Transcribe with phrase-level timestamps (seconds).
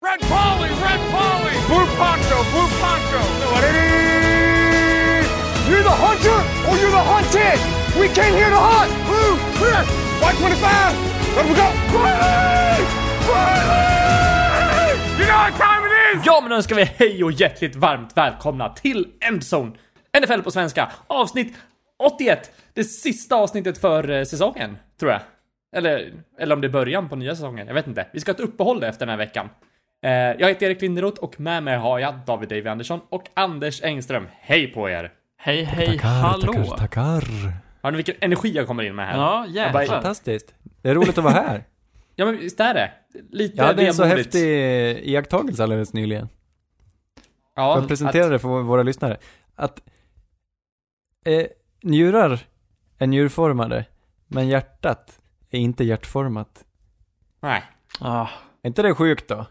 [0.00, 1.54] Red Polly, Red Polly!
[1.66, 3.20] Blue Poncho, Blue Poncho!
[5.68, 7.58] You're the hunter or you're the hunted!
[8.00, 8.92] We came here to hunt!
[9.08, 9.82] Blue, clear!
[10.22, 10.94] White 25!
[11.36, 11.68] Let we go!
[11.98, 12.84] Riley!
[13.28, 13.98] Riley!
[15.18, 16.26] You know what time it is!
[16.26, 19.72] Ja, men nu önskar vi hej och hjärtligt varmt välkomna till Endzone,
[20.20, 21.56] NFL på svenska, avsnitt
[21.98, 22.50] 81.
[22.74, 25.20] Det sista avsnittet för eh, säsongen, tror jag.
[25.76, 28.06] Eller, eller om det är början på nya säsongen, jag vet inte.
[28.12, 29.48] Vi ska ha ett uppehåll efter den här veckan.
[30.02, 33.82] Eh, jag heter Erik Linderoth och med mig har jag David Davy Andersson och Anders
[33.82, 34.28] Engström.
[34.40, 35.12] Hej på er!
[35.36, 36.52] Hej, hej, hallå!
[36.52, 37.22] tackar, tackar.
[37.82, 39.16] Har ni vilken energi jag kommer in med här?
[39.18, 39.72] Ja, jävlar.
[39.72, 40.54] bara- Fantastiskt.
[40.82, 41.64] Det är roligt att vara här.
[42.20, 42.92] Ja, men visst är det?
[43.30, 44.42] Lite Jag hade en så häftig
[45.08, 46.28] iakttagelse alldeles nyligen.
[47.56, 49.16] Ja, jag presentera att- för våra lyssnare?
[49.54, 49.82] Att
[51.26, 51.46] eh,
[51.82, 52.40] njurar
[52.98, 53.84] är njurformade,
[54.26, 55.20] men hjärtat
[55.50, 56.64] är inte hjärtformat.
[57.40, 57.62] Nej.
[58.00, 58.28] Ah,
[58.62, 59.46] Är inte det sjukt då?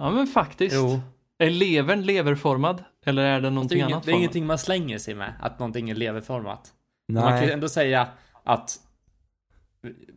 [0.00, 0.76] Ja, men faktiskt.
[0.76, 1.00] Jo.
[1.38, 2.84] Är levern leverformad?
[3.06, 4.18] Eller är det Det är, någonting inget, annat det är format?
[4.20, 6.72] ingenting man slänger sig med, att någonting är leverformat.
[7.12, 7.52] Man kan ju Nej.
[7.52, 8.08] ändå säga
[8.44, 8.76] att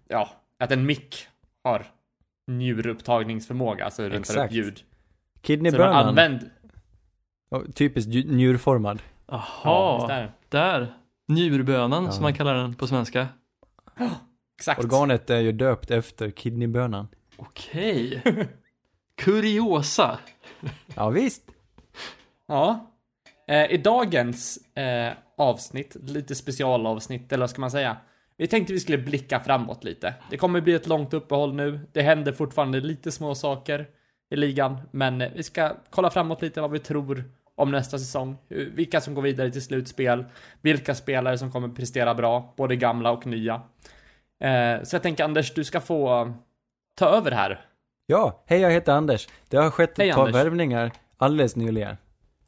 [0.07, 1.27] ja, att en mick
[1.63, 1.85] har
[2.47, 4.77] njurupptagningsförmåga, alltså runt upp ljud.
[4.77, 6.49] Så den Kidneybönan, använd...
[7.51, 9.01] oh, typiskt ju- njurformad.
[9.27, 10.31] Ja, Jaha, visst är det.
[10.49, 10.93] där.
[11.27, 12.11] Njurbönan Ja.
[12.11, 13.27] som man kallar den på svenska.
[14.57, 14.83] Exakt.
[14.83, 17.07] Organet är ju döpt efter kidneybönan.
[17.37, 18.21] Okej.
[19.15, 20.19] Kuriosa.
[20.95, 21.41] Ja, visst.
[22.47, 22.91] Ja.
[23.47, 27.97] Eh, I dagens eh, avsnitt, lite specialavsnitt, eller vad ska man säga?
[28.37, 30.13] Vi tänkte vi skulle blicka framåt lite.
[30.29, 31.79] Det kommer bli ett långt uppehåll nu.
[31.91, 33.87] Det händer fortfarande lite små saker
[34.29, 37.23] i ligan, men eh, vi ska kolla framåt lite vad vi tror
[37.55, 38.37] om nästa säsong.
[38.47, 40.25] Vilka som går vidare till slutspel,
[40.61, 43.61] vilka spelare som kommer prestera bra, både gamla och nya.
[44.43, 46.33] Eh, så jag tänker Anders, du ska få
[46.95, 47.65] ta över här.
[48.05, 49.27] Ja, hej jag heter Anders.
[49.49, 50.35] Det har skett Hej, ett par Anders.
[50.35, 51.97] värvningar alldeles nyligen.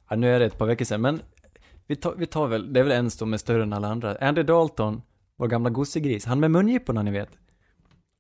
[0.10, 1.22] Ja, nu är det ett par veckor sedan, men
[1.88, 4.16] vi tar, vi tar väl, det är väl en som är större än alla andra.
[4.22, 5.02] Andy Dalton,
[5.38, 7.30] vår gamla gossegris, han med mungiporna ni vet.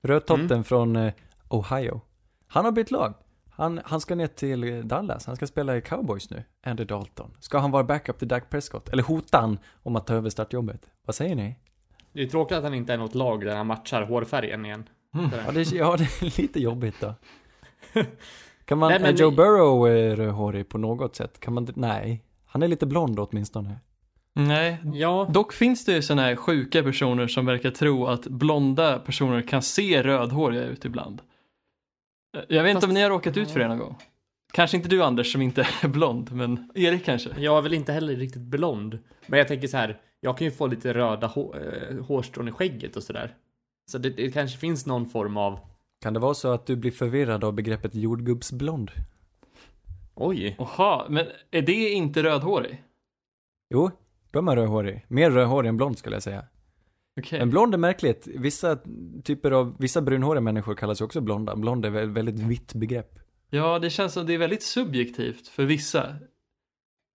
[0.04, 0.64] Rödtotten Mm.
[0.64, 1.14] från eh,
[1.50, 2.02] Ohio.
[2.48, 3.14] Han har bytt lag.
[3.50, 7.32] Han, han ska ner till Dallas, han ska spela i Cowboys nu, Andy Dalton.
[7.40, 8.90] Ska han vara backup till Dak Prescott?
[8.90, 10.90] Eller hotar han om att ta över startjobbet?
[11.06, 11.56] Vad säger ni?
[12.14, 14.90] Det är tråkigt att han inte är något lag där han matchar hårfärgen igen.
[15.16, 15.44] Sådär.
[15.46, 17.14] Ja, det, ja, det är lite jobbigt då.
[18.66, 21.40] Kan man, Nej, men är Joe vi- Burrow eh, rödhårig på något sätt?
[21.40, 22.24] Kan man, nej.
[22.46, 23.76] Han är lite blond åtminstone.
[24.34, 24.78] Nej.
[24.94, 29.42] Ja, Dock finns det ju sådana här sjuka personer som verkar tro att blonda personer
[29.42, 31.22] kan se rödhåriga ut ibland.
[32.48, 33.96] Jag vet Fast- inte om ni har råkat ut för det någon gång.
[34.54, 37.30] Kanske inte du Anders som inte är blond, men Erik kanske?
[37.38, 39.00] Jag är väl inte heller riktigt blond.
[39.28, 42.52] Men jag tänker så här, jag kan ju få lite röda hå eh, hårstrån i
[42.52, 43.36] skägget och sådär.
[43.92, 45.60] Så det, det kanske finns någon form av,
[46.02, 48.92] Kan det vara så att du blir förvirrad av begreppet jordgubbsblond?
[50.14, 52.84] oj, Jaha, men är det inte rödhårig?
[53.70, 53.92] Jo,
[54.32, 55.06] då är man rödhårig.
[55.08, 56.46] Mer rödhårig än blond skulle jag säga.
[57.20, 57.40] Okej.
[57.40, 58.28] Men blond är märkligt.
[58.28, 58.78] Vissa
[59.24, 61.56] typer av, vissa brunhåriga människor kallas ju också blonda.
[61.56, 63.20] Blond är väl väldigt vitt begrepp.
[63.50, 66.16] Ja, det känns som det är väldigt subjektivt för vissa.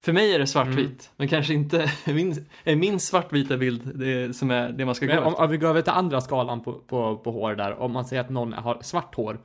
[0.02, 1.14] För mig är det svartvitt, Mm.
[1.16, 5.12] men kanske inte min, är min svartvita bild det som är det man ska gå
[5.12, 5.40] om, efter.
[5.44, 7.74] om vi går över till andra skalan på, på, på hår där.
[7.78, 9.38] Om man säger att någon har svart hår.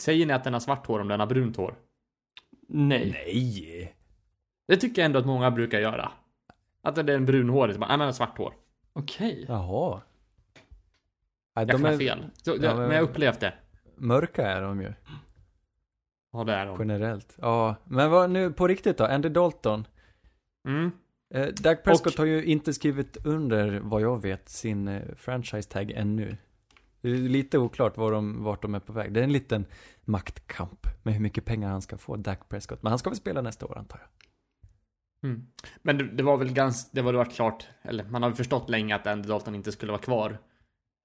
[0.00, 1.74] Säger ni att den har svart hår om den har brunt hår?
[2.68, 3.10] Nej.
[3.26, 3.94] Nej!
[4.68, 6.12] Det tycker jag ändå att många brukar göra.
[6.82, 8.54] Att det är en brunhårig som bara, nej men har svart hår.
[8.92, 9.44] Okej.
[9.48, 10.00] Jaha.
[11.56, 12.26] Nej, Jag ha är fel.
[12.42, 12.76] Så, Ja, men...
[12.76, 13.54] men- men jag upplevt det.
[13.96, 14.92] mörka är de ju.
[16.32, 16.78] Ja, det är de.
[16.78, 17.36] Generellt.
[17.40, 19.04] Ja, men vad nu på riktigt då?
[19.04, 19.86] Andy Dalton.
[20.66, 20.90] Mm.
[21.34, 25.70] Eh, Dak Prescott Och- har ju inte skrivit under, vad jag vet, sin eh, franchise
[25.70, 26.36] tag ännu.
[27.00, 29.12] Det är lite oklart var de, vart de är på väg.
[29.12, 29.66] Det är en liten
[30.04, 32.82] maktkamp med hur mycket pengar han ska få, Dak Prescott.
[32.82, 34.08] Men han ska väl spela nästa år antar jag.
[35.30, 35.46] Mm.
[35.82, 38.94] Men det, det var väl ganska, det var varit klart, eller man har förstått länge
[38.94, 40.38] att Andy Dalton inte skulle vara kvar.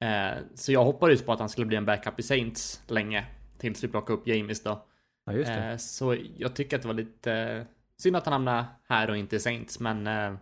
[0.03, 3.25] Eh, så jag hoppades på att han skulle bli en backup i Saints länge.
[3.57, 4.85] Tills vi plockade upp James då.
[5.25, 5.71] Ja, just det.
[5.71, 7.65] Eh, så jag tycker att det var lite
[8.01, 10.33] synd att han hamnade här och inte i Saints, men eh,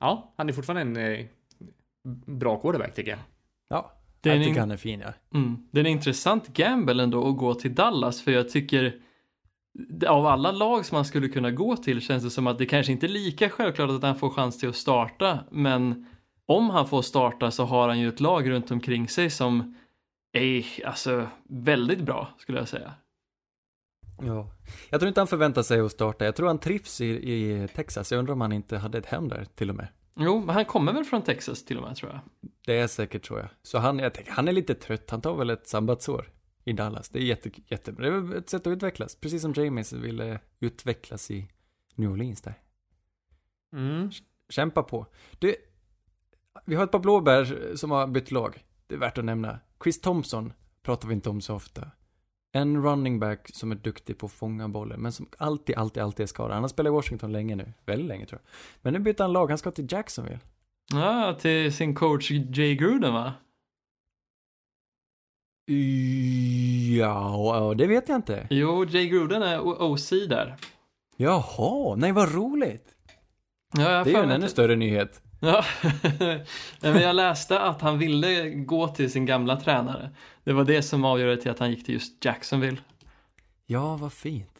[0.00, 1.26] ja, han är fortfarande en eh,
[2.26, 3.20] bra quarterback tycker jag.
[3.68, 5.12] Ja, Det är jag tycker han är fin ja.
[5.38, 5.68] Mm.
[5.70, 9.00] Det är en intressant gamble ändå att gå till Dallas för jag tycker
[10.06, 12.92] av alla lag som man skulle kunna gå till känns det som att det kanske
[12.92, 16.06] inte är lika självklart att han får chans till att starta men
[16.46, 19.76] om han får starta så har han ju ett lag runt omkring sig som
[20.32, 22.92] är alltså väldigt bra skulle jag säga.
[24.20, 24.50] Ja.
[24.90, 26.24] Jag tror inte han förväntar sig att starta.
[26.24, 28.12] Jag tror han trivs i, i Texas.
[28.12, 29.88] Jag undrar om han inte hade ett hem där till och med.
[30.20, 32.20] Jo, men han kommer väl från Texas till och med tror jag.
[32.66, 33.48] Det är säkert tror jag.
[33.62, 35.10] Så han, jag tänker, han är lite trött.
[35.10, 36.30] Han tar väl ett sabbatsår
[36.64, 37.08] i Dallas.
[37.08, 38.10] Det är jätte, jättebra.
[38.10, 39.14] Det är ett sätt att utvecklas.
[39.14, 41.50] Precis som James ville utvecklas i
[41.94, 42.54] New Orleans där.
[43.72, 44.10] Mm.
[44.48, 45.06] Kämpa på.
[45.38, 45.54] Du,
[46.64, 48.64] vi har ett par blåbär som har bytt lag.
[48.86, 49.58] Det är värt att nämna.
[49.82, 51.90] Chris Thompson pratar vi inte om så ofta.
[52.52, 56.22] En running back som är duktig på att fånga bollen, men som alltid, alltid, alltid
[56.24, 56.52] är skadad.
[56.52, 57.72] Han har spelat i Washington länge nu.
[57.86, 58.50] Väldigt länge tror jag.
[58.82, 59.48] Men nu bytte han lag.
[59.48, 60.40] Han ska till Jacksonville.
[60.92, 63.32] Ja, till sin coach Jay Gruden va?
[66.98, 68.46] Ja, det vet jag inte.
[68.50, 70.56] Jo, Jay Gruden är OC där.
[71.16, 72.94] Jaha, nej vad roligt.
[73.76, 75.22] Ja, Det är ju en ännu större nyhet.
[75.40, 75.64] Ja,
[76.80, 80.10] men jag läste att han ville gå till sin gamla tränare.
[80.44, 82.78] Det var det som avgjorde till att han gick till just Jacksonville.
[83.66, 84.50] Ja, vad fint.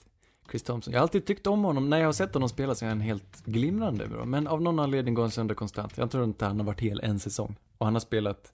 [0.51, 0.93] Chris Thompson.
[0.93, 1.91] Jag har alltid tyckt om honom.
[1.91, 4.25] När jag har sett honom spela så är han helt glimrande bra.
[4.25, 5.99] Men av någon anledning går han sönder konstant.
[5.99, 7.57] Jag tror inte han har varit hel en säsong.
[7.79, 8.53] Och han har spelat,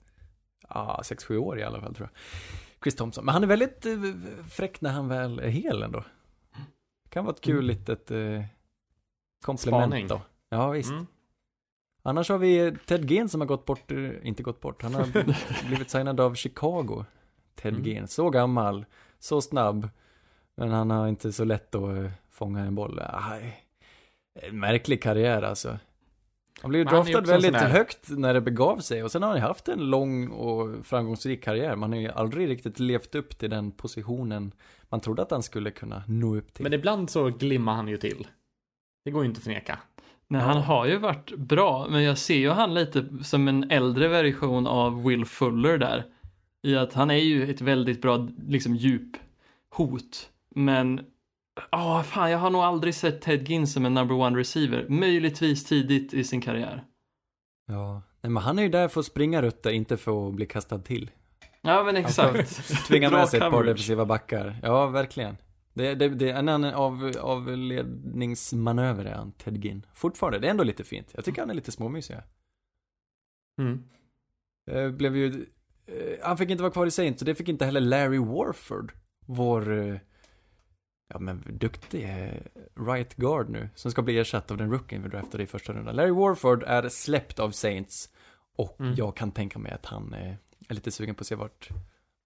[0.69, 2.21] ja, sex sju år i alla fall tror jag.
[2.83, 3.25] Chris Thompson.
[3.25, 3.93] Men han är väldigt eh,
[4.49, 6.03] fräck när han väl är hel ändå.
[7.09, 8.41] Kan vara ett kul litet eh,
[9.45, 10.07] komplement Spaning.
[10.07, 10.21] då.
[10.49, 10.91] Ja, visst.
[10.91, 11.07] Mm.
[12.07, 15.07] Annars har vi Ted Ginn som har gått bort, eh, inte gått bort, han har
[15.67, 17.05] blivit signad av Chicago.
[17.55, 17.85] Ted Mm.
[17.85, 18.85] Ginn, så gammal,
[19.19, 19.89] så snabb,
[20.57, 23.01] men han har inte så lätt att eh, fånga en boll.
[23.03, 23.63] Aj,
[24.41, 25.79] en märklig karriär alltså.
[26.61, 29.23] Han blev ju Men han draftad en väldigt högt när det begav sig och sen
[29.23, 31.75] har han ju haft en lång och framgångsrik karriär.
[31.75, 34.51] Man har ju aldrig riktigt levt upp till den positionen
[34.89, 36.63] man trodde att han skulle kunna nå upp till.
[36.63, 38.27] Men ibland så glimmar han ju till.
[39.05, 39.79] Det går ju inte att förneka.
[40.27, 44.07] Nej, han har ju varit bra, men jag ser ju han lite som en äldre
[44.07, 46.05] version av Will Fuller där.
[46.63, 49.17] I att han är ju ett väldigt bra, liksom djup
[49.69, 50.29] hot.
[50.55, 51.01] Men,
[51.71, 54.85] ja fan, jag har nog aldrig sett Ted Ginn som en number one receiver.
[54.89, 56.83] Möjligtvis tidigt i sin karriär.
[57.67, 60.45] Ja, nej men han är ju där för att springa rutter, inte för att bli
[60.45, 61.11] kastad till.
[61.61, 62.87] Ja men Han exakt.
[62.87, 64.55] Tvinga Bra med sig ett par defensiva backar.
[64.63, 65.37] Ja, verkligen.
[65.75, 69.85] Det, det, det är en annan av, avledningsmanöver är han, Ted Ginn.
[69.93, 71.11] Fortfarande, det är ändå lite fint.
[71.15, 72.17] Jag tycker han är lite småmysig.
[73.61, 73.83] Mm.
[74.71, 75.45] Eh, blev ju,
[75.85, 78.93] eh, han fick inte vara kvar i Saints, och det fick inte heller Larry Warford.
[79.25, 79.97] Vår, eh,
[81.13, 82.09] ja men duktig
[82.87, 85.95] right guard nu, som ska bli ersatt av den rookien vi draftade i första rundan.
[85.95, 88.09] Larry Warford är släppt av Saints,
[88.55, 88.93] och Mm.
[88.95, 90.37] jag kan tänka mig att han är
[90.69, 91.69] lite sugen på att se vart,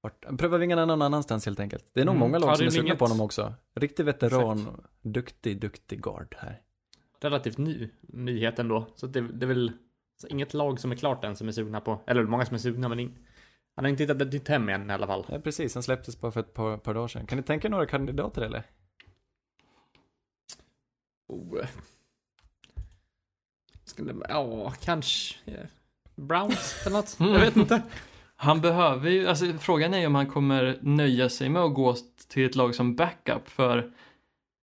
[0.01, 1.89] vart pröva vingarna någon annanstans helt enkelt.
[1.93, 2.19] Det är nog Mm.
[2.19, 3.53] många lag som är sugna på honom också.
[3.75, 4.77] Riktig veteran, Exakt.
[5.01, 6.61] duktig, duktig guard här.
[7.21, 8.85] Relativt ny nyhet ändå.
[8.95, 9.71] Så det, det är väl
[10.21, 11.99] så inget lag som är klart än som är sugna på.
[12.07, 13.17] Eller många som är sugna men ing,
[13.75, 15.25] han har inte hittat ett nytt hem än i alla fall.
[15.29, 17.25] Ja, precis, han släpptes bara för ett par, par dagar sedan.
[17.27, 18.63] Kan ni tänka er några kandidater eller?
[21.27, 21.65] Oh.
[23.85, 25.35] Skulle, ja, kanske.
[26.15, 27.15] Browns eller något.
[27.19, 27.81] Jag vet inte.
[28.41, 31.95] Han behöver ju, alltså frågan är ju om han kommer nöja sig med att gå
[32.27, 33.91] till ett lag som backup för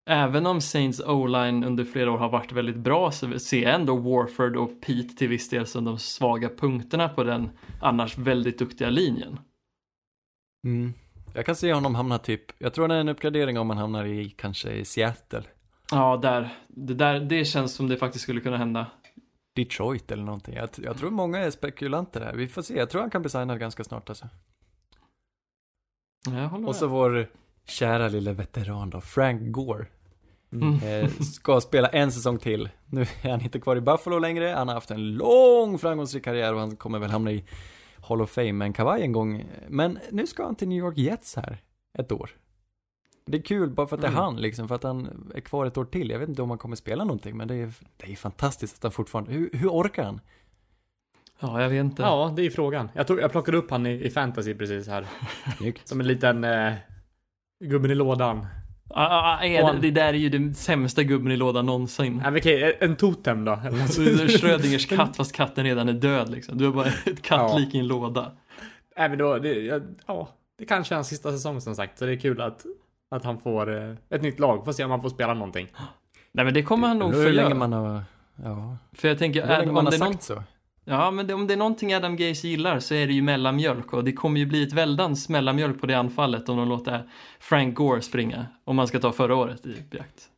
[0.07, 3.97] även om Saints O-line under flera år har varit väldigt bra så ser jag ändå
[3.97, 7.51] Warford och Pete till viss del som de svaga punkterna på den
[7.81, 9.39] annars väldigt duktiga linjen.
[10.67, 10.95] Mm.
[11.35, 14.05] Jag kan se honom hamna typ, jag tror det är en uppgradering om man hamnar
[14.05, 15.43] i kanske i Seattle.
[15.91, 18.87] Ja, där, det där, det känns som det faktiskt skulle kunna hända.
[19.57, 20.55] Detroit eller någonting.
[20.55, 22.35] Jag, jag tror många är spekulanter här.
[22.35, 22.77] Vi får se.
[22.77, 24.29] Jag tror han kan bli signad ganska snart alltså.
[26.27, 26.91] Ja, Jag håller Och så med.
[26.91, 27.31] vår
[27.65, 29.87] kära lilla veteran då, Frank Gore.
[30.53, 30.75] Mm.
[30.83, 32.69] Eh, ska spela en säsong till.
[32.87, 34.49] Nu är han inte kvar i Buffalo längre.
[34.57, 37.45] Han har haft en lång framgångsrik karriär och han kommer väl hamna i
[38.09, 39.45] Hall of Fame med en kavaj en gång.
[39.69, 41.59] Men nu ska han till New York Jets här,
[41.99, 42.31] ett år.
[43.27, 44.23] Det är kul bara för att det är Mm.
[44.23, 46.11] han liksom, för att han är kvar ett år till.
[46.11, 48.83] Jag vet inte om han kommer spela någonting, men det är, det är fantastiskt att
[48.83, 50.21] han fortfarande, hur, hur orkar han?
[51.41, 52.03] Ja, jag vet inte.
[52.03, 52.89] Ja, det är frågan.
[52.95, 55.07] Jag, tog, jag plockade upp han i, i fantasy precis här.
[55.59, 55.89] Snyggt.
[55.89, 56.73] Som en liten eh,
[57.65, 58.47] gubben i lådan.
[58.91, 61.67] Ah, ah, ah, är det, han- det där är ju den sämsta gubben i lådan
[61.67, 62.17] någonsin.
[62.17, 63.53] Men okej, en totem då.
[63.65, 66.59] Eller är Schrödingers katt fast katten redan är död liksom.
[66.59, 68.33] Du har bara ett kattlik i en låda.
[68.99, 70.29] Nej, men då, det, ja, ja,
[70.59, 71.99] det kanske är hans sista säsong som sagt.
[71.99, 72.67] Så det är kul att,
[73.11, 74.65] att han får eh, ett nytt lag.
[74.65, 75.69] Får se om han får spela någonting.
[76.33, 78.03] Nej men det kommer han nog hur länge man har,
[78.45, 80.43] ja, För jag tänker, hur länge man om, har det är sagt någon, så.
[80.85, 83.93] ja, men det, om det är någonting Adam Gaze gillar så är det ju mellanmjölk
[83.93, 87.11] och det kommer ju bli ett väldans mellanmjölk på det anfallet om de låter
[87.41, 88.47] Frank Gore springa.
[88.65, 90.29] Om man ska ta förra året i beakt.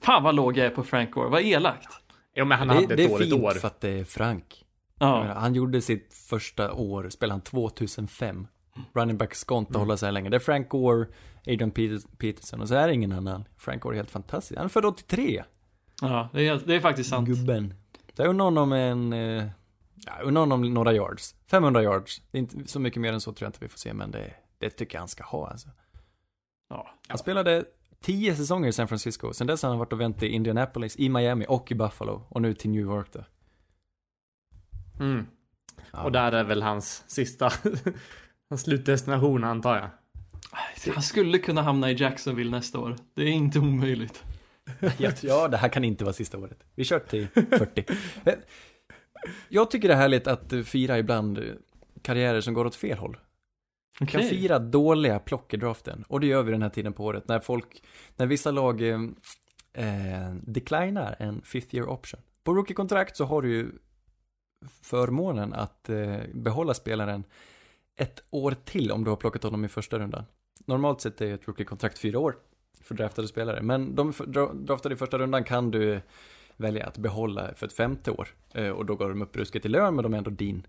[0.00, 1.88] Fan vad låg jag är på Frank Gore, vad elakt.
[2.36, 3.50] Jo, men han Det, hade det ett är dåligt fint år.
[3.50, 4.64] för att det är Frank.
[4.98, 8.46] Jag menar, Ja, Han gjorde sitt första år, spelade han 2005.
[8.92, 10.30] Running back ska inte hålla sig länge.
[10.30, 11.06] Det är Frank Gore,
[11.46, 13.44] Adrian Peters- Peterson och så är det ingen annan.
[13.56, 14.56] Frank Gore är helt fantastisk.
[14.56, 15.44] Han är född 83.
[16.00, 17.28] ja det, är, det är faktiskt sant.
[17.28, 17.74] Gubben.
[18.16, 19.46] Jag undrar honom en, eh,
[20.06, 21.34] ja, undrar honom några yards.
[21.50, 22.22] 500 yards.
[22.30, 24.10] Det är inte så mycket mer än så tror jag inte vi får se, men
[24.10, 25.68] det, Det tycker jag han ska ha alltså.
[26.68, 26.90] Ja.
[27.08, 27.64] Han spelade
[28.00, 29.32] tio säsonger i San Francisco.
[29.32, 32.26] Sen dess har han varit och vänt i Indianapolis, i Miami och i Buffalo.
[32.28, 33.24] Och nu till New York då.
[35.00, 35.26] Mm.
[35.92, 36.02] Ja.
[36.02, 37.50] Och där är väl hans sista
[38.54, 39.90] hans slutdestination antar jag.
[40.94, 42.96] Han skulle kunna hamna i Jacksonville nästa år.
[43.14, 44.22] Det är inte omöjligt.
[45.22, 46.64] Ja, det här kan inte vara sista året.
[46.74, 47.84] Vi kör till 40.
[48.24, 48.34] Eh,
[49.48, 51.44] Jag tycker det är härligt att eh, fira ibland eh,
[52.02, 53.16] karriärer som går åt fel håll.
[54.00, 54.30] Vi kan Okej.
[54.30, 56.04] fira dåliga plock i draften.
[56.08, 57.28] Och det gör vi den här tiden på året.
[57.28, 57.82] När folk,
[58.16, 58.98] när vissa lag eh,
[59.72, 62.20] eh, declinar en fifth year option.
[62.44, 63.70] På rookie-kontrakt så har du ju
[64.82, 67.24] förmånen att eh, behålla spelaren
[67.96, 70.24] ett år till om du har plockat honom i första rundan.
[70.66, 72.36] Normalt sett är ett rookie-kontrakt fyra år
[72.80, 73.62] för draftade spelare.
[73.62, 74.12] Men de
[74.54, 76.00] draftade i första rundan kan du
[76.56, 78.28] välja att behålla för ett femte år.
[78.54, 80.66] Eh, och då går de upp ruskigt i lön, men de är ändå din.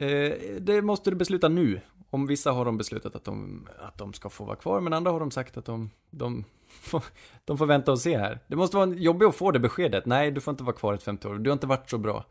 [0.00, 1.80] Eh, det måste du besluta nu.
[2.10, 5.10] Om vissa har de beslutat att de, att de ska få vara kvar, men andra
[5.10, 7.04] har de sagt att de, de, får,
[7.44, 8.40] de får vänta och se här.
[8.46, 10.06] Det måste vara jobbigt att få det beskedet.
[10.06, 11.34] Nej, du får inte vara kvar ett femte år.
[11.34, 12.24] Du har inte varit så bra.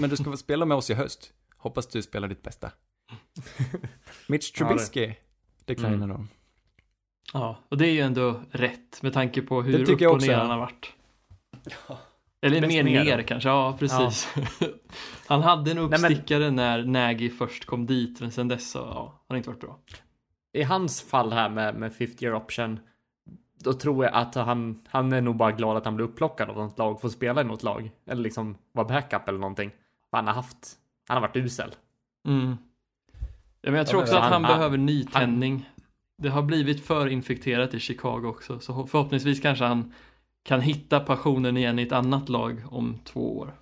[0.00, 1.32] Men du ska få spela med oss i höst.
[1.56, 2.70] Hoppas du spelar ditt bästa.
[4.28, 5.14] Mitch Ja, det- Trubisky
[5.64, 6.08] declinar Mm.
[6.08, 6.28] de.
[7.32, 10.10] Ja, och det är ju ändå rätt med tanke på hur Det upp tycker jag
[10.10, 10.40] och också, ner ja.
[10.40, 10.92] han har varit.
[12.42, 14.34] Eller Mest mer ner ner, kanske, ja precis.
[15.26, 19.02] han hade en men- uppstickare när Nagy först kom dit, men sen dess så, ja,
[19.28, 19.78] han har inte varit bra.
[20.52, 22.80] I hans fall här med, med 50 year option.
[23.64, 26.56] Då tror jag att han, han är nog bara glad att han blir upplockad av
[26.56, 27.90] något lag, får spela i något lag.
[28.06, 29.70] Eller liksom vara backup eller någonting.
[30.10, 30.68] Han har haft,
[31.08, 31.74] han har varit usel.
[32.28, 32.56] Mm.
[33.62, 35.68] Ja, men jag tror också att han- han, han- behöver nytändning.
[36.22, 39.92] Det har blivit för infekterat i Chicago också, så förhoppningsvis kanske han
[40.44, 43.54] kan hitta passionen igen i ett annat lag om två år.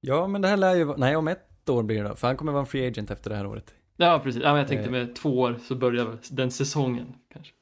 [0.00, 2.26] Ja, men det här lär ju vara, nej om ett år blir det då, för
[2.26, 3.74] han kommer vara en free agent efter det här året.
[3.96, 4.42] Ja, precis.
[4.42, 4.92] Ja, men jag tänkte Eh.
[4.92, 7.52] med två år så börjar den säsongen kanske.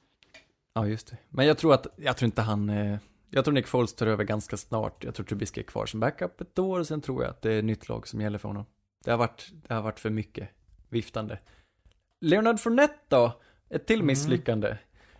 [0.74, 1.16] Ja, just det.
[1.28, 2.98] Men jag tror att, jag tror inte han, eh,
[3.30, 5.04] jag tror Nick Foles tar över ganska snart.
[5.04, 7.62] Jag tror Trubisky är kvar som backup ett år, sen tror jag att det är
[7.62, 8.64] nytt lag som gäller för honom.
[9.04, 10.48] Det har varit, det har varit för mycket
[10.88, 11.38] viftande.
[12.20, 13.32] Leonard Fournette då?
[13.70, 14.76] Ett till misslyckande.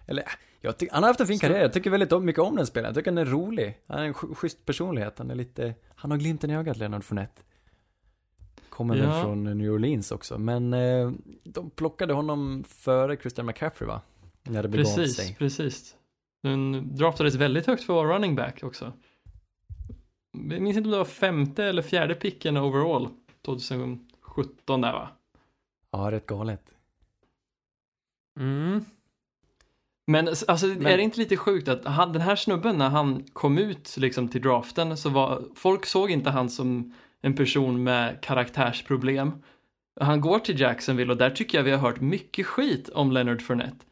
[0.06, 0.24] Eller,
[0.60, 2.90] jag tycker, han har haft en fin karriär, jag tycker väldigt mycket om den spelaren.
[2.90, 3.78] Jag tycker han är rolig.
[3.86, 7.04] Han är en sch- schysst personlighet, han är lite, han har glimten i ögat, Leonard
[7.04, 7.42] Fournette.
[8.68, 9.22] Kommer väl Ja.
[9.22, 11.10] från New Orleans också, men eh,
[11.44, 14.00] de plockade honom före Christian McCaffrey va?
[14.42, 15.36] När det begav Precis, sig.
[15.38, 15.96] precis.
[16.42, 18.92] Den draftades väldigt högt för att vara running back också.
[20.32, 23.08] Jag minns inte om det var femte eller fjärde picken overall
[23.44, 25.08] 2017 där va?
[25.90, 26.62] Ja, rätt galet.
[28.38, 28.84] Mm.
[30.06, 33.24] Men alltså Men- är det inte lite sjukt att han, den här snubben när han
[33.32, 38.20] kom ut liksom till draften så var folk såg inte han som en person med
[38.22, 39.32] karaktärsproblem.
[40.00, 43.42] Han går till Jacksonville och där tycker jag vi har hört mycket skit om Leonard
[43.42, 43.84] Fournette.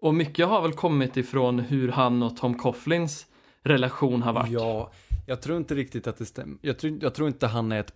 [0.00, 3.26] Och mycket har väl kommit ifrån hur han och Tom Coughlins
[3.62, 4.50] relation har varit.
[4.50, 4.92] Ja,
[5.26, 6.58] jag tror inte riktigt att det stämmer.
[6.62, 7.94] Jag tror, jag tror inte han är ett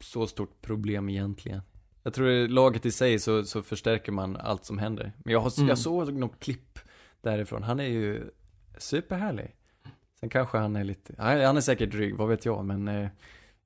[0.00, 1.60] så stort problem egentligen.
[2.06, 5.12] Jag tror i laget i sig så, så förstärker man allt som händer.
[5.24, 5.68] Men jag, har, Mm.
[5.68, 6.78] jag såg något klipp
[7.20, 7.62] därifrån.
[7.62, 8.30] Han är ju
[8.78, 9.54] superhärlig.
[10.20, 13.08] Sen kanske han är lite, han är säkert dryg, vad vet jag, men eh,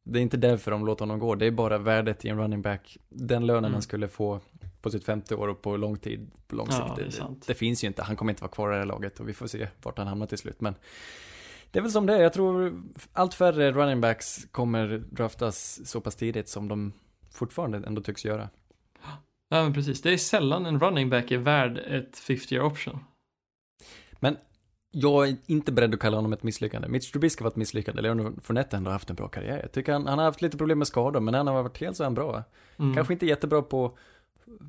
[0.05, 1.35] det är inte därför de låter honom gå.
[1.35, 2.99] Det är bara värdet i en running back.
[3.09, 3.73] Den lönen Mm.
[3.73, 4.41] han skulle få
[4.83, 6.97] på sitt femte år och på lång tid, på lång Ja, sikt.
[6.97, 7.45] det är det, sant.
[7.47, 8.03] det finns ju inte.
[8.03, 10.07] Han kommer inte vara kvar i det här laget och vi får se vart han
[10.07, 10.61] hamnar till slut.
[10.61, 10.75] Men
[11.71, 12.23] det är väl som det är.
[12.23, 12.83] Jag tror
[13.13, 16.93] allt färre running backs kommer draftas så pass tidigt som de
[17.31, 18.49] fortfarande ändå tycks göra.
[19.49, 23.05] Ja men precis, det är sällan en running back är värd ett 50 year option.
[24.13, 24.37] Men
[24.91, 26.89] jag är inte beredd att kalla honom ett misslyckande.
[26.89, 28.03] Mitch Trubisky var ett misslyckande.
[28.03, 29.59] Leonard Fournette har ändå haft en bra karriär.
[29.63, 31.81] Jag tycker han, han har haft lite problem med skador, men när han har varit
[31.81, 32.43] helt så är han bra.
[32.79, 32.95] Mm.
[32.95, 33.99] Kanske inte jättebra på,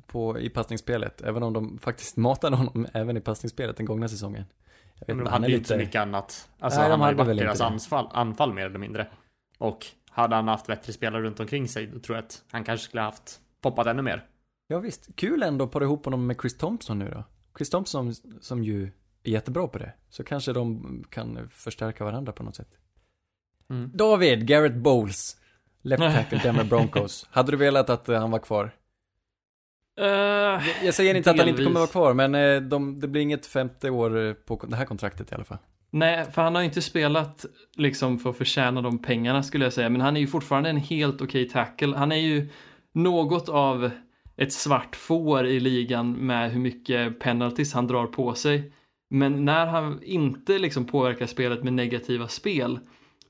[0.06, 4.44] på, i passningsspelet, även om de faktiskt matade honom även i passningsspelet den gångna säsongen.
[4.94, 5.86] Jag vet Men de han hade är ju inte så lite...
[5.86, 6.48] mycket annat.
[6.58, 9.06] Alltså Nej, han har ju varit deras anfall, anfall mer eller mindre.
[9.58, 12.84] Och hade han haft bättre spelare runt omkring sig, då tror jag att han kanske
[12.88, 14.26] skulle haft poppat ännu mer.
[14.66, 17.24] Ja visst, kul ändå att para ihop honom med Chris Thompson nu då.
[17.58, 18.90] Chris Thompson som ju
[19.22, 19.92] är jättebra på det.
[20.10, 22.78] Så kanske de kan förstärka varandra på något sätt.
[23.70, 23.90] Mm.
[23.94, 25.36] David, Garrett Bowles.
[25.82, 27.26] Left tackle Denver Broncos.
[27.30, 28.70] Hade du velat att eh, han var kvar?
[30.00, 30.06] Eh,
[30.84, 31.66] Jag säger inte att han inte delvis.
[31.66, 35.32] kommer vara kvar, men eh, de, det blir inget femte år på det här kontraktet
[35.32, 35.58] i alla fall.
[35.94, 37.46] Nej, för han har ju inte spelat
[37.76, 40.76] liksom för att förtjäna de pengarna skulle jag säga, men han är ju fortfarande en
[40.76, 41.96] helt okej tackle.
[41.96, 42.48] Han är ju
[42.92, 43.90] något av
[44.36, 48.72] ett svart får i ligan med hur mycket penalties han drar på sig.
[49.10, 52.78] Men när han inte liksom påverkar spelet med negativa spel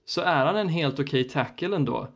[0.05, 2.09] så är han en helt okej tackle ändå.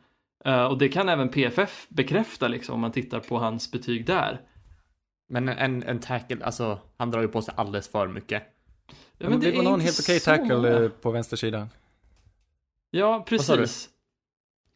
[0.44, 4.40] Eh, och det kan även PFF bekräfta liksom om man tittar på hans betyg där.
[5.28, 8.55] Men en, en tackle, alltså han drar ju på sig alldeles för mycket.
[9.18, 11.68] Ja, men det var är någon helt okej så tackle eh, på vänstersidan.
[12.90, 13.88] Ja, precis.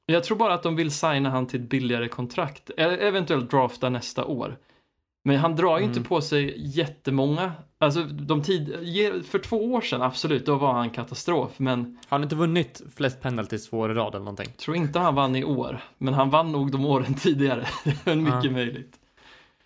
[0.06, 2.70] Jag tror bara att de vill signa han till ett billigare kontrakt.
[2.76, 4.56] Eller eventuellt drafta nästa år.
[5.24, 5.96] Men han drar ju Mm.
[5.96, 7.52] inte på sig jättemånga.
[7.78, 8.68] Alltså, de tid,
[9.26, 11.50] för två år sedan, absolut, då var han katastrof.
[11.58, 14.52] Men Har han inte vunnit flest penalties två år i rad eller någonting?
[14.56, 15.80] tror inte han vann i år.
[15.98, 17.66] Men han vann nog de åren tidigare.
[18.04, 18.50] Det är mycket Ja.
[18.50, 18.99] möjligt.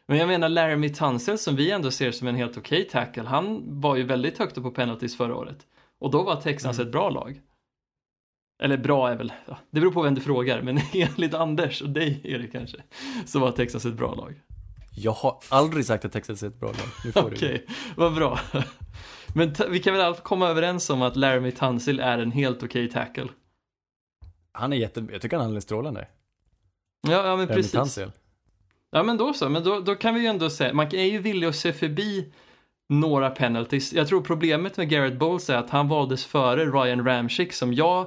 [0.08, 3.22] Men jag menar Laramie Tunsil som vi ändå ser som en helt okej tackle.
[3.22, 5.58] Han var ju väldigt högt upp på penalties förra året.
[6.00, 6.86] Och då var Texans Mm.
[6.88, 7.40] ett bra lag.
[8.62, 10.62] Eller bra är väl, ja, det beror på vem du frågar.
[10.62, 12.76] Men enligt Anders och dig Erik kanske.
[13.26, 14.40] Så var Texas ett bra lag.
[14.96, 17.24] Jag har aldrig sagt att Texas är ett bra lag.
[17.26, 18.40] Okej, vad bra.
[19.34, 22.90] Men vi kan väl fall komma överens om att Laramie Tunsil är en helt okej
[22.90, 23.28] tackle.
[24.52, 26.08] Han är jätte, jag tycker han är alldeles strålande.
[27.08, 27.72] Ja, ja men Remy precis.
[27.72, 28.10] Tunsil.
[28.96, 31.18] Ja men då så, men då, då kan vi ju ändå säga, man är ju
[31.18, 32.32] villig att se förbi
[32.88, 33.92] några penalties.
[33.92, 38.06] Jag tror problemet med Garrett Bowles är att han valdes före Ryan Ramchick som jag,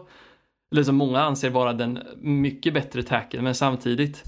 [0.71, 4.23] eller som många anser vara den mycket bättre tackle, men samtidigt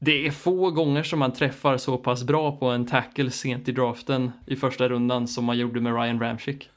[0.00, 3.72] det är få gånger som man träffar så pass bra på en tackle sent i
[3.72, 6.70] draften i första rundan som man gjorde med Ryan Ramchick.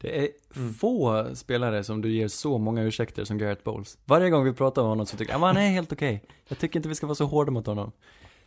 [0.00, 0.74] Det är Mm.
[0.74, 3.98] få spelare som du ger så många ursäkter som Garrett Bowles.
[4.04, 6.22] Varje gång vi pratar om honom så tycker jag, "Ja, men han är helt okej.
[6.48, 7.92] Jag tycker inte vi ska vara så hårda mot honom.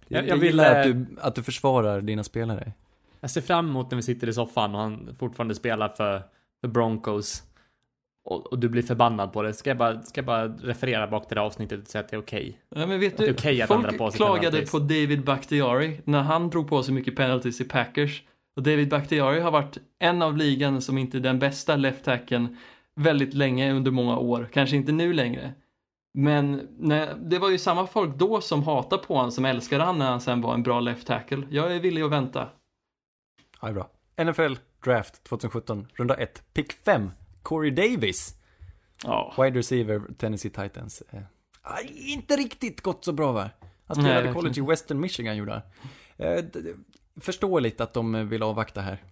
[0.08, 2.72] Jag, Jag- jag, vill, gillar att eh, du, att du försvarar dina spelare.
[3.20, 6.22] Jag ser fram emot när vi sitter i soffan och han fortfarande spelar för,
[6.62, 7.44] för Broncos.
[8.26, 9.54] Och, och du blir förbannad på det.
[9.54, 12.16] Ska jag, bara, ska jag bara referera bak till det avsnittet och säga att det
[12.16, 12.60] är okej?
[12.76, 14.72] Ja, men vet du, okej att folk på sig klagade penalties.
[14.72, 18.24] på David Bakhtiari när han drog på sig mycket penalties i Packers.
[18.56, 22.58] Och David Bakhtiari har varit en av ligan som inte är den bästa left tacken
[22.96, 24.50] väldigt länge under många år.
[24.54, 25.54] Kanske inte nu längre.
[26.18, 29.98] Men nej, det var ju samma folk då som hatade på honom som älskade han
[29.98, 31.48] när han sen var en bra left tackle.
[31.50, 32.50] Jag är villig att vänta.
[33.62, 34.34] Ja, det är bra.
[34.34, 34.54] NFL
[34.84, 38.36] Draft 2017, runda 1, pick 5, Corey Davis,
[39.04, 41.04] Ja, wide receiver, Tennessee Titans.
[41.12, 41.22] Eh,
[42.14, 43.42] inte riktigt gått så bra va?
[43.42, 43.50] Han
[43.88, 45.62] Nej, spelade verkligen college i Western Michigan gjorde han.
[46.18, 46.46] Eh,
[47.22, 49.04] förståeligt att de vill avvakta här.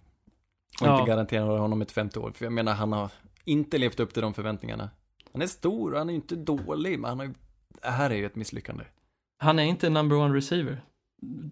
[0.80, 0.98] Och Ja.
[1.00, 2.32] inte garantera honom ett femte år.
[2.34, 3.10] För jag menar, han har
[3.44, 4.90] inte levt upp till de förväntningarna.
[5.34, 7.34] Han är stor, och han är ju inte dålig, men han har ju...
[7.82, 8.84] Det här är ju ett misslyckande.
[9.38, 10.82] han är inte number one receiver.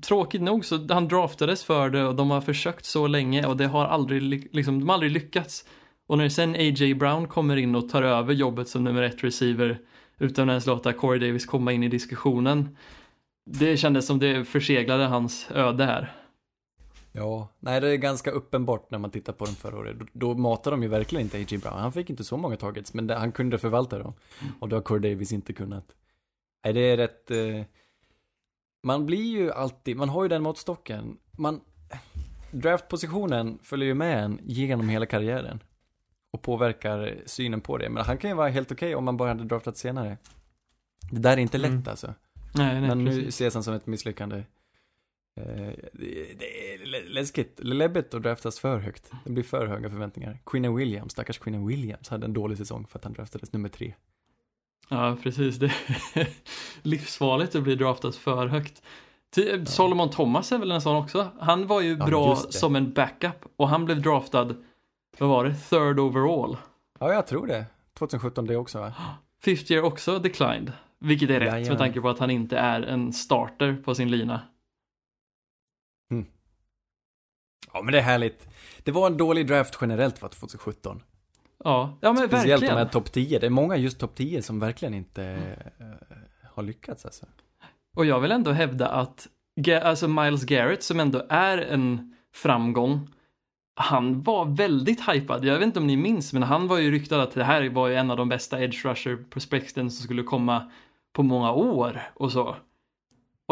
[0.03, 3.67] Tråkigt nog så han draftades för det och de har försökt så länge och det
[3.67, 4.23] har aldrig,
[4.55, 5.65] liksom, de har aldrig lyckats.
[6.07, 6.95] Och när sen A.J.
[6.95, 9.79] Brown kommer in och tar över jobbet som nummer ett receiver
[10.19, 12.77] utan att ens låta Corey Davis komma in i diskussionen.
[13.47, 16.22] Det kändes som det förseglade hans öde här.
[17.13, 19.97] Ja, nej det är ganska uppenbart när man tittar på dem förra året.
[19.99, 21.59] Då, då matar de ju verkligen inte A.J.
[21.59, 21.79] Brown.
[21.79, 24.15] Han fick inte så många targets, men det, han kunde förvalta dem.
[24.61, 25.85] Och det har Corey Davis inte kunnat.
[26.65, 27.31] Nej, det är rätt...
[27.31, 27.63] Eh,
[28.83, 31.17] man blir ju alltid, man har ju den måttstocken.
[31.39, 31.61] Man...
[32.51, 35.63] Draftpositionen följer ju med en genom hela karriären.
[36.33, 37.89] Och påverkar synen på det.
[37.89, 40.19] Men han kan ju vara helt okej om man bara hade draftat senare.
[41.11, 41.85] Det där är inte lätt Mm.
[41.87, 42.15] alltså.
[42.55, 43.29] Nej, nej, Men nu precis.
[43.29, 44.43] ses han som ett misslyckande.
[45.37, 49.11] Eh, det, är lä- läskigt, läbbigt att draftas för högt.
[49.25, 50.39] Det blir för höga förväntningar.
[50.47, 53.95] Queen Williams, stackars Queen Williams, hade en dålig säsong för att han draftades nummer tre.
[54.89, 55.57] Ja, precis.
[55.57, 55.67] Det
[56.15, 56.29] är
[56.83, 58.83] livsfarligt att bli draftad för högt.
[59.35, 61.29] Ty- Solomon Thomas är väl en sån också.
[61.41, 64.55] Han var ju Ja, bra som en backup och han blev draftad,
[65.19, 66.57] vad var det, third overall.
[67.01, 67.67] Ja, jag tror det.
[67.99, 68.93] 2017 det också va?
[69.43, 70.73] Fifth year också declined.
[70.99, 71.69] Vilket är rätt Jajamän.
[71.69, 74.41] med tanke på att han inte är en starter på sin lina.
[77.73, 78.49] Ja, men det är härligt.
[78.85, 81.03] Det var en dålig draft generellt va, 2017.
[81.65, 82.75] Ja, ja men Speciellt verkligen.
[82.75, 83.39] de här topp 10.
[83.39, 85.25] Det är många just topp 10 som verkligen inte
[85.79, 85.87] eh,
[86.55, 87.27] har lyckats alltså.
[87.97, 89.29] Och jag vill ändå hävda att
[89.83, 93.09] alltså Miles Garrett som ändå är en framgång
[93.75, 95.45] han var väldigt hypad.
[95.45, 97.89] Jag vet inte om ni minns, men han var ju ryktad att det här var
[97.89, 100.71] ju en av de bästa edge rusher prospekten som skulle komma
[101.13, 102.57] på många år och så.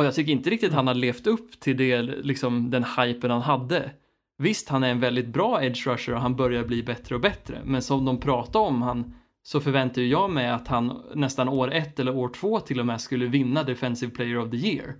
[0.00, 3.42] Och jag tycker inte riktigt han har levt upp till det, liksom den hypen han
[3.42, 3.90] hade.
[4.38, 7.60] Visst, han är en väldigt bra edge rusher och han börjar bli bättre och bättre,
[7.64, 11.98] men som de pratar om han så förväntar jag mig att han nästan år ett
[12.00, 14.94] eller år två till och med skulle vinna Defensive Player of the Year.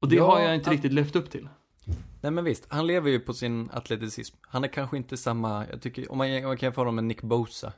[0.00, 1.48] Och det Ja, har jag inte han- riktigt levt upp till.
[2.22, 4.36] Nej men visst, han lever ju på sin atleticism.
[4.40, 7.04] Han är kanske inte samma, jag tycker, om man, om man kan jämföra honom med
[7.04, 7.72] Nick Bosa.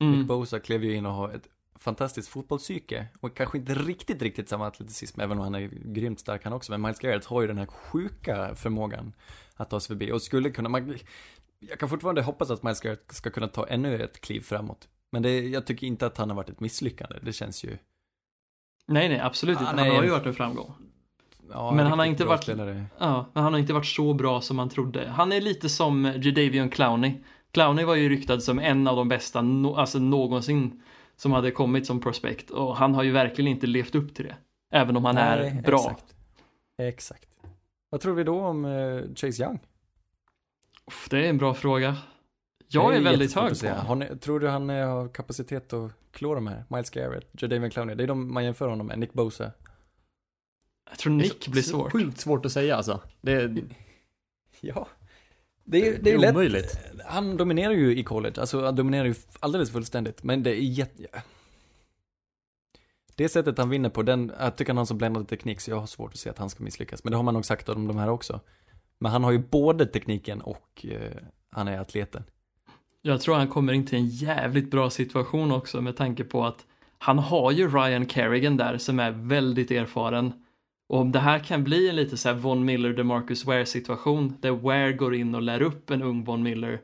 [0.00, 0.18] Mm.
[0.18, 1.48] Nick Bosa klev ju in och har ett
[1.80, 3.06] fantastiskt fotbollspsyke.
[3.20, 6.72] Och kanske inte riktigt, riktigt samma atleticism, även om han är grymt stark han också.
[6.72, 9.12] Men Miles Garrett har ju den här sjuka förmågan
[9.56, 10.12] att ta sig förbi.
[10.12, 10.98] Och skulle kunna, man,
[11.58, 14.88] jag kan fortfarande hoppas att Miles Garrett ska kunna ta ännu ett kliv framåt.
[15.12, 17.16] Men det, jag tycker inte att han har varit ett misslyckande.
[17.22, 17.78] Det känns ju,
[18.86, 19.70] Nej, nej, absolut inte.
[19.70, 20.74] Han är har ju varit en framgång.
[21.52, 22.84] Ja, Men han har inte varit- Spelare.
[22.98, 25.08] Ja, men han har inte varit så bra som man trodde.
[25.08, 27.12] Han är lite som Jadavion Clowney.
[27.52, 30.82] Clowney var ju ryktad som en av de bästa no alltså någonsin
[31.20, 34.36] som hade kommit som prospect och han har ju verkligen inte levt upp till det.
[34.70, 35.78] Även om han är bra.
[35.78, 36.14] Exakt.
[36.78, 37.28] exakt.
[37.90, 39.58] Vad tror vi då om eh, Chase Young?
[40.86, 41.96] Uff, det är en bra fråga.
[42.68, 44.18] Jag Det är, väldigt hög på honom.
[44.18, 46.64] Tror du han eh, har kapacitet att klå de här?
[46.68, 48.98] Miles Garrett, Jadavion Clowney, det är de man jämför honom med.
[48.98, 49.52] Nick Bosa.
[50.90, 51.92] Jag tror Nick blir svårt.
[51.92, 53.00] Sjukt svårt att säga alltså.
[53.20, 53.62] Det,
[54.60, 54.88] Ja.
[55.70, 56.30] Det är, det det är är lätt.
[56.30, 56.78] omöjligt.
[57.06, 61.22] Han dominerar ju i college, alltså han dominerar ju alldeles fullständigt, men det är jätte...
[63.14, 65.80] Det sättet han vinner på, den, jag tycker han har så bländande teknik så jag
[65.80, 67.04] har svårt att se att han ska misslyckas.
[67.04, 68.40] Men det har man nog sagt om de här också.
[68.98, 71.16] Men han har ju både tekniken och eh,
[71.50, 72.22] han är atleten.
[73.02, 76.66] Jag tror han kommer in till en jävligt bra situation också med tanke på att
[76.98, 80.32] han har ju Ryan Kerrigan där som är väldigt erfaren.
[80.90, 84.36] Och om det här kan bli en lite så här Von Miller, DeMarcus Ware situation
[84.40, 86.80] där Ware går in och lär upp en ung Von Miller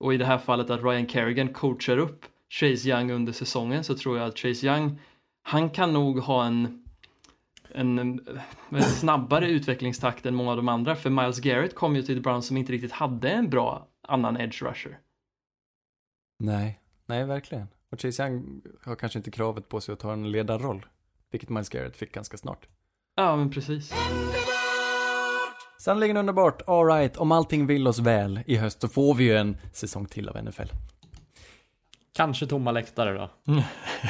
[0.00, 3.96] och i det här fallet att Ryan Kerrigan coachar upp Chase Young under säsongen så
[3.96, 5.00] tror jag att Chase Young
[5.42, 6.84] han kan nog ha en
[7.74, 7.98] en,
[8.70, 12.20] en snabbare utvecklingstakt än många av de andra för Miles Garrett kom ju till The
[12.20, 14.98] Browns som inte riktigt hade en bra annan edge rusher.
[16.38, 17.68] Nej, nej verkligen.
[17.90, 20.86] Och Chase Young har kanske inte kravet på sig att ta en ledarroll.
[21.30, 22.68] Vilket Miles Garrett fick ganska snart.
[23.18, 23.92] Ja, men precis.
[25.78, 26.62] Sannerligen underbart.
[26.66, 30.28] Alright, om allting vill oss väl i höst så får vi ju en säsong till
[30.28, 30.68] av NFL.
[32.12, 33.30] Kanske tomma läktare då.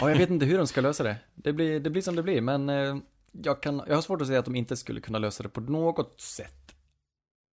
[0.01, 1.17] Ja, jag vet inte hur de ska lösa det.
[1.35, 2.97] Det blir, det blir som det blir, men eh,
[3.33, 5.61] jag, kan, jag har svårt att säga att de inte skulle kunna lösa det på
[5.61, 6.75] något sätt.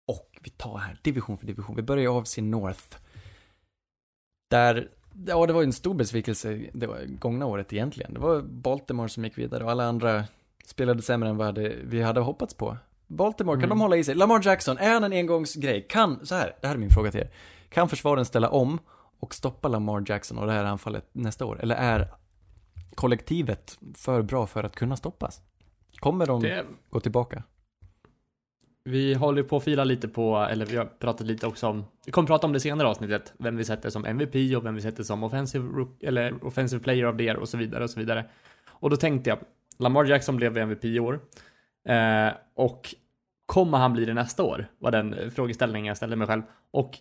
[0.07, 1.77] Och vi tar här division för division.
[1.77, 2.97] Vi börjar av sin North.
[4.51, 4.91] Där,
[5.27, 8.15] ja det var ju en stor besvikelse det var gångna året egentligen.
[8.15, 10.25] Det var Baltimore som gick vidare och alla andra
[10.67, 12.77] spelade sämre än vad hade, vi hade hoppats på.
[13.07, 13.69] Baltimore, kan Mm.
[13.69, 14.15] de hålla i sig?
[14.15, 15.87] Lamar Jackson, är han en engångsgrej?
[15.89, 17.29] Kan, så här, det här är min fråga till er.
[17.69, 18.79] Kan försvaren ställa om
[19.21, 21.61] och stoppa Lamar Jackson och det här anfallet nästa år?
[21.63, 22.09] Eller är
[22.95, 25.41] kollektivet för bra för att kunna stoppas?
[26.01, 27.43] Kommer de Det, gå tillbaka?
[28.85, 32.13] vi håller på att fila lite på, eller vi har pratat lite också om, vi
[32.13, 35.03] kommer prata om det senare avsnittet, vem vi sätter som MVP och vem vi sätter
[35.03, 38.25] som offensive, eller offensive player of the year och så vidare och så vidare.
[38.69, 39.39] Och då tänkte jag,
[39.79, 41.21] Lamar Jackson blev MVP i år.
[41.89, 42.95] Eh, och
[43.47, 44.67] kommer han bli det nästa år?
[44.79, 46.43] Var den eh, frågeställningen jag ställde mig själv.
[46.71, 46.99] Och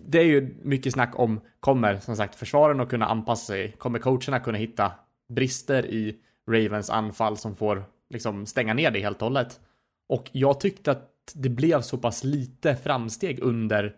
[0.00, 3.72] det är ju mycket snack om, kommer som sagt försvaren att kunna anpassa sig?
[3.72, 4.92] Kommer coacherna kunna hitta
[5.28, 6.16] brister i
[6.50, 9.60] Ravens anfall som får liksom stänga ner det helt och hållet?
[10.08, 13.96] Och jag tyckte att det blev så pass lite framsteg under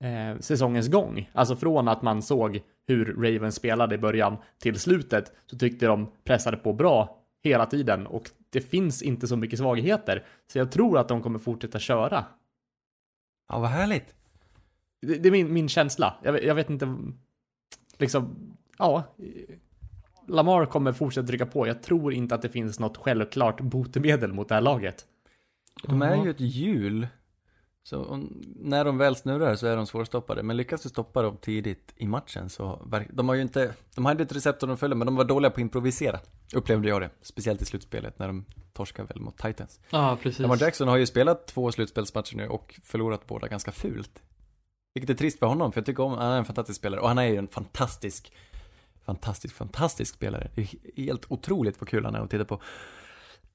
[0.00, 1.30] eh, säsongens gång.
[1.32, 6.10] Alltså från att man såg hur Ravens spelade i början till slutet så tyckte de
[6.24, 10.26] pressade på bra hela tiden och det finns inte så mycket svagheter.
[10.52, 12.24] Så jag tror att de kommer fortsätta köra.
[13.48, 14.14] Ja, vad härligt.
[15.00, 16.14] Det, det är min, min känsla.
[16.22, 16.96] Jag, vet- jag vet inte,
[17.98, 18.36] liksom,
[18.78, 19.02] ja.
[20.28, 21.66] Lamar kommer fortsätta trycka på.
[21.66, 25.06] Jag tror inte att det finns något självklart botemedel mot det här laget.
[25.82, 27.06] De är ju ett hjul.
[27.88, 30.42] Så om, när de väl snurrar så är de svårstoppade.
[30.42, 34.22] Men lyckas du stoppa dem tidigt i matchen så, de har ju inte, de hade
[34.22, 36.20] ett recept som de följde, men de var dåliga på att improvisera.
[36.54, 37.10] Upplevde jag det.
[37.22, 39.80] Speciellt i slutspelet när de torskade väl mot Titans.
[39.90, 40.38] Ja, precis.
[40.38, 44.22] Lamar Jackson har ju spelat två slutspelsmatcher nu och förlorat båda ganska fult.
[44.94, 47.00] Vilket är trist för honom, för jag tycker om, han är en fantastisk spelare.
[47.00, 48.32] Och han är ju en fantastisk,
[49.04, 50.50] fantastisk, fantastisk spelare.
[50.54, 52.60] Det är helt otroligt vad kul han är att titta på.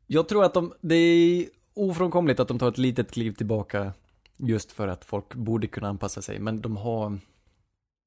[0.07, 3.93] Jag tror att de, det är ofrånkomligt att de tar ett litet kliv tillbaka
[4.37, 6.39] just för att folk borde kunna anpassa sig.
[6.39, 7.19] Men de har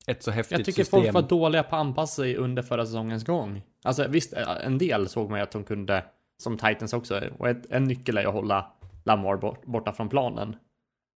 [0.06, 1.02] ett så häftigt Jag tycker system.
[1.02, 3.62] folk var dåliga på att anpassa sig under förra säsongens gång.
[3.84, 6.04] Alltså visst, en del såg man ju att de kunde,
[6.42, 8.72] som Titans också, och ett, en nyckel är att hålla
[9.04, 10.56] Lamar bort, borta från planen.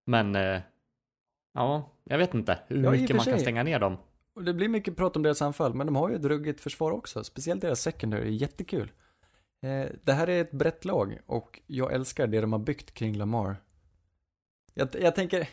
[0.06, 0.60] Men, eh,
[1.54, 3.98] ja, jag vet inte hur Ja, mycket man kan stänga ner dem.
[4.36, 6.92] Och det blir mycket prat om deras anfall, men de har ju ett ruggigt försvar
[6.92, 7.24] också.
[7.24, 8.92] Speciellt deras secondary, är jättekul.
[9.62, 13.18] Eh, det här är ett brett lag och jag älskar det de har byggt kring
[13.18, 13.56] Lamar.
[14.80, 15.48] Jag, jag tänker,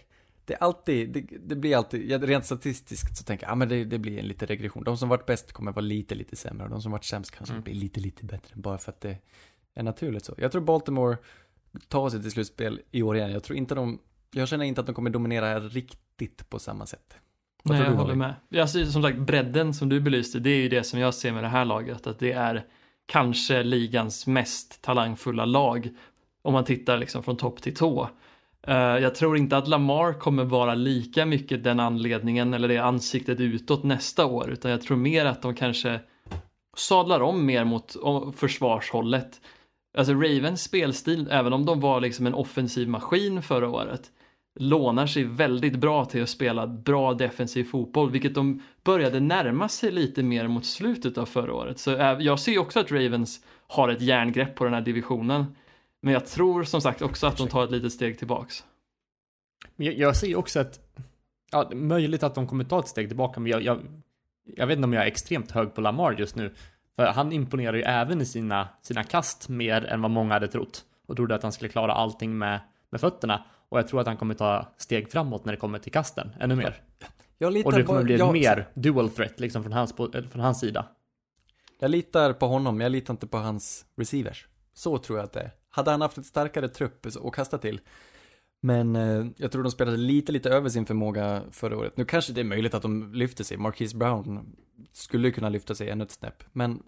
[0.45, 3.69] det är alltid, det, det blir alltid, jag, rent statistiskt så tänker jag, ja men
[3.69, 4.85] det, det blir en liten regression.
[4.85, 7.53] De som varit bäst kommer vara lite, lite sämre och de som varit sämst kanske
[7.55, 7.65] Mm.
[7.65, 8.53] blir lite, lite bättre.
[8.57, 9.19] Bara för att det
[9.75, 10.35] är naturligt så.
[10.39, 11.17] Jag tror Baltimore
[11.89, 13.31] tar sig till slutspel i år igen.
[13.31, 13.99] Jag tror inte de,
[14.31, 17.17] jag känner inte att de kommer dominera riktigt på samma sätt.
[17.63, 18.19] Vad Nej, tror jag du, håller Holly?
[18.19, 18.35] med.
[18.49, 21.33] Jag ser som sagt bredden som du belyste, det är ju det som jag ser
[21.33, 22.65] med det här laget, att det är
[23.07, 25.89] kanske ligans mest talangfulla lag
[26.43, 28.11] om man tittar liksom från topp till tå.
[28.67, 33.41] Eh, jag tror inte att Lamar kommer vara lika mycket den anledningen eller det ansiktet
[33.41, 36.01] utåt nästa år, utan jag tror mer att de kanske
[36.77, 37.97] sadlar om mer mot
[38.37, 39.41] försvarshållet.
[39.99, 44.11] Alltså Ravens spelstil, även om de var liksom en offensiv maskin förra året,
[44.61, 49.93] lånar sig väldigt bra till att spela bra defensiv fotboll, vilket de började närma sig
[49.93, 51.79] lite mer mot slutet av förra året.
[51.79, 55.47] Så eh, jag ser också att Ravens har ett järngrepp på den här divisionen.
[56.01, 58.65] Men jag tror som sagt också att de tar ett litet steg tillbaks.
[59.77, 60.81] Men jag, jag ser också att,
[61.53, 63.81] ja, det är möjligt att de kommer ta ett steg tillbaka, men jag, jag,
[64.45, 66.55] jag vet inte om jag är extremt hög på Lamar just nu.
[66.97, 70.85] För han imponerar ju även i sina, sina kast mer än vad många hade trott.
[71.07, 73.45] Och trodde att han skulle klara allting med, med fötterna.
[73.69, 76.57] Och jag tror att han kommer ta steg framåt när det kommer till kasten, ännu
[76.57, 76.83] mer.
[77.39, 79.95] Jag litar Och det kommer på, bli ett jag, mer dual threat, liksom från hans,
[80.31, 80.89] från hans sida.
[81.79, 84.47] jag litar på honom, jag litar inte på hans receivers.
[84.75, 85.51] Så tror jag att det är.
[85.77, 87.81] Hade han haft ett starkare trupp att kasta till.
[88.61, 91.97] Men eh, jag tror de spelade lite, lite över sin förmåga förra året.
[91.97, 93.57] Nu kanske det är möjligt att de lyfter sig.
[93.57, 94.57] Marquise Brown
[94.93, 96.45] skulle kunna lyfta sig ännu ett snäpp.
[96.53, 96.83] Men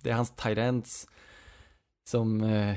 [0.00, 1.08] det är hans tight ends
[2.10, 2.40] som...
[2.40, 2.76] Eh,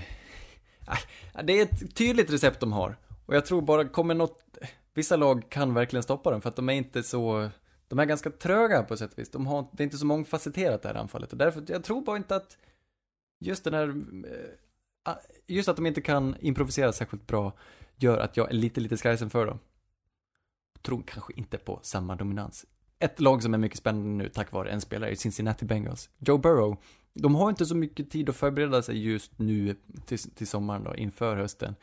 [1.44, 2.98] det är ett tydligt recept de har.
[3.26, 4.58] Och jag tror bara kommer något...
[4.94, 7.50] Vissa lag kan verkligen stoppa dem för att de är inte så...
[7.88, 9.32] De är ganska tröga på sätt och vis.
[9.32, 11.32] De har, det är inte så mångfacetterat det här anfallet.
[11.32, 12.58] Och därför, jag tror bara inte att
[13.40, 13.88] just den här...
[13.88, 14.65] Eh,
[15.06, 15.16] ah,
[15.48, 17.54] Just att de inte kan improvisera särskilt bra
[17.96, 19.60] gör att jag är lite, lite skrajsen för dem.
[20.82, 22.66] Tror kanske inte på samma dominans.
[23.00, 26.10] Ett lag som är mycket spännande nu tack vare en spelare är Cincinnati Bengals.
[26.18, 26.78] Joe Burrow,
[27.14, 30.96] de har inte så mycket tid att förbereda sig just nu till, till sommaren då,
[30.96, 31.76] inför hösten.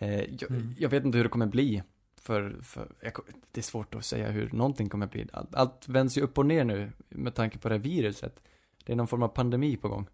[0.00, 0.74] Eh, jag, Mm.
[0.78, 1.82] jag vet inte hur det kommer bli.
[2.20, 3.12] För, för jag,
[3.52, 5.28] det är svårt att säga hur någonting kommer bli.
[5.32, 8.42] Allt, allt vänds ju upp och ner nu med tanke på det här viruset.
[8.84, 10.06] Det är någon form av pandemi på gång.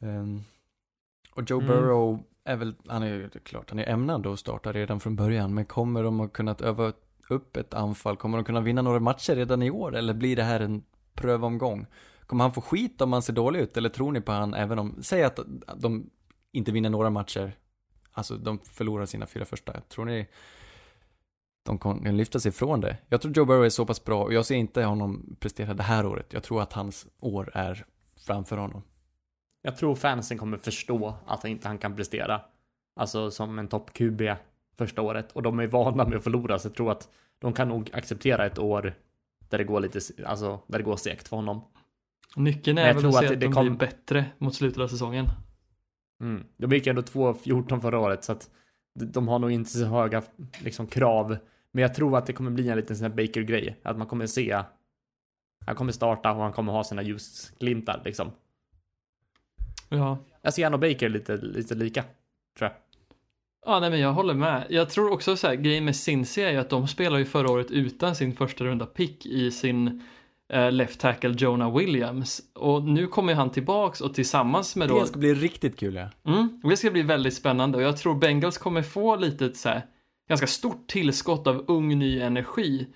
[0.00, 0.42] Ehm,
[1.38, 1.66] och Joe Mm.
[1.66, 5.54] Burrow är väl, han är ju klart, han är ämnad att starta redan från början.
[5.54, 6.92] Men kommer de att kunna öva
[7.28, 8.16] upp ett anfall?
[8.16, 9.96] Kommer de kunna vinna några matcher redan i år?
[9.96, 10.82] Eller blir det här en
[11.14, 11.86] prövomgång?
[12.26, 13.76] Kommer han få skit om han ser dålig ut?
[13.76, 15.38] Eller tror ni på han även om, säg att
[15.76, 16.10] de
[16.52, 17.56] inte vinner några matcher.
[18.12, 19.80] Alltså de förlorar sina fyra första.
[19.80, 20.26] Tror ni
[21.64, 22.96] de kan lyfta sig från det?
[23.08, 25.82] Jag tror Joe Burrow är så pass bra och jag ser inte honom prestera det
[25.82, 26.32] här året.
[26.32, 27.86] Jag tror att hans år är
[28.26, 28.82] framför honom.
[29.62, 32.40] Jag tror fansen kommer förstå att han inte han kan prestera.
[32.96, 34.22] Alltså som en topp QB
[34.78, 35.32] första året.
[35.32, 38.46] Och de är vana med att förlora, så jag tror att de kan nog acceptera
[38.46, 38.94] ett år
[39.48, 41.60] där det går lite, alltså där det går segt för honom.
[42.36, 44.88] Nyckeln är väl att att se att det de kom- blir bättre mot slutet av
[44.88, 45.26] säsongen.
[46.22, 46.44] Mm.
[46.56, 48.50] De gick ändå 2-14 förra året, så att
[48.94, 50.22] de- de har nog inte så höga
[50.64, 51.36] liksom, krav.
[51.72, 53.80] Men jag tror att det kommer bli en liten sån här Baker-grej.
[53.82, 54.62] Att man kommer se
[55.66, 58.30] han kommer starta och han kommer ha sina ljusglimtar liksom.
[59.88, 60.18] Ja.
[60.42, 62.02] Jag ser han och Baker lite, lite lika,
[62.58, 62.72] tror jag.
[63.66, 64.66] Ja, nej men jag håller med.
[64.70, 67.50] Jag tror också så här, grejen med Cincy är ju att de spelar ju förra
[67.50, 70.02] året utan sin första runda pick i sin
[70.52, 72.40] eh, left tackle Jonah Williams.
[72.54, 75.00] Och nu kommer han tillbaks och tillsammans med då...
[75.00, 76.32] Det ska bli riktigt kul ja.
[76.32, 79.82] Mm, det ska bli väldigt spännande och jag tror Bengals kommer få lite så här,
[80.28, 82.86] ganska stort tillskott av ung ny energi.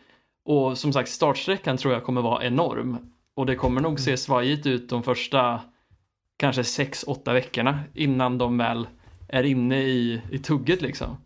[0.45, 3.13] Och som sagt, startsträckan tror jag kommer vara enorm.
[3.35, 5.61] Och det kommer nog se svajigt ut de första
[6.43, 8.87] kanske 6-8 veckorna innan de väl
[9.29, 11.17] är inne i, i tugget liksom.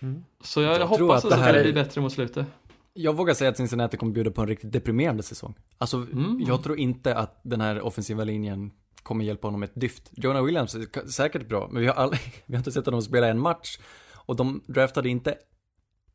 [0.00, 0.24] Mm.
[0.40, 2.46] Så jag, Jag hoppas att att det det här ska är- bli bättre mot slutet.
[2.94, 5.54] Jag vågar säga att Cincinnati kommer bjuda på en riktigt deprimerande säsong.
[5.78, 6.40] Alltså, Mm.
[6.46, 8.70] jag tror inte att den här offensiva linjen
[9.02, 10.10] kommer hjälpa honom ett dyft.
[10.12, 13.26] Jonah Williams är säkert bra, men vi har, aldrig, vi har inte sett honom spela
[13.28, 13.78] en match.
[14.14, 15.34] Och de draftade inte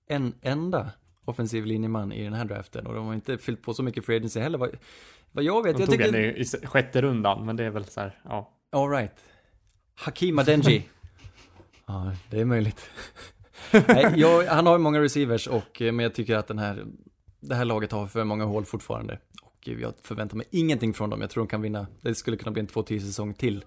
[0.07, 0.91] en enda
[1.25, 2.87] offensiv linjeman i den här draften.
[2.87, 4.79] Och de har inte fyllt på så mycket free agency heller.
[5.33, 6.15] Vad, jag vet, De jag tog tycker...
[6.15, 8.53] i, i sjätte rundan, men det är väl så här, ja.
[8.71, 9.11] All right.
[9.95, 10.89] Hakim Adenji.
[11.85, 12.89] ja, det är möjligt.
[13.87, 16.85] Nej, jag, han har ju många receivers och, eh, men jag tycker att den här,
[17.39, 19.19] det här laget har för många hål fortfarande.
[19.41, 21.21] Och eh, jag förväntar mig ingenting från dem.
[21.21, 21.87] Jag tror de kan vinna.
[22.01, 23.65] Det skulle kunna bli en 2-10 säsong till.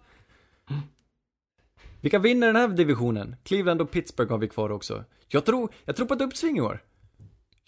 [2.01, 3.37] Vilka vinner den här divisionen?
[3.43, 5.05] Cleveland och Pittsburgh har vi kvar också.
[5.29, 6.81] Jag tror, jag tror på ett uppsving i år.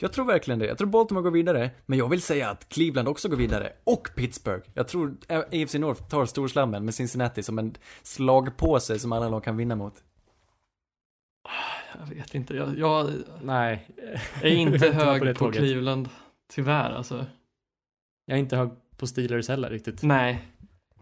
[0.01, 0.67] Jag tror verkligen det.
[0.67, 3.73] Jag tror Baltimore går vidare, men jag vill säga att Cleveland också går vidare.
[3.85, 4.69] Och Pittsburgh.
[4.75, 9.57] Jag tror AFC North tar storslammen med Cincinnati som en slagpåse som alla lag kan
[9.57, 9.95] vinna mot.
[11.99, 13.11] Jag vet inte, jag, jag
[13.43, 13.89] Nej.
[14.43, 15.53] är inte hög på på.
[15.53, 16.09] Cleveland.
[16.53, 17.27] Tyvärr alltså.
[18.27, 20.03] Jag är inte hög på Steelers heller riktigt.
[20.03, 20.45] Nej.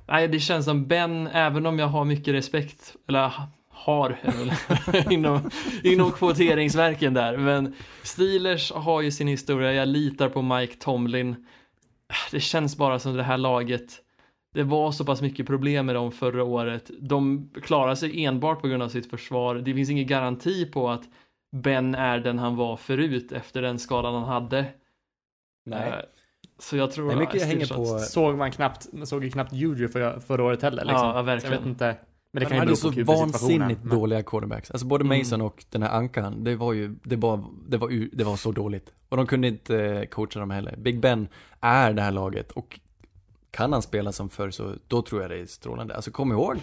[0.06, 3.32] Nej, det känns som Ben, även om jag har mycket respekt, eller
[3.76, 4.18] har
[5.12, 5.50] inom,
[5.82, 7.36] inom kvoteringsverken där.
[7.36, 11.46] Men Steelers har ju sin historia, jag litar på Mike Tomlin.
[12.30, 13.92] Det känns bara som det här laget,
[14.54, 16.90] det var så pass mycket problem med dem förra året.
[17.00, 19.54] De klarar sig enbart på grund av sitt försvar.
[19.54, 21.02] Det finns ingen garanti på att
[21.56, 24.58] Ben är den han var förut efter den skadan han hade.
[25.70, 25.94] Eh,
[26.58, 27.08] Så jag tror...
[27.08, 27.98] Det är mycket ja, jag hänger på.
[27.98, 31.06] Såg man knappt, man såg ju knappt Juju för, förra året heller liksom.
[31.06, 31.56] Ja, Så jag verkligen.
[31.58, 31.96] vet inte.
[32.40, 33.30] Men det kan ju bero så på QB-situationen.
[33.30, 34.70] vansinnigt Men- dåliga quarterbacks.
[34.70, 35.18] Alltså både Mm.
[35.18, 38.52] Mason och den här ankan, det var ju, det var, det var, det var så
[38.52, 38.92] dåligt.
[39.08, 40.76] Och de kunde inte eh, coacha dem heller.
[40.76, 41.28] Big Ben
[41.60, 42.80] är det här laget och
[43.50, 45.94] kan han spela som förr så då tror jag det är strålande.
[45.96, 46.56] Alltså kom ihåg,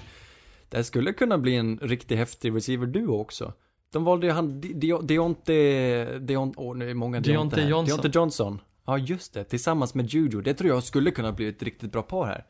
[0.70, 3.54] det här skulle kunna bli en riktigt häftig receiver-duo också.
[3.92, 7.70] De valde ju han, De- De- Deonte, Deonte, åh nu är många Deonte här.
[7.70, 7.98] Johnson.
[8.02, 8.62] Deonte Johnson.
[8.86, 10.42] Ja just det, tillsammans med Juju.
[10.42, 12.46] Det tror jag skulle kunna bli ett riktigt bra par här.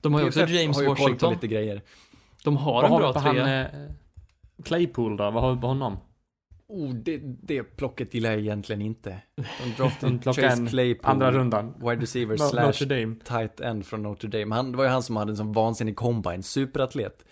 [0.00, 1.32] De har ju också James har ju koll på Washington.
[1.32, 1.82] lite grejer.
[2.44, 3.68] De har Vad en har bra vi på han, trea.
[3.70, 3.90] eh,
[4.64, 5.30] Claypool då?
[5.30, 5.96] Vad har vi på honom?
[6.68, 9.22] Oh, det, det plocket gillar jag egentligen inte.
[9.36, 9.42] De
[10.00, 11.74] De draftade Chase Claypool, Andra rundan.
[11.78, 13.14] wide receiver No- slash Notre Dame.
[13.24, 14.54] tight end från Notre Dame.
[14.54, 17.24] Han, det var ju han som hade en sån vansinnig combine, superatlet.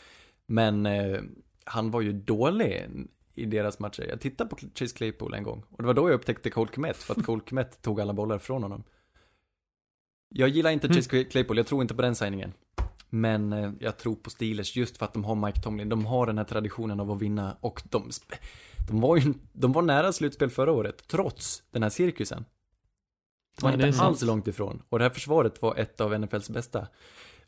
[0.46, 1.20] Men eh,
[1.64, 2.86] han var ju dålig
[3.34, 4.06] i deras matcher.
[4.08, 5.64] Jag tittade på Chase Claypool en gång.
[5.70, 8.38] Och det var då jag upptäckte Cole Kmet, för att Cole Kmet tog alla bollar
[8.38, 8.84] från honom.
[10.34, 12.52] Jag gillar inte Chase Claypool, jag tror inte på den signingen.
[13.10, 15.88] Men eh, jag tror på Steelers just för att de har Mike Tomlin.
[15.88, 18.10] De har den här traditionen av att vinna och de,
[18.88, 22.44] de var ju, de var nära slutspel förra året, trots den här cirkusen.
[23.60, 24.82] De var Ja, inte alls långt ifrån.
[24.88, 26.86] Och det här försvaret var ett av NFLs bästa.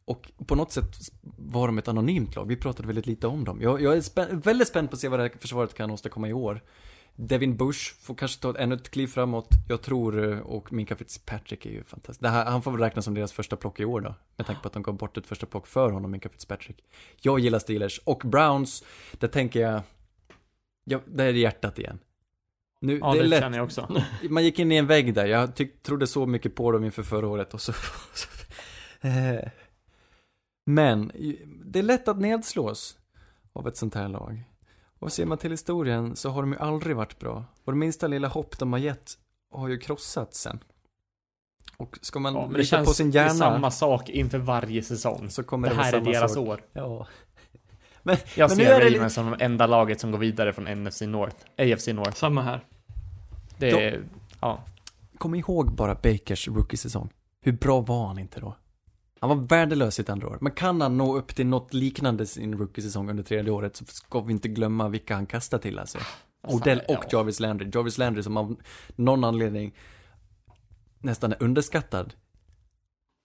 [0.04, 2.48] Och på något sätt var de ett anonymt lag.
[2.48, 3.60] Vi pratade väldigt lite om dem.
[3.62, 6.28] Jag, jag är spän- väldigt spänd på att se vad det här försvaret kan åstadkomma
[6.28, 6.62] i år.
[7.22, 9.48] Devin Bush får kanske ta ännu ett kliv framåt.
[9.68, 12.20] Jag tror, eh, och Minka Fitzpatrick är ju fantastisk.
[12.20, 14.14] Det här, han får väl räknas som deras första plock i år då.
[14.36, 16.84] Med tanke på att de gav bort ett första plock för honom, Minka Fitzpatrick.
[17.20, 18.00] Jag gillar Steelers.
[18.04, 19.82] Och Browns, där tänker jag,
[20.84, 21.98] ja, där är hjärtat igen.
[22.80, 24.02] Nu, Ja, det är det, lätt känner jag också.
[24.30, 25.26] man gick in i en vägg där.
[25.26, 27.72] Jag tyck, trodde så mycket på dem inför förra året och så...
[29.02, 29.48] Eh.
[30.66, 31.12] Men
[31.64, 32.98] det är lätt att nedslås
[33.52, 34.44] av ett sånt här lag.
[35.00, 37.44] Och ser man till historien så har de ju aldrig varit bra.
[37.64, 39.12] Och det minsta lilla hopp de har gett
[39.52, 40.58] har ju krossats sen.
[41.76, 44.38] Och ska man Ja, det lita känns på sin det är hjärna samma sak inför
[44.38, 45.30] varje säsong.
[45.30, 46.48] så kommer Det det, här är deras sak.
[46.48, 46.64] år.
[46.72, 47.06] Ja.
[48.02, 50.82] Men, Jag men ser är det Ravens som de enda laget som går vidare från
[50.84, 51.36] NFC North.
[51.58, 52.12] AFC North.
[52.14, 52.64] Samma här.
[53.58, 54.02] Det är,
[54.40, 54.64] ja.
[55.18, 57.10] Kom ihåg bara Bakers rookie-säsong.
[57.40, 58.56] Hur bra var han inte då?
[59.20, 60.38] Han var värdelös sitt andra år.
[60.40, 64.20] Men kan han nå upp till något liknande sin rookie-säsong under tredje året så ska
[64.20, 65.98] vi inte glömma vilka han kastar till alltså.
[66.42, 67.04] Odell och ja.
[67.12, 67.70] Jarvis Landry.
[67.74, 68.56] Jarvis Landry som av
[68.96, 69.74] någon anledning
[70.98, 72.14] nästan är underskattad.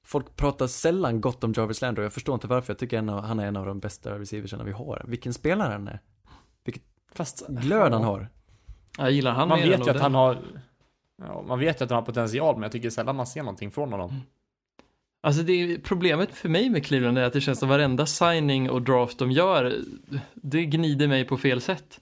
[0.05, 2.73] Folk pratar sällan gott om Jarvis Landry och jag förstår inte varför.
[2.73, 5.05] Jag tycker av, han är en av de bästa receiversarna vi har.
[5.07, 5.99] Vilken spelare han är.
[7.13, 8.29] Fast, Glöd han har.
[8.97, 10.37] Jag gillar han Man vet ju att han har...
[11.17, 13.71] Ja, man vet ju att han har potential, men jag tycker sällan man ser någonting
[13.71, 14.21] från honom.
[15.25, 18.69] Alltså det är, problemet för mig med Cleveland är att det känns som varenda signing
[18.69, 19.75] och draft de gör,
[20.33, 21.99] det gnider mig på fel sätt.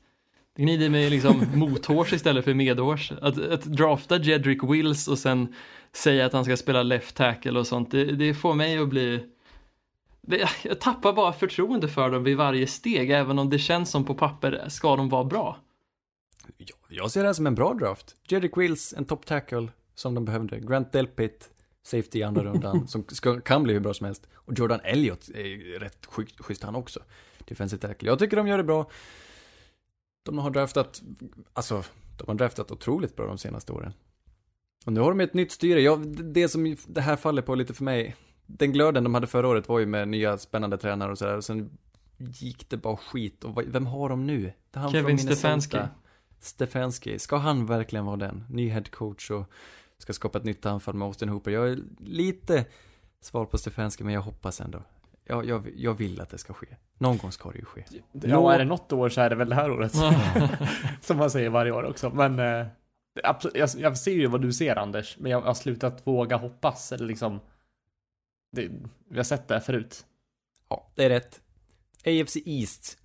[0.55, 3.12] Det gnider mig liksom mothårs istället för medhårs.
[3.12, 5.55] Att, att drafta Jedrick Wills och sen
[5.91, 9.23] säga att han ska spela left tackle och sånt, det, det får mig att bli...
[10.21, 14.05] Det, jag tappar bara förtroende för dem vid varje steg, även om det känns som
[14.05, 15.57] på papper ska de vara bra.
[16.57, 18.15] Ja, jag ser det här som en bra draft.
[18.27, 20.59] Jedrick Wills, en top tackle som de behövde.
[20.59, 21.52] Grant Delpit,
[21.84, 24.28] safety i andra rundan, som ska, kan bli hur bra som helst.
[24.34, 27.00] Och Jordan Elliott är rätt schysst, schysst han också.
[27.46, 28.10] Defensive tackle.
[28.10, 28.89] Jag tycker de gör det bra.
[30.24, 31.02] De har draftat,
[31.54, 31.84] alltså,
[32.17, 33.93] de har draftat otroligt bra de senaste åren.
[34.86, 35.82] Och nu har de ett nytt styre.
[35.82, 38.15] Jag, det som det här faller på lite för mig,
[38.46, 41.38] den glöden de hade förra året var ju med nya spännande tränare och sådär.
[41.38, 41.78] Och sen
[42.17, 43.43] gick det bara skit.
[43.43, 44.54] Och vem har de nu?
[44.91, 45.19] Kevin.
[45.19, 45.78] Stefanski.
[46.39, 48.43] Stefanski, ska han verkligen vara den?
[48.50, 49.52] Ny head coach och
[50.03, 51.51] ska skapa ett nytt anfall med Austin Hooper.
[51.51, 52.65] Jag är lite
[53.21, 54.83] sval på Stefanski, men jag hoppas ändå.
[55.25, 56.67] Jag, jag, jag vill att det ska ske.
[56.97, 57.83] Någon gång ska det ju ske.
[58.11, 59.93] Ja, är det något år så är det väl det här året.
[61.01, 62.09] Som man säger varje år också.
[62.09, 62.67] Men eh,
[63.23, 66.91] absolut, jag, jag ser ju vad du ser Anders, men jag har slutat våga hoppas.
[66.91, 67.39] Eller liksom,
[68.51, 68.71] det,
[69.09, 70.05] vi har sett det här förut.
[70.69, 71.41] Ja, det är rätt.
[72.05, 72.97] AFC East.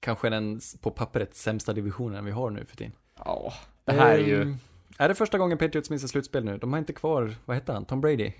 [0.00, 2.92] Kanske den på pappret sämsta divisionen vi har nu för tiden.
[3.16, 3.52] Ja,
[3.84, 4.56] det här är ju...
[4.98, 6.58] Är det första gången Patriots missar slutspel nu?
[6.58, 7.84] De har inte kvar, vad hette han?
[7.84, 8.32] Tom Brady?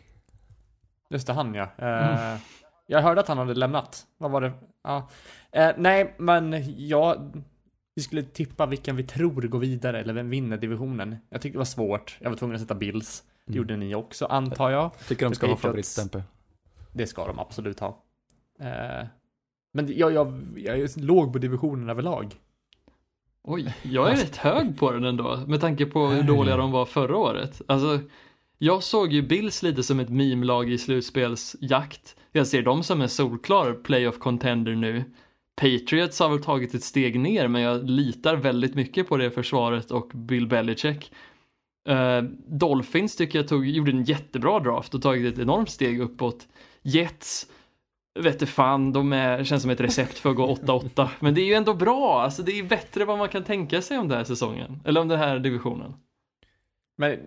[1.10, 1.68] Just det, han ja.
[1.78, 2.36] Eh,
[2.86, 4.06] Jag hörde att han hade lämnat.
[4.18, 4.52] Vad var det?
[4.84, 5.08] Ja.
[5.52, 6.54] Eh, nej, men
[6.88, 7.16] ja,
[7.94, 11.16] vi skulle tippa vilken vi tror går vidare eller vem vinner divisionen.
[11.28, 12.16] Jag tyckte det var svårt.
[12.20, 13.22] Jag var tvungen att sätta Bills.
[13.46, 13.56] Det Mm.
[13.58, 14.90] gjorde ni också, antar jag.
[15.08, 16.22] Tycker de ska ha Patriots- favoritstämpel.
[16.92, 18.02] Det ska de absolut ha.
[18.60, 19.06] Eh,
[19.72, 22.34] men jag, jag, jag är låg på divisionen överlag.
[23.46, 26.84] Oj, jag är rätt hög på den ändå med tanke på hur dåliga de var
[26.84, 27.62] förra året.
[27.68, 28.00] Alltså,
[28.58, 32.16] jag såg ju Bills lite som ett meme-lag i slutspelsjakt.
[32.32, 35.04] Jag ser dem som en solklar playoff contender nu.
[35.56, 39.90] Patriots har väl tagit ett steg ner men jag litar väldigt mycket på det försvaret
[39.90, 41.12] och Bill Belichick.
[41.88, 46.48] Eh, Dolphins tycker jag tog, gjorde en jättebra draft och tagit ett enormt steg uppåt.
[46.82, 47.46] Jets
[48.20, 51.08] vet fan, de är, känns som ett recept för att gå 8-8.
[51.20, 53.98] Men det är ju ändå bra, alltså det är bättre vad man kan tänka sig
[53.98, 54.80] om den här säsongen.
[54.84, 55.94] Eller om den här divisionen.
[56.96, 57.18] Men,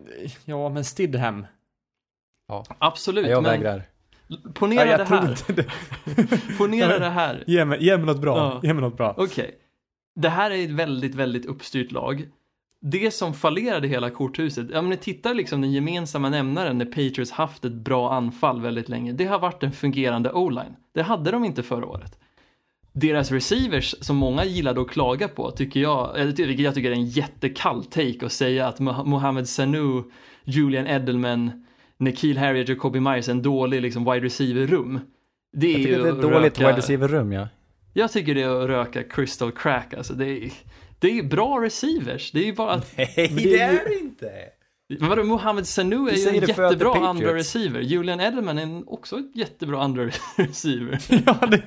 [0.46, 1.46] ja, men Stidham.
[2.80, 3.84] Absolut, Jag men vägrar.
[4.54, 5.38] ponera Nej, det här.
[5.48, 5.68] det.
[6.58, 7.44] Ponera det här.
[7.48, 8.38] Ge mig, ge mig något bra.
[8.38, 8.60] Ja.
[8.68, 9.14] Ge mig något bra.
[9.18, 9.58] Okej.
[10.16, 12.30] Det här är ett väldigt, väldigt uppstyrt lag.
[12.82, 17.32] Det som fallerade hela korthuset, ja men ni tittar liksom den gemensamma nämnaren när Patriots
[17.32, 19.12] haft ett bra anfall väldigt länge.
[19.12, 20.76] Det har varit en fungerande o-line.
[20.94, 22.20] Det hade de inte förra året.
[22.94, 27.06] Deras receivers, som många gillade att klaga på, tycker jag, vilket jag tycker är en
[27.06, 30.04] jättekall take att säga att Mo- Mohamed Sanu,
[30.44, 31.66] Julian Edelman,
[31.98, 35.00] Nikhil Harry och Jacoby Myers en dålig liksom, wide receiver-rum.
[35.54, 37.48] Det är Jag tycker ju det är ett dåligt röka- wide receiver-rum ja.
[37.94, 40.14] jag tycker det är att röka crystal crack alltså.
[40.14, 40.52] Det är,
[41.00, 42.32] det är bra receivers.
[42.32, 42.94] Det är ju bara att...
[42.98, 44.32] Nej, det är det inte.
[45.00, 47.80] Men vadå, Mohamed Sanu är ju en jättebra andra receiver.
[47.80, 50.04] Julian Edelman är en, också ett jättebra andra
[50.38, 51.00] receiver.
[51.26, 51.64] ja, det...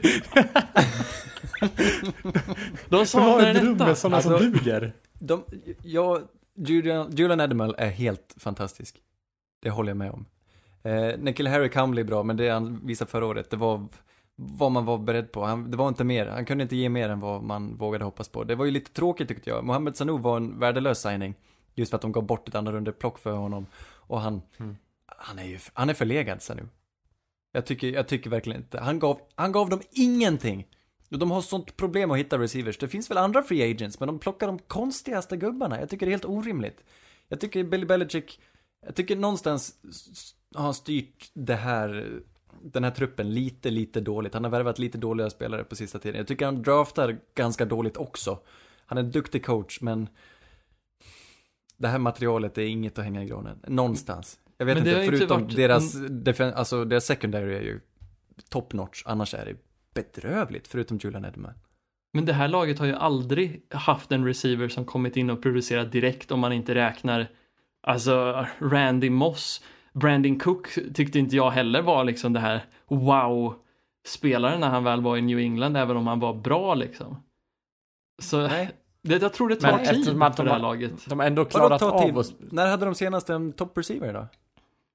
[2.89, 3.87] De saknar ett en rum etta.
[3.87, 4.93] med sådana som Alltså- duger.
[5.13, 5.45] De,
[5.83, 6.21] ja,
[6.57, 8.97] Julian, Julian Edelman är helt fantastisk.
[9.63, 10.27] Det håller jag med om.
[10.83, 13.87] Eh, Nikhil Harry kan bli bra, men det han visade förra året, det var
[14.43, 15.45] vad man var beredd på.
[15.45, 18.29] Han, det var inte mer, han kunde inte ge mer än vad man vågade hoppas
[18.29, 18.45] på.
[18.45, 19.65] Det var ju lite tråkigt tyckte jag.
[19.65, 21.35] Mohamed Sanu var en värdelös signing.
[21.75, 23.67] Just för att de gav bort ett andra runde plock för honom.
[23.97, 24.77] Och han, Mm.
[25.07, 26.69] han är ju, han är förlegad Sanu.
[27.53, 30.67] Jag tycker, jag tycker verkligen inte, han gav, han gav dem ingenting.
[31.09, 32.79] De har sånt problem att hitta receivers.
[32.79, 35.81] Det finns väl andra free agents, men de plockar de konstigaste gubbarna.
[35.81, 36.85] Jag tycker det är helt orimligt.
[37.29, 38.41] Jag tycker Billy Belichick,
[38.87, 39.75] jag tycker någonstans
[40.55, 42.21] har han styrt det här,
[42.63, 44.35] den här truppen lite, lite dåligt.
[44.35, 46.19] Han har värvat lite dåliga spelare på sista tiden.
[46.19, 48.39] Jag tycker han draftar ganska dåligt också.
[48.87, 50.09] Han är en duktig coach, men
[51.77, 53.59] det här materialet är inget att hänga i granen.
[53.67, 54.39] Någonstans.
[54.59, 55.57] Jag vet inte, ju inte förutom varit-
[56.27, 57.81] deras, alltså deras secondary är ju
[58.49, 59.57] top notch, annars är det
[59.95, 61.55] bedrövligt, förutom Julian Edelman.
[62.13, 65.93] Men det här laget har ju aldrig haft en receiver som kommit in och producerat
[65.93, 67.29] direkt om man inte räknar
[67.81, 69.63] alltså Randy Moss.
[69.93, 73.55] Brandon Cook tyckte inte jag heller var liksom det här wow
[74.07, 77.23] spelaren när han väl var i New England även om han var bra liksom.
[78.23, 78.71] Så Nej.
[79.03, 81.07] det, jag tror det tar Men tid för de det här laget.
[81.07, 82.37] De har ändå klarat ta av tid?
[82.53, 84.27] När hade de senast en top receiver då?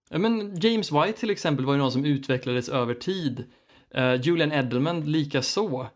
[0.10, 3.44] Ja, men James White till exempel var ju någon som utvecklades över tid.
[3.92, 5.88] Eh, Julian Edelman lika så.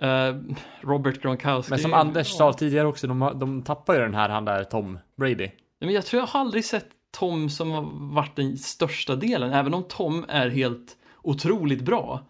[0.00, 0.34] Eh,
[0.80, 1.70] Robert Gronkowski.
[1.70, 4.98] Men som Anders sa tidigare också, de, de tappar ju den här, han där Tom
[5.16, 5.44] Brady.
[5.78, 9.52] Ja, Men jag tror jag har aldrig sett Tom som har varit den största delen.
[9.52, 12.26] Även om Tom är helt otroligt bra.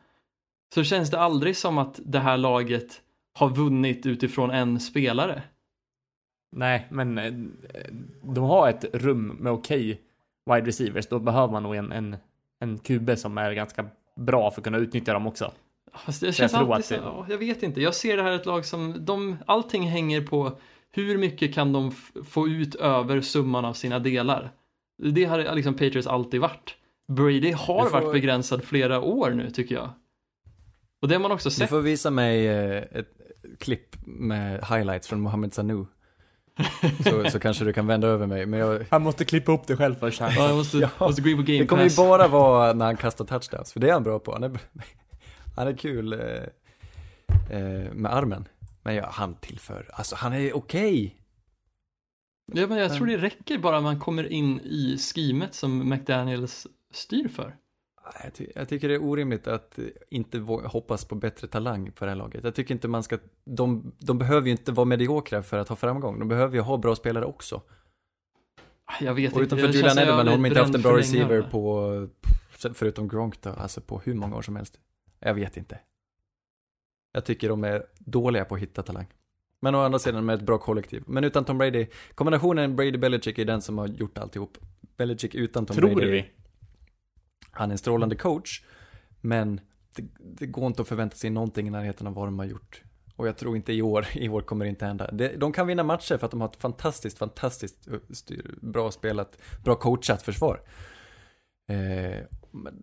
[0.75, 3.01] Så känns det aldrig som att det här laget
[3.33, 5.43] har vunnit utifrån en spelare.
[6.57, 7.33] Nej, men eh,
[8.23, 10.01] de har ett rum med okej
[10.51, 11.07] wide receivers.
[11.07, 12.17] Då behöver man nog en, en,
[12.61, 15.53] en QB som är ganska bra för att kunna utnyttja dem också.
[15.95, 17.81] Fast det Så känns jag tror alltid så, att ja, jag vet inte.
[17.81, 20.59] Jag ser det här ett lag som, de, allting hänger på
[20.93, 21.91] hur mycket kan de
[22.25, 24.53] få ut över summan av sina delar.
[24.99, 26.75] Det har liksom Patriots alltid varit.
[27.09, 29.91] Brady har Du får- varit begränsad flera år nu tycker jag.
[31.03, 31.71] Och det har man också Du sett.
[31.71, 33.09] får visa mig eh, ett
[33.61, 35.87] klipp med highlights från Mohamed Sanu.
[37.05, 39.77] Så, så kanske du kan vända över mig, men jag, Han måste klippa upp det
[39.77, 40.21] själv först.
[40.21, 40.89] Ja, jag måste, Ja.
[41.01, 43.81] måste gå in på Game det kommer ju bara vara när han kastar touchdowns, för
[43.81, 44.33] det är han bra på.
[44.33, 44.51] Han är,
[45.57, 46.19] han är kul eh,
[47.59, 48.49] eh, med armen.
[48.83, 51.17] Men ja, han tillför, alltså han är okej.
[52.53, 57.29] Ja, men jag tror det räcker bara man kommer in i skimet som McDaniels styr
[57.29, 57.57] för.
[58.25, 59.79] Jag, ty- jag tycker det är orimligt att
[60.11, 62.45] inte hoppas på bättre talang på det här laget.
[62.45, 65.77] Jag tycker inte man ska, de, de behöver ju inte vara mediokra för att ha
[65.77, 66.19] framgång.
[66.19, 67.63] De behöver ju ha bra spelare också.
[69.01, 69.55] Jag vet Och inte.
[69.57, 72.09] utanför Julian Edelman har de inte haft en bra receiver på,
[72.75, 74.81] förutom Gronk då, alltså på hur många år som helst.
[75.21, 75.79] Jag vet inte.
[77.13, 79.07] Jag tycker de är dåliga på att hitta talang.
[79.65, 81.03] Men å andra sidan med ett bra kollektiv.
[81.07, 84.59] Men utan Tom Brady, kombinationen Brady-Belichick är den som har gjort alltihop.
[84.97, 86.11] Belichick utan Tom Tror Brady.
[86.11, 86.27] vi.
[87.51, 88.63] Han är en strålande coach,
[89.21, 89.61] men
[89.97, 92.83] det, det går inte att förvänta sig någonting i närheten av vad de har gjort.
[93.17, 95.11] Och jag tror inte i år, i år kommer det inte hända.
[95.37, 99.39] De kan vinna matcher för att de har ett fantastiskt, fantastiskt uh, styr, bra spelat,
[99.65, 100.61] bra coachat försvar.
[101.69, 102.25] Eh,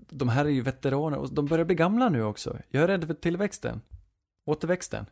[0.10, 2.58] de här är ju veteraner och de börjar bli gamla nu också.
[2.70, 3.82] Jag är rädd för tillväxten.
[4.46, 5.06] Återväxten.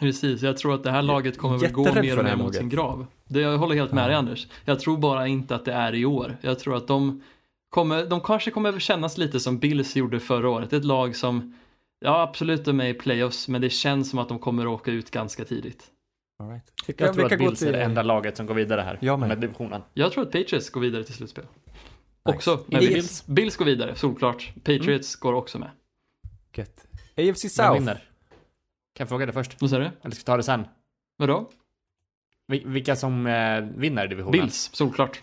[0.00, 2.68] Precis, jag tror att det här laget kommer väl gå mer och mer mot sin
[2.68, 3.06] grav.
[3.28, 4.08] Det, jag håller helt med Ja.
[4.08, 4.46] dig Anders.
[4.64, 6.36] Jag tror bara inte att det är i år.
[6.40, 7.22] Jag tror att de
[7.70, 10.72] kommer, de kanske kommer kännas lite som Bills gjorde förra året.
[10.72, 11.54] Ett lag som,
[12.00, 15.10] ja absolut de är i playoffs, men det känns som att de kommer åka ut
[15.10, 15.86] ganska tidigt.
[16.42, 16.64] All right.
[16.86, 18.98] Jag tror vi att Bills är till- det enda laget som går vidare här.
[19.00, 19.28] Jag med.
[19.28, 19.82] med divisionen.
[19.94, 21.44] Jag tror att Patriots går vidare till slutspel.
[21.44, 22.36] Nice.
[22.36, 23.26] Också med Inte Bills.
[23.26, 23.56] Bills.
[23.56, 24.52] Går vidare, solklart.
[24.64, 25.70] Patriots går också med.
[26.56, 26.86] Gött.
[27.16, 27.92] AFC South.
[28.98, 29.60] Kan jag fråga det först?
[29.60, 29.84] Vad sa du?
[29.84, 30.64] Eller ska vi ta det sen?
[31.16, 31.50] Vadå?
[32.52, 34.32] Vil- Vilka som eh, vinner divisionen?
[34.40, 35.22] Bills, solklart.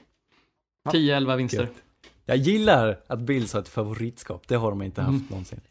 [0.89, 1.61] 10-11 vinster.
[1.63, 1.83] Gött.
[2.25, 4.47] Jag gillar att Bills har ett favoritskap.
[4.47, 5.25] Det har de inte haft Mm.
[5.29, 5.61] någonsin.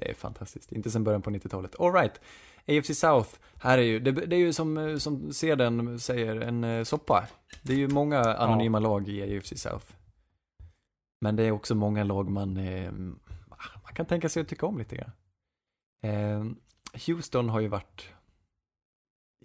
[0.00, 0.72] Det är fantastiskt.
[0.72, 1.80] Inte sedan början på 90-talet.
[1.80, 2.20] All right.
[2.68, 3.28] AFC South.
[3.60, 6.84] Här är ju, det, det är ju som, eh, som ser den säger, en eh,
[6.84, 7.28] soppa.
[7.62, 9.86] Det är ju många anonyma lag i AFC South.
[11.20, 12.92] Men det är också många lag man, eh,
[13.82, 15.10] man kan tänka sig att tycka om lite grann.
[17.06, 18.08] Houston har ju varit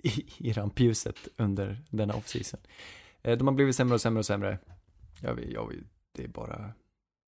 [0.04, 2.60] i, i rampljuset under denna offseason.
[3.22, 4.60] Eh, de har blivit sämre och sämre och sämre.
[5.22, 5.74] Jag, jag,
[6.12, 6.72] det är bara...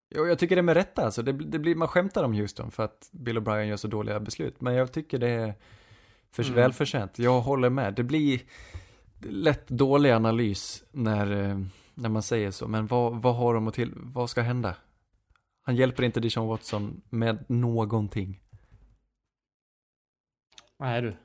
[0.09, 1.21] Jag, jag tycker det är med rätta, alltså.
[1.21, 4.61] det, det blir, man skämtar om Houston för att Bill O'Brien gör så dåliga beslut.
[4.61, 5.53] Men jag tycker det är
[6.31, 6.55] för, Mm.
[6.55, 7.19] välförtjänt.
[7.19, 7.93] Jag håller med.
[7.93, 8.41] Det blir
[9.21, 11.61] lätt dålig analys när, eh,
[11.93, 12.67] när man säger så.
[12.67, 13.93] Men vad, vad har de att till?
[13.95, 14.75] Vad ska hända?
[15.61, 18.41] Han hjälper inte Deshaun Watson med någonting.
[20.83, 21.15] Är du?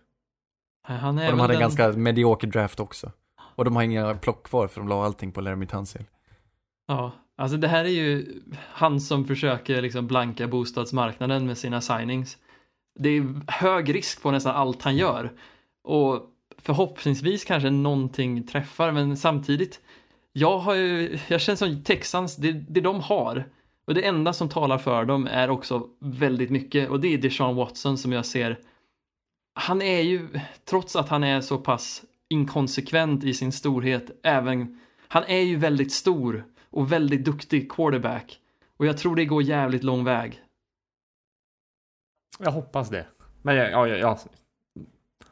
[0.82, 1.68] Han är Och de hade en den...
[1.68, 3.12] ganska medioker draft också.
[3.54, 6.04] Och de har inga plock kvar för de la allting på Laramie Tunsil.
[6.86, 12.38] Ja, alltså det här är ju han som försöker liksom blanka bostadsmarknaden med sina signings.
[12.98, 15.32] Det är hög risk på nästan allt han gör.
[15.84, 16.20] Och
[16.58, 19.80] förhoppningsvis kanske någonting träffar, men samtidigt,
[20.32, 23.44] jag har ju, jag känner som Texans, det, det de har,
[23.84, 27.56] och det enda som talar för dem är också väldigt mycket, och det är Deshaun
[27.56, 28.58] Watson som jag ser,
[29.54, 35.24] han är ju, trots att han är så pass inkonsekvent i sin storhet, även, han
[35.24, 38.38] är ju väldigt stor och väldigt duktig quarterback.
[38.76, 40.42] Och jag tror det går jävligt lång väg.
[42.38, 43.06] Jag hoppas det.
[43.42, 44.18] Men ja, ja, ja.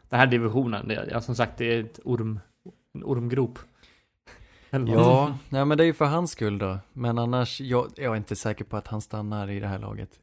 [0.08, 2.40] Den här divisionen, det, ja, som sagt, det är ett orm,
[2.92, 3.58] en ormgrop.
[4.70, 6.78] Ja, nej men det är ju för hans skull då.
[6.92, 10.20] Men annars, jag, jag är inte säker på att han stannar i det här laget.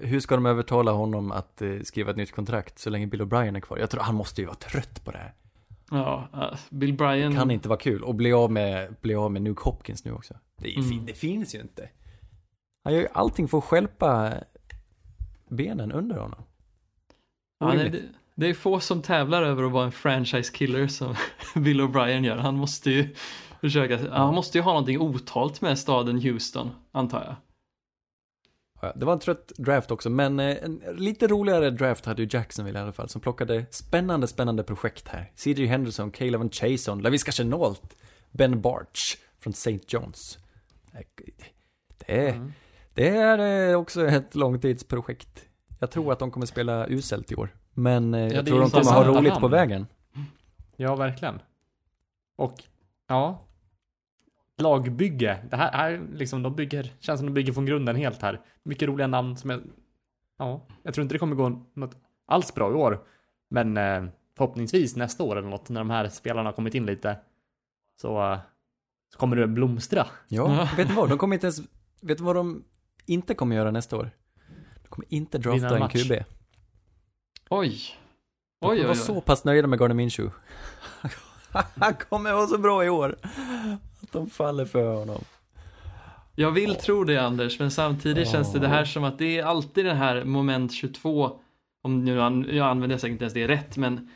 [0.00, 3.56] Hur ska de övertala honom att eh, skriva ett nytt kontrakt så länge Bill O'Brien
[3.56, 3.78] är kvar?
[3.78, 5.32] Jag tror han måste ju vara trött på det här.
[5.90, 7.34] Ja, uh, Bill Bryan.
[7.34, 8.02] Kan inte vara kul.
[8.02, 10.34] Och bli av med, bli av med Nuke Hopkins nu också.
[10.56, 11.06] Det, Mm.
[11.06, 11.88] det finns ju inte.
[12.84, 14.32] Han gör ju allting för att stjälpa
[15.48, 16.42] benen under honom.
[17.58, 18.02] Ja, nej, det,
[18.34, 21.14] det är få som tävlar över att vara en franchise killer som
[21.62, 22.36] Bill O'Brien gör.
[22.36, 23.14] Han måste ju
[23.60, 27.34] försöka, han måste ju ha någonting otalt med staden Houston, antar jag.
[28.84, 32.28] Ja, Det var en trött draft också, men eh, en lite roligare draft hade ju
[32.30, 35.32] Jacksonville i alla fall, som plockade spännande, spännande projekt här.
[35.34, 35.66] C.J.
[35.66, 37.96] Henderson, Caleb Chason, LaVisca Chenault,
[38.30, 39.70] Ben Barch från St.
[39.78, 40.38] John's.
[40.92, 41.00] Eh,
[42.06, 42.52] Det Mm.
[42.94, 45.44] det är eh, också ett långtidsprojekt.
[45.80, 48.70] Jag tror att de kommer spela uselt i år, men eh, jag är tror de
[48.70, 49.86] kommer ha roligt på vägen.
[50.76, 51.38] Ja, verkligen.
[52.36, 52.62] Och,
[53.08, 53.46] ja.
[54.58, 55.38] Lagbygge.
[55.50, 58.40] Det här är liksom, de bygger, känns som de bygger från grunden helt här.
[58.62, 59.60] Mycket roliga namn som jag,
[60.38, 61.96] ja, jag tror inte det kommer gå något
[62.26, 63.04] alls bra i år.
[63.50, 64.04] Men eh,
[64.36, 67.18] förhoppningsvis nästa år eller något, när de här spelarna har kommit in lite,
[68.00, 68.38] så, eh,
[69.12, 70.06] så kommer det blomstra.
[70.28, 71.08] Ja, vet du vad?
[71.08, 71.60] De kommer inte ens,
[72.02, 72.64] vet du vad de
[73.06, 74.10] inte kommer göra nästa år?
[74.82, 75.92] De kommer inte en drafta en match.
[76.08, 76.12] QB.
[77.50, 77.70] Oj.
[78.60, 78.96] De Oj, kommer oj, vara oj.
[78.96, 80.34] så pass nöjda med Gardner Minshew.
[81.80, 83.16] Han kommer vara så bra i år.
[84.02, 85.24] Att de faller för honom.
[86.34, 89.44] Jag vill tro det Anders, men samtidigt känns det det här som att det är
[89.44, 91.40] alltid det här moment 22.
[91.82, 92.14] Om nu
[92.50, 94.10] jag använder säkert inte ens det rätt, men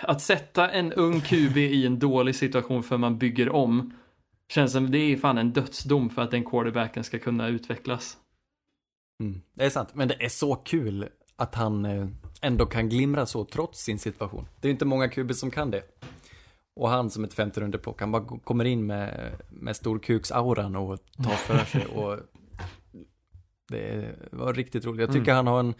[0.00, 3.94] att sätta en ung QB i en dålig situation för man bygger om
[4.48, 8.16] känns som det är fan en dödsdom för att den quarterbacken ska kunna utvecklas.
[9.20, 9.42] Mm.
[9.54, 12.06] Det är sant, men det är så kul att han eh,
[12.42, 14.48] ändå kan glimra så trots sin situation.
[14.60, 15.82] Det är inte många QB som kan det.
[16.74, 20.98] Och han som ett femte runde på han bara kommer in med, med storkuksauran och
[21.24, 22.18] tar för sig och
[23.68, 25.00] det var riktigt roligt.
[25.00, 25.74] Jag tycker han har en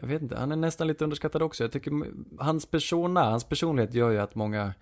[0.00, 1.64] jag vet inte, han är nästan lite underskattad också.
[1.64, 1.92] Jag tycker
[2.38, 4.74] hans persona, hans personlighet gör ju att många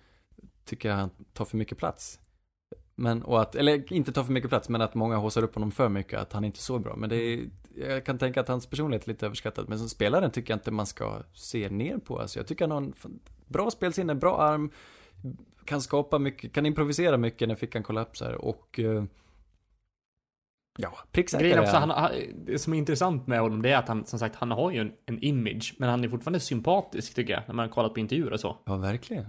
[0.65, 2.19] tycker han tar för mycket plats.
[2.95, 5.71] Men, och att, eller inte tar för mycket plats, men att många håsar upp honom
[5.71, 6.95] för mycket, att han inte är så bra.
[6.95, 9.69] Men det är, jag kan tänka att hans personlighet är lite överskattad.
[9.69, 12.19] Men som spelaren tycker jag inte man ska se ner på.
[12.19, 12.93] Alltså jag tycker han har en
[13.47, 14.71] bra spelsinne, bra arm,
[15.65, 19.03] kan skapa mycket, kan improvisera mycket när fickan kollapsar och eh,
[20.77, 21.89] ja, pricksäker Grejen också, han.
[21.89, 22.11] han,
[22.45, 24.79] det som är intressant med honom, det är att han, som sagt, han har ju
[24.79, 27.99] en, en image, men han är fortfarande sympatisk tycker jag, när man har kollat på
[27.99, 28.57] intervjuer och så.
[28.65, 29.25] Ja, verkligen.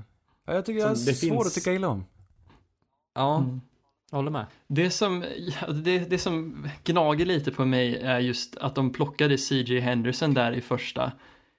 [0.46, 2.04] Ja, jag tycker Som jag är det svår finns- att tycka illa om.
[3.14, 3.60] Ja, Mm.
[4.10, 4.46] jag håller med.
[4.68, 5.24] Det som,
[5.84, 10.52] det, det som gnager lite på mig är just att de plockade CJ Henderson där
[10.52, 11.12] i första.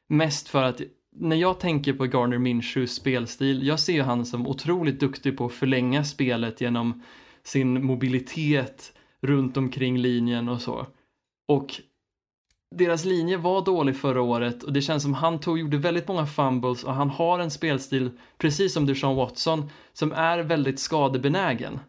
[0.09, 0.81] Mest för att
[1.15, 5.45] när jag tänker på Garner Minshews spelstil, jag ser ju han som otroligt duktig på
[5.45, 7.03] att förlänga spelet genom
[7.43, 10.87] sin mobilitet runt omkring linjen och så.
[11.47, 11.81] Och
[12.75, 16.25] deras linje var dålig förra året och det känns som han tog, gjorde väldigt många
[16.25, 21.79] fumbles och han har en spelstil, precis som Deshaun Watson, som är väldigt skadebenägen.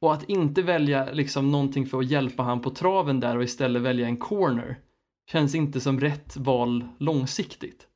[0.00, 3.82] Och att inte välja liksom någonting för att hjälpa han på traven där och istället
[3.82, 4.78] välja en corner
[5.30, 7.88] känns inte som rätt val långsiktigt.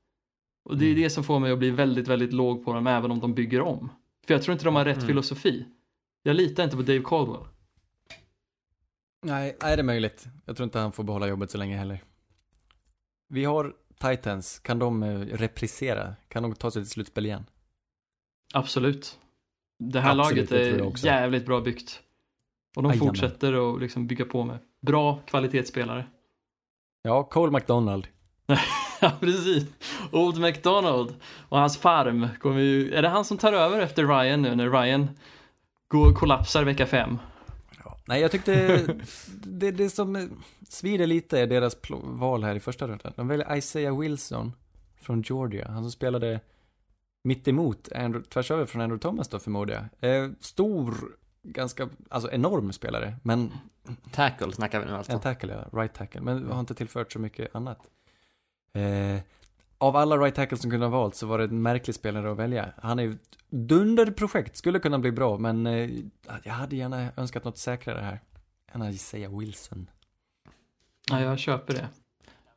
[0.69, 3.11] Och det är det som får mig att bli väldigt, väldigt låg på dem även
[3.11, 3.91] om de bygger om.
[4.27, 5.07] För jag tror inte de har rätt Mm.
[5.09, 5.67] filosofi.
[6.23, 7.43] Jag litar inte på Dave Caldwell.
[9.23, 10.27] Nej, nej, det är möjligt.
[10.47, 12.03] Jag tror inte han får behålla jobbet så länge heller.
[13.29, 16.15] Vi har Titans, kan de eh, reprisera?
[16.29, 17.45] Kan de ta sig till slutspel igen?
[18.55, 19.19] Absolut.
[19.79, 22.03] Det här Absolut, laget är jävligt bra byggt.
[22.77, 23.09] Och de Jajamän.
[23.09, 26.07] fortsätter att liksom bygga på med bra kvalitetsspelare.
[27.03, 28.07] Ja, Cole McDonald.
[29.01, 29.67] Ja, precis.
[30.13, 31.15] Old McDonald
[31.49, 32.95] och hans farm kommer ju...
[32.95, 35.11] Är det han som tar över efter Ryan nu när Ryan
[35.89, 37.19] går kollapsar vecka fem?
[38.09, 38.87] Nej, jag tyckte
[39.45, 40.31] det, det som
[40.69, 43.13] svider lite är deras val här i första rundan.
[43.17, 44.53] De väljer Isaiah Wilson
[45.01, 45.69] från Georgia.
[45.69, 46.41] Han som spelade
[47.25, 50.25] mitt emot Andrew, tvärs över från Andrew Thomas då förmodar jag.
[50.25, 50.95] Eh, stor,
[51.43, 53.53] ganska, alltså enorm spelare, men
[54.13, 55.13] Tackle snackar vi nu alltså.
[55.13, 57.79] en tackle, ja, right tackle, men har inte tillfört så mycket annat.
[58.79, 59.21] Eh,
[59.79, 62.37] av alla right tackles som kunde ha valt så var det en märklig spelare att
[62.39, 62.73] välja.
[62.83, 65.91] Han är ju ett dunderprojekt, skulle kunna bli bra, men eh,
[66.45, 68.21] jag hade gärna önskat något säkrare här.
[68.73, 69.91] Än Isaiah Wilson.
[71.11, 71.89] Ja, jag köper det.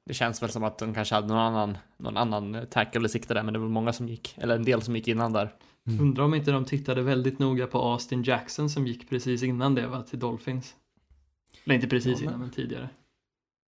[0.05, 3.33] Det känns väl som att de kanske hade någon annan, någon annan tackle i sikte
[3.33, 5.55] där, men det var många som gick, eller en del som gick innan där.
[5.99, 9.87] Undrar om inte de tittade väldigt noga på Austin Jackson som gick precis innan det
[9.87, 10.75] va, till Dolphins.
[11.63, 12.89] Eller inte precis Ja, men- innan, men tidigare.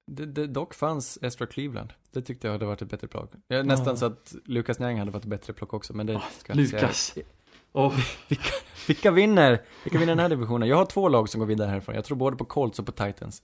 [0.05, 1.93] Det, det dock fanns Ezra Cleveland.
[2.11, 3.31] Det tyckte jag hade varit ett bättre plock.
[3.47, 3.95] Är nästan Ja.
[3.95, 6.75] så att Lucas Nyang hade varit ett bättre plock också, men det ska jag inte
[6.75, 6.97] Lukas.
[7.05, 7.25] säga.
[7.71, 7.93] Och
[8.87, 9.61] Vilka vinner?
[9.83, 10.69] Vilka vinner den här divisionen?
[10.69, 11.95] Jag har två lag som går vidare härifrån.
[11.95, 13.43] Jag tror både på Colts och på Titans.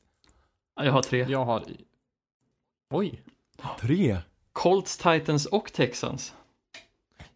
[0.75, 1.25] jag har tre.
[1.29, 1.63] Jag har...
[2.93, 3.21] Oj.
[3.79, 4.17] Tre?
[4.53, 6.33] Colts, Titans och Texans.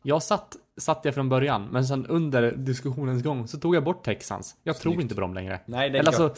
[0.02, 4.04] Jag satt, satt jag från början, men sen under diskussionens gång så tog jag bort
[4.06, 4.56] Texans.
[4.64, 5.02] Jag tror Snyggt.
[5.02, 5.60] inte på dem längre.
[5.66, 6.36] Nej, det Eller alltså,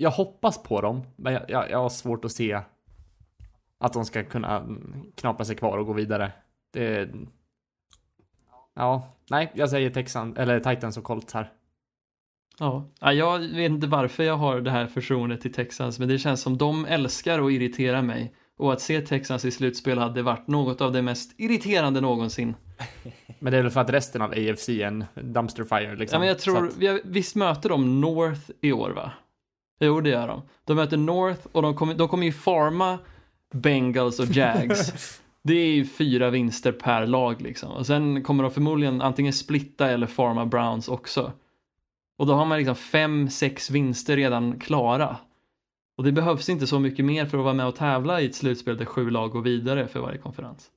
[0.00, 2.60] jag hoppas på dem, men jag, jag, jag har svårt att se
[3.78, 6.32] att de ska kunna mm, knapa sig kvar och gå vidare.
[6.72, 7.10] Det...
[8.74, 11.52] Ja, nej, jag säger Texan, eller Titans och Colts här.
[12.58, 16.18] Ja, Ja, jag vet inte varför jag har det här förtroendet till Texans, men det
[16.18, 18.34] känns som de älskar att irritera mig.
[18.56, 22.54] Och att se Texans i slutspel hade varit något av det mest irriterande någonsin.
[23.38, 26.16] Men det är väl för att resten av AFC är en dumpster fire liksom.
[26.16, 29.12] Ja, men jag tror, att- vi har, visst möter de North i år va?
[29.78, 30.42] Jo, det gör de.
[30.64, 32.98] De möter North och de kommer, de kommer ju farma
[33.52, 34.92] Bengals och Jags.
[35.42, 37.70] det är ju fyra vinster per lag liksom.
[37.70, 41.32] Och sen kommer de förmodligen antingen splitta eller farma Browns också.
[42.16, 45.16] Och då har man liksom fem, sex vinster redan klara.
[45.96, 48.34] Och det behövs inte så mycket mer för att vara med och tävla i ett
[48.34, 50.70] slutspel där sju lag går vidare för varje konferens.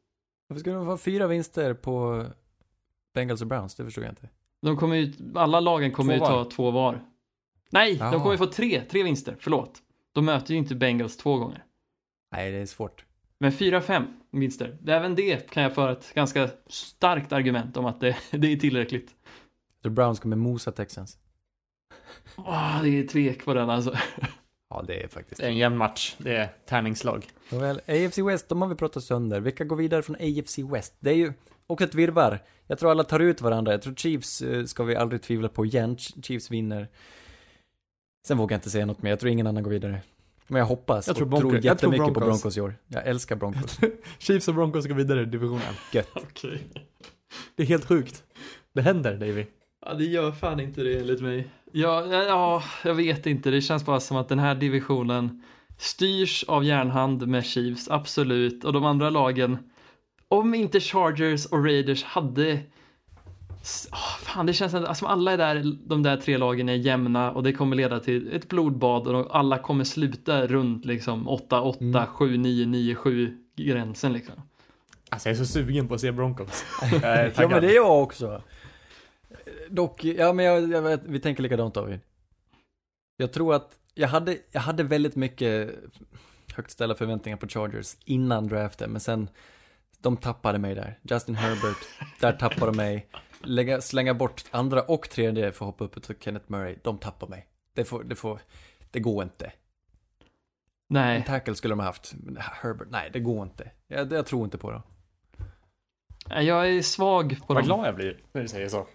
[0.47, 2.25] Varför ska de få fyra vinster på
[3.13, 3.75] Bengals och Browns?
[3.75, 4.29] Det förstod jag inte.
[4.61, 7.01] De kommer ju, alla lagen kommer Två ju ta två var.
[7.71, 8.11] Nej, Ja.
[8.11, 9.79] de kommer ju få tre, tre vinster, förlåt.
[10.13, 11.63] De möter ju inte Bengals två gånger.
[12.31, 13.05] Nej, det är svårt.
[13.37, 14.77] Men fyra, fem vinster.
[14.87, 19.15] Även det kan jag föra ett ganska starkt argument om att det, det är tillräckligt.
[19.83, 21.17] Så Browns kommer mosa Texans.
[22.35, 23.95] Åh, det är tvek på den alltså.
[24.69, 25.41] Ja, det är faktiskt.
[25.41, 26.15] Det är en jämn match.
[26.17, 27.27] Det är tärningslag.
[27.51, 29.39] Nåväl, AFC West, de har vi pratat sönder.
[29.39, 30.93] Vilka går vidare från AFC West?
[30.99, 31.33] Det är ju
[31.67, 32.43] också ett virrvarr.
[32.67, 33.71] Jag tror alla tar ut varandra.
[33.71, 35.95] Jag tror Chiefs eh, ska vi aldrig tvivla på igen.
[35.97, 36.87] Ch- Chiefs vinner.
[38.27, 39.09] Sen vågar jag inte säga något mer.
[39.09, 40.01] Jag tror ingen annan går vidare.
[40.47, 42.41] Men jag hoppas Jag tror och tror Broncos- jag tror jättemycket på Broncos.
[42.41, 42.75] Broncos i år.
[42.87, 43.79] Jag älskar Broncos.
[44.19, 45.73] Chiefs och Broncos ska vidare i divisionen.
[45.93, 46.09] Gött.
[46.15, 46.61] Okej.
[47.55, 48.23] Det är helt sjukt.
[48.73, 49.45] Det händer, Davy.
[49.85, 51.47] Ja, det gör fan inte det enligt mig.
[51.71, 53.49] Ja, ja, jag vet inte.
[53.51, 55.43] Det känns bara som att den här divisionen
[55.77, 58.63] styrs av järnhand med Chiefs, absolut.
[58.65, 59.57] Och de andra lagen,
[60.27, 62.59] om inte Chargers och Raiders hade
[63.91, 67.43] Åh, fan, det känns som alla är där, de där tre lagen är jämna och
[67.43, 72.05] det kommer leda till ett blodbad och de, alla kommer sluta runt liksom 8-8, Mm.
[72.05, 74.35] 7-9, 9-7 gränsen liksom.
[75.09, 76.65] Alltså jag är så sugen på att se Broncos.
[77.35, 78.41] Ja men det är jag också.
[79.69, 81.99] Dock, ja men jag, jag vet, vi tänker likadant David.
[83.17, 85.71] Jag tror att, jag hade, jag hade väldigt mycket
[86.55, 89.29] högt ställda förväntningar på Chargers innan draften, men sen,
[89.99, 90.99] de tappade mig där.
[91.03, 91.77] Justin Herbert,
[92.19, 93.07] där tappade de mig.
[93.43, 97.27] Lägga, slänga bort andra och tredje för att hoppa upp till Kenneth Murray, de tappar
[97.27, 97.47] mig.
[97.73, 98.39] Det får, det får,
[98.91, 99.45] det går inte.
[99.45, 99.51] En
[100.87, 103.71] Nej, tackle skulle de ha haft, men Herbert, nej det går inte.
[103.87, 104.81] Jag, jag tror inte på det.
[106.43, 107.65] jag är svag på Vad dem.
[107.65, 108.87] glad jag blir när du säger så.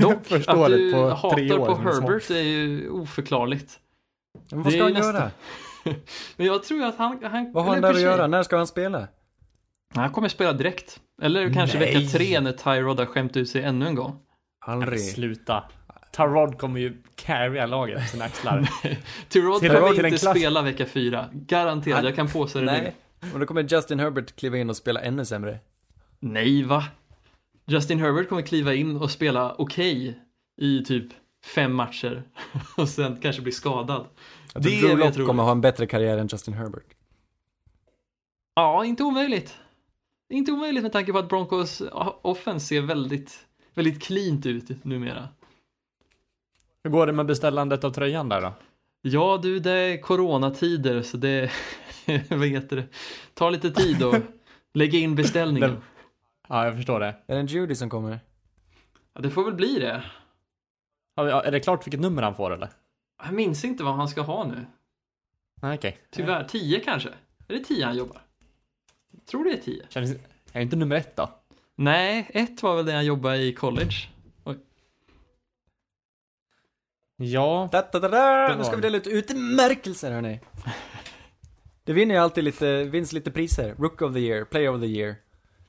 [0.00, 1.74] Dock, Förstår att du på hatar tre år på.
[1.74, 3.80] Herbert är ju oförklarligt.
[4.50, 5.30] Men vad ska han nästan- göra?
[6.36, 7.24] Men jag tror att han...
[7.24, 8.26] han Vad har han där att göra?
[8.26, 9.08] När ska han spela?
[9.94, 11.00] Han kommer spela direkt.
[11.22, 11.94] Eller kanske Nej.
[11.94, 14.18] vecka tre när Tyrod har skämt ut sig ännu en gång.
[14.66, 15.00] Aldrig.
[15.00, 15.64] Sluta.
[16.12, 18.68] Tarod kommer ju carrya laget på sina axlar.
[19.28, 21.28] Tyrod kommer inte klass- spela vecka fyra.
[21.32, 22.72] Garanterat, Han- jag kan påstå det nu.
[22.72, 22.94] Nej.
[23.34, 25.58] Och då kommer Justin Herbert kliva in och spela ännu sämre.
[26.20, 26.84] Nej, va?
[27.66, 30.18] Justin Herbert kommer kliva in och spela okej
[30.60, 31.06] i typ
[31.54, 32.22] fem matcher
[32.76, 34.06] och sen kanske bli skadad.
[34.54, 36.86] Jag tror är Drew Lock kommer ha en bättre karriär än Justin Herbert.
[38.54, 39.54] Ja, inte omöjligt.
[40.32, 41.82] Inte omöjligt med tanke på att Broncos
[42.22, 45.28] offense ser väldigt, väldigt cleant ut numera.
[46.84, 48.52] Hur går det med beställandet av tröjan där då?
[49.02, 51.50] Ja, du, det är coronatider så det,
[52.30, 52.86] vad heter det,
[53.34, 54.22] tar lite tid att
[54.74, 55.76] lägga in beställningen.
[56.48, 57.06] Ja, jag förstår det.
[57.06, 58.20] Är det en Judy som kommer?
[59.14, 60.04] Ja, det får väl bli det.
[61.14, 62.68] Ja, Är det klart vilket nummer han får eller?
[63.24, 64.66] Jag minns inte vad han ska ha nu.
[65.62, 65.98] Nej, okej.
[66.10, 67.08] Tyvärr, 10 kanske?
[67.48, 68.22] Är det 10 han jobbar?
[69.24, 69.86] Jag tror det är 10.
[69.88, 70.10] Känns...
[70.10, 70.18] Är
[70.52, 71.30] det inte nummer ett då?
[71.76, 73.94] Nej, ett var väl det han jobbade i college.
[77.16, 77.68] Ja.
[77.72, 78.56] Da, da, da, da.
[78.56, 80.40] Nu ska vi dela ut utmärkelser hörni.
[81.84, 83.74] Det vinner ju alltid lite, vinns lite priser.
[83.78, 85.14] Rook of the year, player of the year.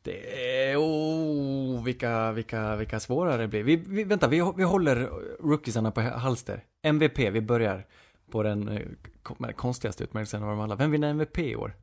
[0.02, 3.64] Det är, oh, vilka, vilka, vilka svåra det blir.
[3.64, 4.96] Vi, vi, vänta, vi, vi håller
[5.40, 6.64] rookiesarna på halster.
[6.84, 7.86] MVP, vi börjar
[8.32, 8.82] på den eh,
[9.24, 10.76] kon- konstigaste utmärkelsen av dem alla.
[10.76, 11.74] Vem vinner MVP i år?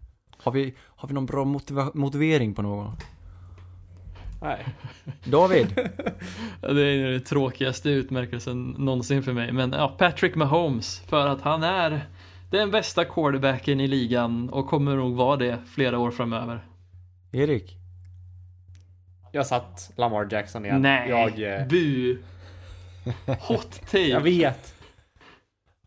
[0.42, 2.96] Har vi, har vi någon bra motiva, motivering på någon?
[4.42, 4.66] Nej.
[5.24, 5.66] David?
[6.60, 9.52] Det är den tråkigaste utmärkelsen någonsin för mig.
[9.52, 12.06] Men ja, Patrick Mahomes, för att han är
[12.50, 16.64] den bästa quarterbacken i ligan och kommer nog vara det flera år framöver.
[17.32, 17.76] Erik?
[19.32, 20.82] Jag satt Lamar Jackson igen.
[20.82, 22.18] Nej, Jag, eh, bu!
[23.40, 23.98] Hot take!
[23.98, 24.74] jag vet.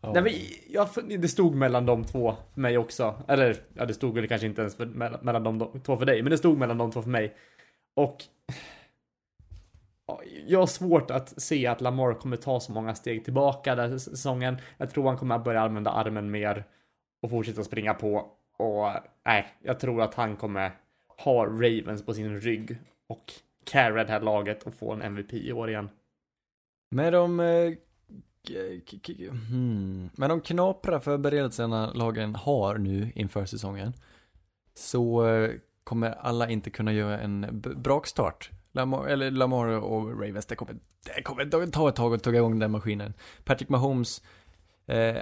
[0.04, 0.12] Ja.
[0.12, 0.32] Nej, men
[0.68, 0.88] jag,
[1.20, 3.22] det stod mellan de två för mig också.
[3.28, 6.22] Eller, ja det stod väl kanske inte ens för, mellan, mellan de två för dig,
[6.22, 7.34] men det stod mellan de två för mig.
[7.96, 8.16] Och
[10.06, 13.90] ja, jag har svårt att se att Lamar kommer ta så många steg tillbaka den
[13.90, 14.56] här säsongen.
[14.78, 16.64] Jag tror han kommer att börja använda armen mer
[17.22, 18.16] och fortsätta springa på.
[18.58, 18.90] Och
[19.26, 20.72] nej, jag tror att han kommer
[21.24, 22.76] ha Ravens på sin rygg
[23.06, 23.32] och
[23.64, 25.90] carry det här laget och få en MVP i år igen.
[26.90, 27.72] Med de, eh,
[29.30, 33.92] hmm, med de knapra förberedelserna lagen har nu inför säsongen
[34.74, 35.50] så eh,
[35.84, 38.50] kommer alla inte kunna göra en brakstart.
[38.72, 40.76] Lamar, eller Lamar och Ravens, det kommer,
[41.16, 43.14] det kommer ta ett tag att tugga igång den maskinen.
[43.44, 44.22] Patrick Mahomes,
[44.86, 45.16] eh,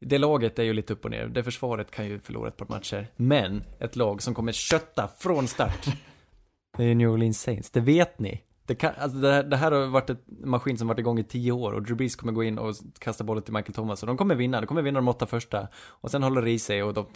[0.00, 1.26] det laget är ju lite upp och ner.
[1.26, 3.06] Det försvaret kan ju förlora ett par matcher.
[3.16, 5.86] Men ett lag som kommer kötta från start.
[6.76, 8.42] Det är New Orleans Saints, det vet ni.
[8.68, 11.24] Det, kan, alltså det, här, det här har varit en maskin som varit igång i
[11.24, 14.06] tio år och Drew Brees kommer gå in och kasta bollen till Michael Thomas och
[14.06, 16.82] de kommer vinna, de kommer vinna de åtta första och sen håller det i sig
[16.82, 17.06] och de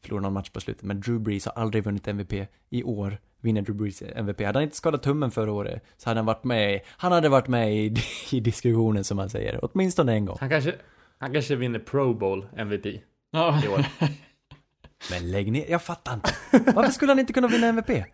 [0.00, 0.82] förlorar någon match på slutet.
[0.82, 2.32] Men Drew Brees har aldrig vunnit MVP.
[2.70, 4.40] I år vinner Drew Brees MVP.
[4.40, 7.48] Hade han inte skadat tummen förra året så hade han varit med, han hade varit
[7.48, 7.94] med i,
[8.32, 10.36] i diskussionen som man säger, åtminstone en gång.
[10.40, 10.74] Han kanske,
[11.18, 12.86] han kanske vinner Pro Bowl MVP
[13.30, 13.84] Ja, i år.
[15.10, 16.34] Men lägg ner, jag fattar inte.
[16.72, 18.04] Varför skulle han inte kunna vinna MVP?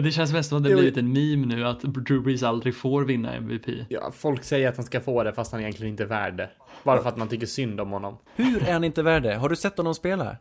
[0.00, 3.04] Det känns mest som att det blivit en meme nu att Drew Brees aldrig får
[3.04, 3.66] vinna MVP.
[3.88, 6.50] Ja, folk säger att han ska få det fast han egentligen inte är värd det.
[6.84, 8.18] Bara för att man tycker synd om honom.
[8.36, 9.34] Hur är han inte värd det?
[9.34, 10.36] Har du sett honom spela?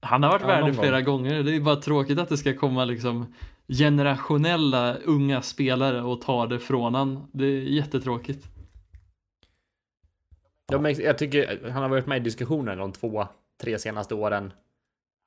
[0.00, 1.42] Han har varit Ja, värd det flera gånger.
[1.42, 3.34] Det är bara tråkigt att det ska komma liksom
[3.68, 7.26] generationella unga spelare och ta det från han.
[7.32, 8.46] Det är jättetråkigt.
[10.72, 13.26] Ja, men jag tycker han har varit med i diskussionen de två,
[13.62, 14.52] tre senaste åren.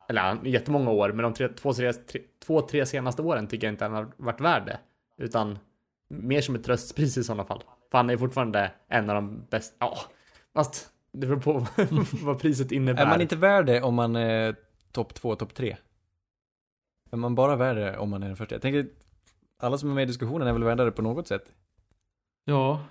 [0.10, 3.68] Eller han- jättemånga år, men de tre, två, tre, tre, två, tre senaste åren tycker
[3.68, 4.80] jag inte han har varit värd det.
[5.24, 5.60] Utan
[6.08, 7.64] mer som ett tröstpris i sådana fall.
[7.92, 9.76] För han är fortfarande en av de bästa.
[9.80, 9.98] Ja,
[10.54, 11.68] fast det beror på
[12.26, 13.02] vad priset innebär.
[13.02, 14.56] Är man inte värd det om man är
[14.92, 15.78] topp två, topp tre?
[17.12, 18.56] Är man bara värd det om man är den första?
[18.56, 18.88] Jag tänker,
[19.60, 21.54] alla som är med i diskussionen är väl värda det på något sätt?
[22.46, 22.84] Ja,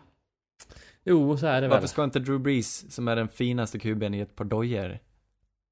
[1.04, 1.70] Jo, så är det väl.
[1.70, 4.98] Varför ska inte Drew Brees, som är den finaste kuben i ett par dojor,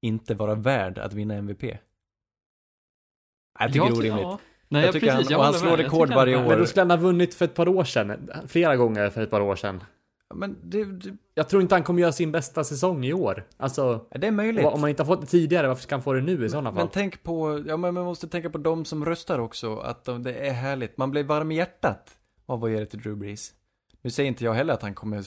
[0.01, 1.61] inte vara värd att vinna MVP?
[1.61, 1.79] Nej,
[3.59, 4.21] Jag tycker det är orimligt.
[4.21, 4.39] ja.
[4.69, 5.31] Nej, Jag ja, tycker precis.
[5.31, 5.79] han- och han slår med.
[5.79, 6.47] Jag rekord varje år.
[6.49, 8.31] Men då skulle han ha vunnit för ett par år sedan.
[8.47, 9.83] Flera gånger för ett par år sedan.
[10.35, 13.47] Men det, det, Jag tror inte han kommer göra sin bästa säsong i år.
[13.57, 14.65] Alltså, det är möjligt.
[14.65, 16.69] om man inte har fått det tidigare, varför ska han få det nu i sådana
[16.69, 16.77] fall?
[16.77, 20.23] Men tänk på, ja men man måste tänka på de som röstar också, att de,
[20.23, 20.97] det är härligt.
[20.97, 23.53] Man blir varm i hjärtat av att ge det till Drew Brees.
[24.01, 25.23] Nu säger inte jag heller att han kommer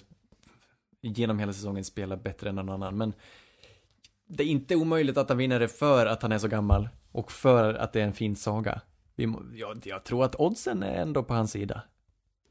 [1.03, 3.13] genom hela säsongen spela bättre än någon annan, men
[4.31, 7.33] det är inte omöjligt att han vinner det för att han är så gammal och
[7.33, 8.81] för att det är en fin saga.
[9.17, 11.83] Må- jag, jag tror att oddsen är ändå på hans sida.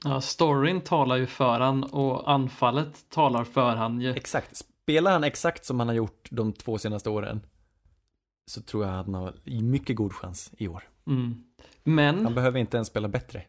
[0.04, 4.14] Ja, storyn talar ju för han och anfallet talar för han ju.
[4.14, 4.58] Exakt.
[4.58, 7.42] spelar han exakt som han har gjort de två senaste åren
[8.52, 10.84] så tror jag att han har mycket god chans i år.
[11.08, 11.44] Mm.
[11.84, 13.44] Men, Han behöver inte ens spela bättre.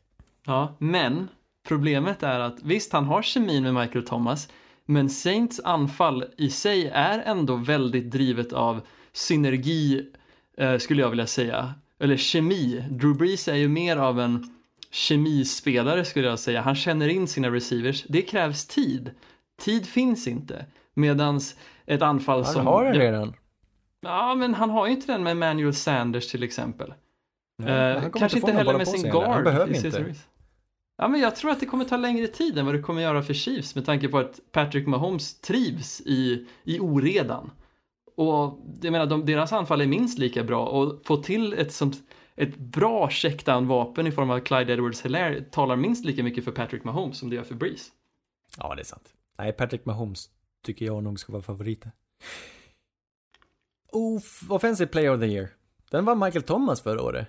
[0.46, 1.28] ja, men
[1.68, 4.48] problemet är att visst, han har kemin med Michael Thomas,
[4.90, 8.80] men Saints anfall i sig är ändå väldigt drivet av
[9.12, 10.06] synergi,
[10.58, 11.74] eh, skulle jag vilja säga.
[11.98, 12.84] Eller kemi.
[12.90, 14.50] Drew Brees är ju mer av en
[14.90, 16.60] kemispelare skulle jag säga.
[16.60, 18.04] Han känner in sina receivers.
[18.08, 19.10] Det krävs tid.
[19.60, 20.66] Tid finns inte.
[20.94, 22.66] Medans ett anfall Han som...
[22.66, 23.34] har den redan.
[24.00, 26.94] Ja, men han har ju inte den med Emmanuel Sanders till exempel.
[27.58, 29.28] Nej, Eh, han kanske inte inte heller med sin guard.
[29.28, 30.02] Han behöver inte.
[30.02, 30.26] Ruiz.
[31.00, 33.22] Ja, men jag tror att det kommer ta längre tid än vad det kommer göra
[33.22, 37.50] för Chiefs med tanke på att Patrick Mahomes trivs i, i oredan.
[38.16, 41.96] Och jag menar, de, deras anfall är minst lika bra och få till ett, sånt,
[42.36, 47.18] ett bra checkdown-vapen i form av Clyde Edwards-Hilaire talar minst lika mycket för Patrick Mahomes
[47.18, 47.90] som det gör för Breeze.
[48.58, 49.14] Ja, det är sant.
[49.38, 50.28] Nej, Patrick Mahomes
[50.64, 51.90] tycker jag nog ska vara favoriten.
[54.48, 55.48] Offensive player of the year.
[55.90, 57.28] Den var Michael Thomas förra året.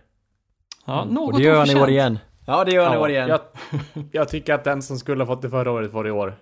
[0.85, 2.19] Ja, något Och det gör han i år igen.
[2.45, 3.29] Ja, det gör han i år igen.
[3.29, 3.39] jag,
[4.11, 6.35] jag tycker att den som skulle ha fått det förra året får det i år.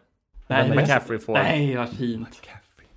[0.48, 1.34] Nej, Men McCaffrey får.
[1.34, 2.20] Nej, vad fint.
[2.30, 2.88] McCaffrey.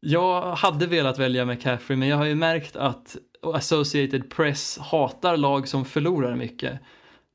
[0.00, 5.68] Jag hade velat välja McCaffrey, men jag har ju märkt att Associated Press hatar lag
[5.68, 6.80] som förlorar mycket.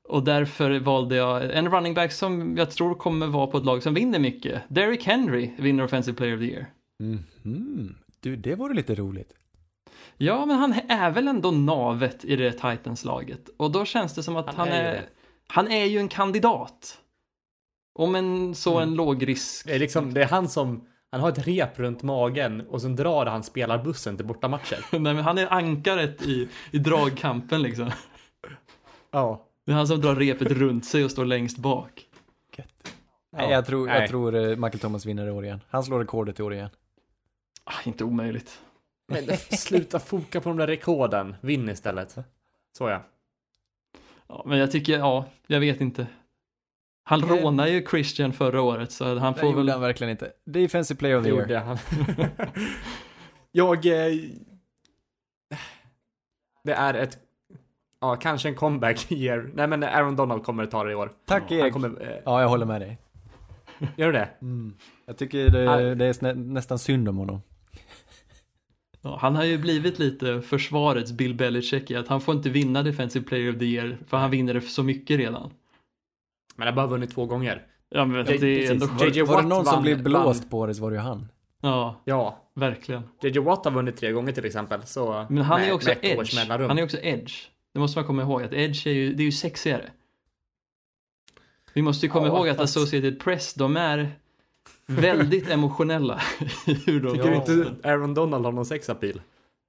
[0.09, 3.83] Och därför valde jag en running back som jag tror kommer vara på ett lag
[3.83, 4.61] som vinner mycket.
[4.67, 6.65] Derrick Henry vinner Offensive Player of the Year.
[6.99, 7.95] Mhm.
[8.19, 9.33] Du, det vore lite roligt.
[10.17, 13.49] Ja, men han är väl ändå navet i det Titans-laget.
[13.57, 15.09] Och då känns det som att han, Han är
[15.47, 16.97] han är ju en kandidat.
[17.93, 19.65] Om en så en låg risk.
[19.65, 22.95] Det är liksom, det är han som, han har ett rep runt magen och sen
[22.95, 24.85] drar han spelarbussen till bortamatcher.
[24.91, 27.91] Nej, men han är ankaret i, i dragkampen liksom.
[29.11, 29.47] Ja.
[29.65, 32.07] Det är han som drar repet runt sig och står längst bak.
[33.31, 33.99] Nej, jag tror, Nej.
[33.99, 35.61] jag tror eh, Michael Thomas vinner i år igen.
[35.69, 36.69] Han slår rekordet i år igen.
[37.63, 38.59] Ah, inte omöjligt.
[39.07, 41.35] Men sluta foka på de där rekorden.
[41.41, 42.17] Vinn istället.
[42.77, 43.03] Så ja.
[44.27, 46.07] Ja, men jag tycker, ja, jag vet inte.
[47.03, 47.29] Han Eh.
[47.29, 49.69] rånade ju Christian förra året så han Det får väl...
[49.69, 50.31] han verkligen inte.
[50.45, 51.63] Defensive player of Det the year.
[51.65, 51.77] han.
[53.51, 53.85] jag...
[53.85, 54.19] Eh,
[56.63, 57.17] det är ett...
[58.01, 59.51] Ja, kanske en comeback year.
[59.53, 61.11] Nej men Aaron Donald kommer ta det i år.
[61.25, 61.73] Tack Erik.
[61.73, 62.01] kommer...
[62.01, 62.97] Eh, Ja, jag håller med dig.
[63.97, 64.29] gör du det?
[65.05, 67.41] Jag tycker det, det är nästan synd om honom.
[69.05, 72.83] Ja, han har ju blivit lite försvarets Bill Belichick i att han får inte vinna
[72.83, 75.51] Defensive Player of the Year för han vinner det så mycket redan.
[76.55, 77.65] Men han har bara vunnit två gånger.
[77.89, 78.85] Ja, men det är ändå...
[79.05, 81.01] JJ Var det någon som vann- blev blåst vann- på det så var det ju
[81.01, 81.27] han.
[81.61, 82.39] Ja, Ja.
[82.55, 83.01] verkligen.
[83.21, 84.83] JJ Watt har vunnit tre gånger till exempel.
[84.85, 86.37] Så Men han med- är också edge.
[86.67, 87.33] Han är också edge.
[87.73, 89.89] Det måste man komma ihåg att edge är ju, det är ju sexigare.
[91.73, 94.11] Vi måste ju komma Ja, ihåg att fast- Associated Press, de är
[94.85, 96.21] väldigt emotionella
[96.67, 97.13] i hur de...
[97.13, 99.21] Tycker du inte Aaron Donald har någon sexappeal?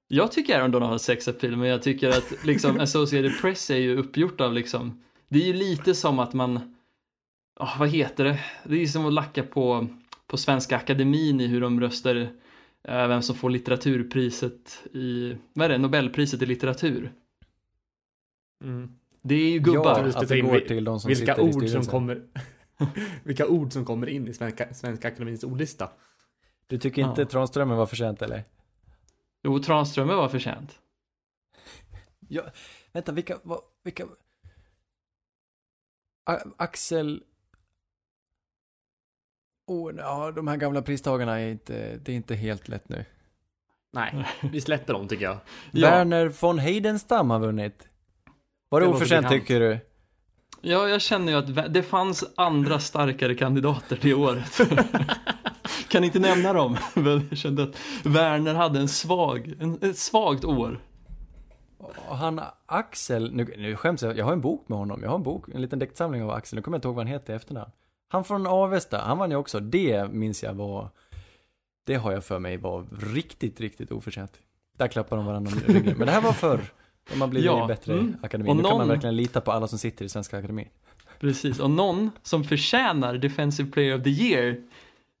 [0.07, 3.97] Jag tycker Aaron Donald har sexappeal, men jag tycker att liksom Associated Press är ju
[3.97, 6.75] uppgjort av liksom, det är ju lite som att man,
[7.59, 8.39] oh, vad heter det?
[8.63, 9.87] Det är som att lacka på,
[10.27, 12.15] på Svenska Akademin i hur de röstar
[12.87, 17.11] eh, vem som får litteraturpriset i, vad är det, Nobelpriset i litteratur.
[18.63, 18.89] Mm.
[19.21, 20.11] Det är ju gubbar.
[20.13, 21.91] Ja, att det går till de som Vilka sitter i ord som styrelsen.
[21.91, 22.21] kommer...
[23.23, 25.89] Vilka ord som kommer in i Svenska, Svenska Akademins ordlista.
[26.67, 27.27] Du tycker inte Ja.
[27.27, 28.43] Tranströmer var förtjänt eller?
[29.43, 30.79] Jo, Tranströmer var förtjänt.
[32.27, 32.43] Ja,
[32.91, 34.05] vänta, vilka, vad, vilka?
[36.25, 37.23] A Axel...
[39.67, 43.05] Oh, ja, de här gamla pristagarna är inte, det är inte helt lätt nu.
[43.93, 45.37] Nej, vi släpper dem tycker jag.
[45.71, 45.89] Ja.
[45.89, 47.87] Werner von Heidenstam har vunnit.
[48.69, 49.79] Var det Det oförtjänt tycker du?
[50.67, 54.59] Ja, jag känner ju att det fanns andra starkare kandidater det året.
[55.87, 60.45] kan inte nämna dem, men jag kände att Werner hade en svag, en, ett svagt
[60.45, 60.79] år.
[62.09, 64.99] Han Axel, nu, nu skäms jag, jag har en bok med honom.
[65.03, 66.55] Jag har en bok, en liten diktsamling av Axel.
[66.55, 67.71] Nu kommer jag inte ihåg vad han heter i efternamn.
[68.07, 69.59] Han från Avesta, han vann ju också.
[69.59, 70.89] Det minns jag var,
[71.83, 74.39] det har jag för mig var riktigt, riktigt oförtjänt.
[74.77, 75.97] Där klappar de varandra om ryggen.
[75.97, 76.61] Men det här var förr.
[77.19, 78.15] Har blivit Ja, bättre mm.
[78.21, 78.49] akademin.
[78.49, 80.67] Och Nu kan man någon- verkligen lita på alla som sitter i Svenska Akademin.
[81.19, 84.57] Precis, och någon som förtjänar Defensive Player of the Year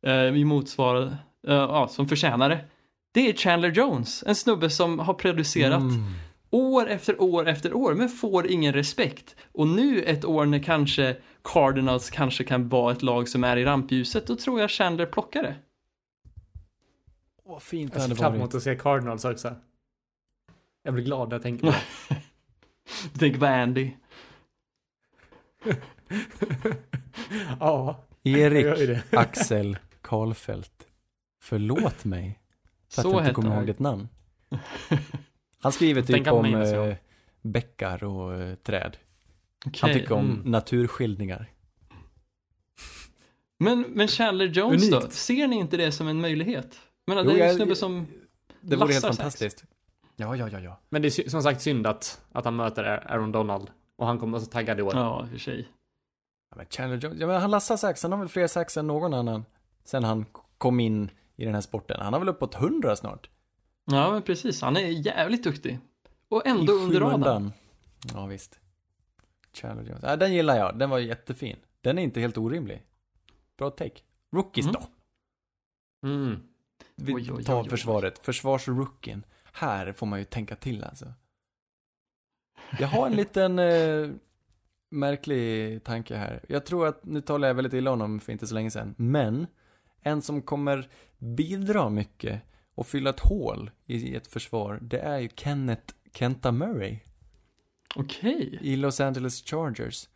[0.05, 1.01] eh, i motsvar,
[1.47, 2.65] eh, ja, som förtjänar
[3.11, 4.23] det, är Chandler Jones.
[4.27, 6.03] En snubbe som har producerat Mm.
[6.49, 9.35] år efter år efter år men får ingen respekt.
[9.51, 13.65] Och nu ett år när kanske Cardinals kanske kan vara ett lag som är i
[13.65, 15.55] rampljuset, då tror jag Chandler plockar det.
[17.45, 19.55] Vad fint det Jag ser fram emot att se Cardinals också.
[20.85, 22.15] Jag blir glad när jag tänker på det.
[23.13, 23.91] Du tänker på Andy.
[27.59, 28.99] ja, Erik.
[29.11, 30.87] Axel Karlfeldt
[31.41, 32.39] Förlåt mig.
[32.89, 33.57] För Så att jag inte kommer han.
[33.57, 34.07] ihåg ditt namn.
[35.59, 36.61] Han skriver typ om gång.
[36.61, 36.95] eh,
[37.41, 38.97] bäckar och eh, träd.
[39.63, 39.93] Han Okej.
[39.93, 40.51] tycker om mm.
[40.51, 41.51] naturskildringar.
[43.59, 44.97] Men, men Chandler Jones då?
[44.97, 45.13] Unikt.
[45.13, 46.79] Ser ni inte det som en möjlighet?
[47.07, 48.07] Menar, Jo, det är en snubbe som...
[48.61, 49.63] Det vore helt Lassar sex.
[50.15, 50.79] Ja, ja, ja, ja.
[50.89, 53.71] Men det är som sagt synd att, att han möter Aaron Donald.
[53.95, 54.95] Och han kommer så taggad i år.
[54.95, 55.67] Ja, i och för sig.
[56.49, 58.87] Ja, men Chandler Jones, ja, men han lassar sax, han har väl fler sax än
[58.87, 59.45] någon annan.
[59.83, 60.25] Sen han
[60.57, 62.01] kom in i den här sporten.
[62.01, 63.29] Han har väl uppåt hundra snart.
[63.85, 64.61] Ja, men precis.
[64.61, 65.79] Han är jävligt duktig.
[66.29, 67.51] Och I ändå under radarn.
[68.13, 68.59] Ja, visst.
[69.53, 70.03] Chandler Jones.
[70.03, 70.79] Ja, den gillar jag.
[70.79, 71.55] Den var jättefin.
[71.81, 72.83] Den är inte helt orimlig.
[73.57, 74.01] Bra take.
[74.35, 74.75] Rookies Mm.
[74.81, 74.87] då?
[76.07, 76.39] Mm.
[76.95, 77.69] Vi Oj, oj, oj, tar oj.
[77.69, 78.19] försvaret.
[78.19, 79.25] Försvarsrookien.
[79.57, 81.13] Här får man ju tänka till alltså.
[82.79, 84.09] Jag har en liten eh,
[84.89, 86.45] märklig tanke här.
[86.47, 88.95] Jag tror att, nu talade jag väldigt illa om honom för inte så länge sedan,
[88.97, 89.47] men
[90.01, 92.41] en som kommer bidra mycket
[92.75, 96.99] och fylla ett hål i ett försvar, det är ju Kenneth Kenta Murray
[97.95, 98.59] Okej.
[98.61, 100.09] i Los Angeles Chargers.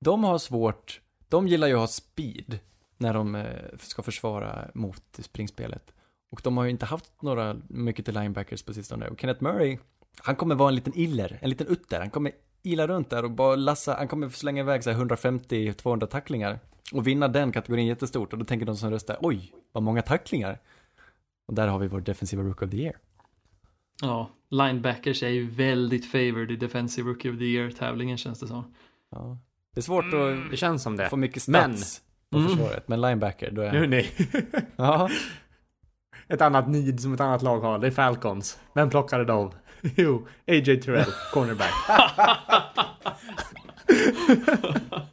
[0.00, 2.58] De har svårt, de gillar ju att ha speed
[2.96, 5.92] när de eh, ska försvara mot springspelet.
[6.30, 9.08] Och de har ju inte haft några mycket till linebackers på sistone.
[9.08, 9.78] Och Kenneth Murray,
[10.18, 11.98] han kommer vara en liten iller, en liten utter.
[12.00, 16.06] Han kommer ila runt där och bara lassa, han kommer slänga iväg så här 150-200
[16.06, 16.58] tacklingar.
[16.92, 18.32] Och vinna den kategorin jättestort.
[18.32, 20.58] Och då tänker de som röstar, oj, vad många tacklingar.
[21.48, 22.96] Och där har vi vår defensiva rook of the year.
[24.02, 28.74] Ja, linebackers är ju väldigt favored i Defensive Rookie of the Year-tävlingen känns det som.
[29.10, 29.38] Ja.
[29.74, 30.04] Det är svårt
[30.50, 31.04] Det känns som det.
[31.04, 32.50] att få mycket Men- stats på Mm.
[32.50, 32.88] försvaret.
[32.88, 34.06] Men linebacker, då är Nu ni.
[34.76, 35.10] Ja.
[36.28, 38.58] Ett annat need som ett annat lag har, det är Falcons.
[38.74, 39.52] Vem plockade de?
[39.96, 41.72] Jo, AJ Terrell, cornerback.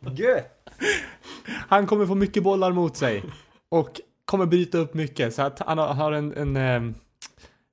[0.18, 0.70] Gött!
[1.68, 3.24] Han kommer få mycket bollar mot sig.
[3.70, 5.34] Och kommer bryta upp mycket.
[5.34, 6.96] Så att han har- har en, en ehm,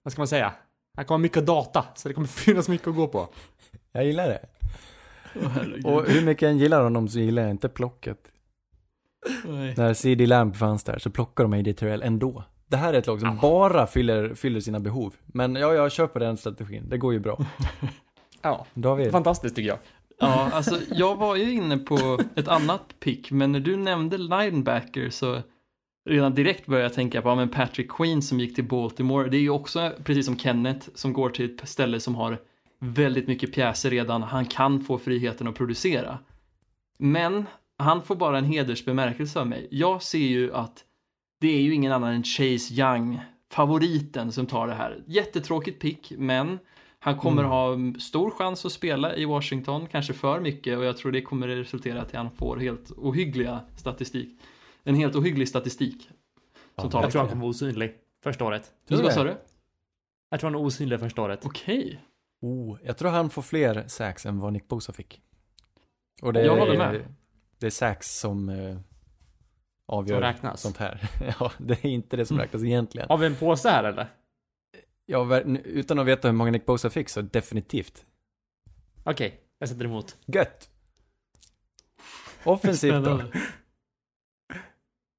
[0.02, 0.52] vad ska man säga?
[0.96, 1.84] Han kommer ha mycket data.
[1.94, 3.28] Så det kommer finnas mycket att gå på.
[3.92, 4.46] Jag gillar det.
[5.54, 5.86] Herregud.
[5.86, 8.18] Och hur mycket jag gillar honom så gillar jag inte plocket.
[9.44, 9.74] Nej.
[9.76, 12.44] När CD Lamb fanns där så plockar de AJ Terrell ändå.
[12.70, 15.14] Det här är ett lag som bara fyller, fyller sina behov.
[15.26, 16.88] Men ja, jag köper den strategin.
[16.88, 17.38] Det går ju bra.
[18.42, 19.10] Ja, David.
[19.10, 19.78] fantastiskt tycker jag.
[20.18, 25.10] Ja, alltså jag var ju inne på ett annat pick, men när du nämnde linebacker
[25.10, 25.42] så
[26.10, 29.28] redan direkt började jag tänka på ja, men Patrick Queen som gick till Baltimore.
[29.28, 32.38] Det är ju också, precis som Kenneth, som går till ett ställe som har
[32.78, 34.22] väldigt mycket pjäser redan.
[34.22, 36.18] Han kan få friheten att producera.
[36.98, 37.46] Men
[37.78, 39.68] han får bara en hedersbemärkelse av mig.
[39.70, 40.84] Jag ser ju att
[41.40, 43.20] det är ju ingen annan än Chase Young,
[43.50, 45.02] favoriten, som tar det här.
[45.06, 46.58] Jättetråkigt pick, men
[46.98, 51.12] han kommer ha stor chans att spela i Washington, kanske för mycket och jag tror
[51.12, 54.40] det kommer resultera i att han får helt ohyggliga statistik.
[54.84, 56.10] En helt ohygglig statistik.
[56.80, 58.62] Som talar Jag tror han kommer vara osynlig första året.
[58.62, 58.88] det.
[58.88, 59.36] Tror Vad du sa du?
[60.30, 61.46] Jag tror han är osynlig första året.
[61.46, 62.00] Okej.
[62.40, 65.20] Oh, jag tror han får fler sacks än vad Nick Bosa fick.
[66.22, 67.14] Och det Jag är, håller med.
[67.58, 68.78] Det är sacks som eh,
[69.90, 70.60] avgör Som räknas.
[70.60, 71.08] sånt här.
[71.40, 72.44] ja, det är inte det som Mm.
[72.46, 73.08] räknas egentligen.
[73.08, 74.06] Har vi en påse här eller?
[75.06, 78.04] Ja, utan att veta hur många Nick Bosa fick så definitivt.
[79.04, 80.16] Okej, jag sätter emot.
[80.26, 80.70] Gött!
[82.44, 83.22] Offensivt då?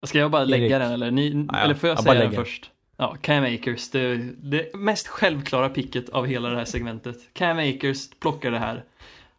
[0.05, 0.71] Ska jag bara lägga Erik.
[0.71, 1.11] den eller?
[1.11, 1.59] Ni, Ja, ja.
[1.59, 2.71] Eller får jag Ja, bara säga den först?
[2.97, 7.17] Ja, Cam Akers, det, det mest självklara picket av hela det här segmentet.
[7.33, 8.85] Cam Akers plockar det här.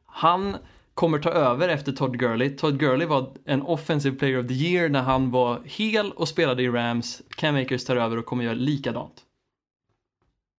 [0.07, 0.57] Han
[0.95, 2.57] kommer ta över efter Todd Gurley.
[2.57, 6.62] Todd Gurley var en offensive player of the year när han var hel och spelade
[6.62, 7.22] i Rams.
[7.36, 9.22] Cam Akers tar över och kommer göra likadant.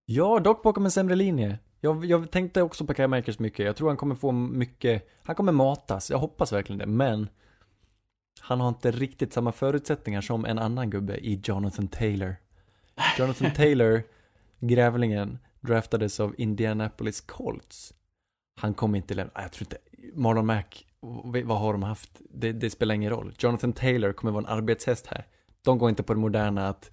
[0.06, 1.58] Ja, dock bakom en sämre linje.
[1.80, 3.66] Jag, jag tänkte också på Cam Akers mycket.
[3.66, 6.10] Jag tror han kommer få mycket, han kommer matas.
[6.10, 7.28] Jag hoppas verkligen det, men
[8.40, 12.36] han har inte riktigt samma förutsättningar som en annan gubbe i Jonathan Taylor.
[13.18, 14.02] Jonathan Taylor,
[14.60, 17.94] grävlingen, draftades av Indianapolis Colts.
[18.56, 19.78] Han kommer inte lämna, jag tror inte,
[20.14, 20.86] Marlon Mack,
[21.44, 22.10] vad har de haft?
[22.30, 23.34] Det, det spelar ingen roll.
[23.38, 25.26] Jonathan Taylor kommer vara en arbetshäst här.
[25.64, 26.90] De går inte på det moderna att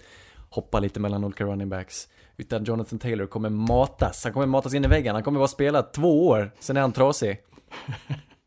[0.50, 2.08] hoppa lite mellan olika running backs.
[2.38, 4.24] Utan Jonathan Taylor kommer matas.
[4.24, 5.16] Han kommer matas in i väggen.
[5.16, 7.38] Han kommer vara spelad två år, sen är han trasig.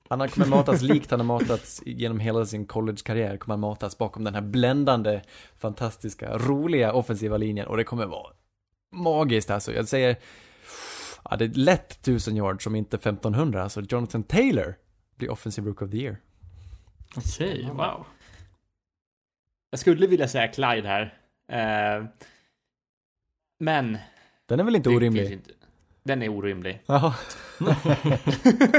[0.08, 3.36] Han kommer matas likt han har matats genom hela sin collegekarriär.
[3.36, 5.20] Kommer han matas bakom den här bländande,
[5.56, 7.66] fantastiska, roliga offensiva linjen.
[7.66, 8.32] Och det kommer vara
[8.92, 9.72] magiskt alltså.
[9.72, 10.16] Jag säger,
[11.30, 13.62] ja, det är lätt 1000 yards som inte 1500.
[13.62, 14.74] Alltså Jonathan Taylor
[15.16, 16.16] blir offensive rook of the year.
[17.16, 18.06] Okej, wow.
[19.70, 21.18] Jag skulle vilja säga Clyde här.
[21.48, 22.04] Eh,
[23.58, 23.98] men...
[24.46, 25.32] Den är väl inte orimlig?
[25.32, 25.50] inte-
[26.02, 26.82] Den är orimlig.
[26.86, 27.14] Jaha.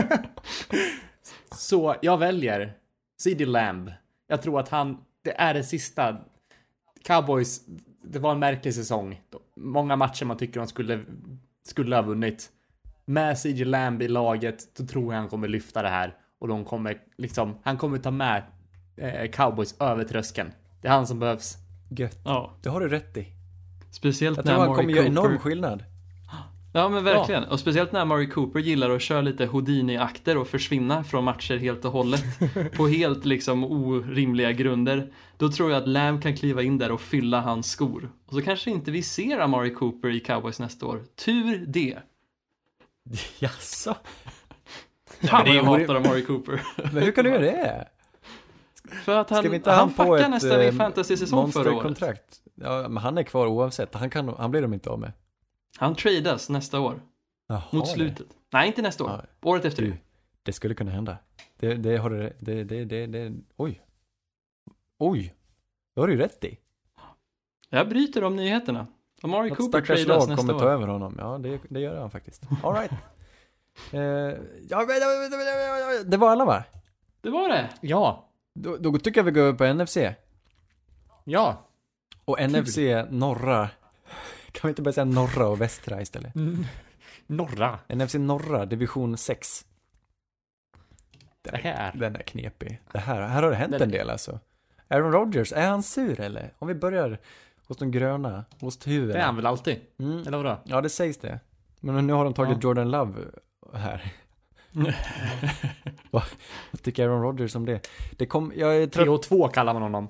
[1.52, 2.74] Så jag väljer
[3.22, 3.92] CD Lamb.
[4.28, 6.18] Jag tror att han, det är det sista.
[7.04, 7.62] Cowboys
[8.04, 9.22] det var en märklig säsong.
[9.56, 11.06] Många matcher man tycker de skulle,
[11.66, 12.50] skulle ha vunnit.
[13.06, 16.16] Med CJ Lamb i laget, så tror jag han kommer lyfta det här.
[16.40, 18.44] Och de kommer liksom, han kommer ta med
[18.98, 20.52] eh, cowboys över tröskeln.
[20.82, 21.58] Det är han som behövs.
[21.90, 22.20] Gött.
[22.26, 23.28] Ja, Det har du rätt i.
[23.92, 25.84] speciellt Jag när tror han kommer göra enorm skillnad.
[26.76, 27.44] Ja men verkligen.
[27.44, 31.86] Och speciellt när Murray Cooper gillar att köra lite Houdini-akter och försvinna från matcher helt
[31.86, 32.24] och hållet.
[32.78, 35.12] på helt liksom orimliga grunder.
[35.38, 38.12] Då tror jag att Lamb kan kliva in där och fylla hans skor.
[38.26, 41.04] Och så kanske inte vi ser Amari Cooper i Cowboys nästa år.
[41.26, 41.98] Tur det.
[43.40, 43.96] Jaså?
[45.22, 46.62] Fan vad jag hatar Amari Cooper.
[46.94, 47.88] Men hur kan du göra det?
[49.04, 52.42] För att han, inte ha han han fuckade nästan i eh, fantasy-säsong förra året.
[52.56, 53.96] Ja, men han är kvar oavsett.
[53.96, 55.12] Han, kan, han blir de inte av med.
[55.78, 57.02] Han tradas nästa år.
[57.48, 58.28] Jaha, Mot slutet.
[58.54, 59.10] Nej, inte nästa år.
[59.10, 59.50] Ja.
[59.50, 59.98] Året efter Du,
[60.44, 60.54] det.
[60.54, 61.18] skulle kunna hända.
[61.60, 63.82] Det, det har du, det, det, det, det, oj.
[65.00, 65.36] Oj.
[65.96, 66.58] Det har du ju rätt i.
[67.70, 68.88] Jag bryter om nyheterna.
[69.22, 70.72] Amari Att Cooper stackars tradas lag nästa kommer ta år.
[70.72, 71.16] över honom.
[71.20, 72.44] Ja, det, det gör han faktiskt.
[72.64, 72.92] All right.
[74.70, 76.64] ja, men, det var alla va?
[77.22, 77.70] Det var det.
[77.82, 79.98] Ja, Då, då tycker jag vi går över på NFC.
[81.24, 81.62] ja.
[82.26, 82.78] Och NFC
[83.10, 83.70] norra.
[84.56, 86.34] Kan vi inte bara säga norra och västra istället?
[87.28, 87.80] Norra.
[87.96, 89.66] NFC norra, division 6.
[91.42, 91.92] Det här.
[91.96, 92.82] Den är knepig.
[92.92, 94.40] Det här, här har det hänt Den- en del alltså.
[94.88, 96.54] Aaron Rodgers, är han sur eller?
[96.60, 97.20] Om vi börjar
[97.68, 99.14] hos de gröna, osthuvudena.
[99.14, 99.82] Det är han väl alltid?
[100.00, 100.20] Mm.
[100.28, 100.60] Eller vadå?
[100.66, 101.40] Ja, det sägs det.
[101.80, 102.60] Men nu har de tagit Ja.
[102.62, 103.22] Jordan Love
[103.74, 104.14] här.
[106.12, 106.24] Vad
[106.72, 107.88] vad tycker Aaron Rodgers om det?
[108.18, 109.08] Det kom, jag är trött.
[109.08, 110.08] TH2 kallar man honom.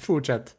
[0.00, 0.56] Fortsätt.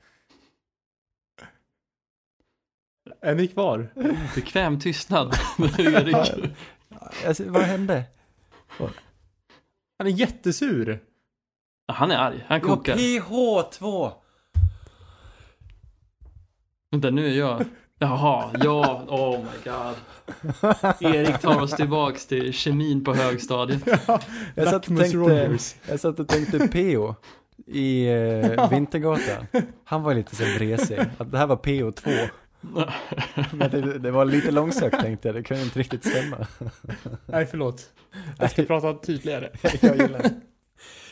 [3.26, 3.88] Är ni kvar?
[4.36, 5.36] Bekväm tystnad.
[5.78, 6.16] Erik.
[7.28, 8.04] Alltså, vad hände?
[9.98, 11.00] Han är jättesur.
[11.88, 12.46] Han är arg.
[12.48, 12.96] Han Ja, kokar.
[12.96, 14.12] PH2!
[16.92, 17.66] Vänta, nu är jag...
[18.00, 19.96] Jaha, ja, oh my god.
[21.14, 23.82] Erik tar oss tillbaks till kemin på högstadiet.
[24.56, 25.58] Jag satt, och tänkte,
[25.90, 27.16] jag satt och tänkte PO
[27.68, 29.48] i eh, Vintergatan.
[29.84, 31.00] Han var lite så vresig.
[31.18, 32.30] Att det här var PO2.
[33.52, 35.36] Men det, det var lite långsökt tänkte jag.
[35.36, 36.48] Det kunde inte riktigt stämma.
[37.26, 37.94] Nej, förlåt.
[38.40, 39.50] Jag ska prata tydligare.
[39.82, 40.34] Jag gillar det.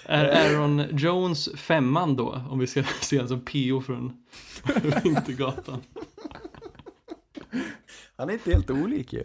[0.06, 2.42] Är Aaron Jones femman då?
[2.50, 4.24] Om vi ska se honom som PO från
[5.04, 5.82] Vintergatan.
[8.18, 9.24] Han är inte helt olik ju.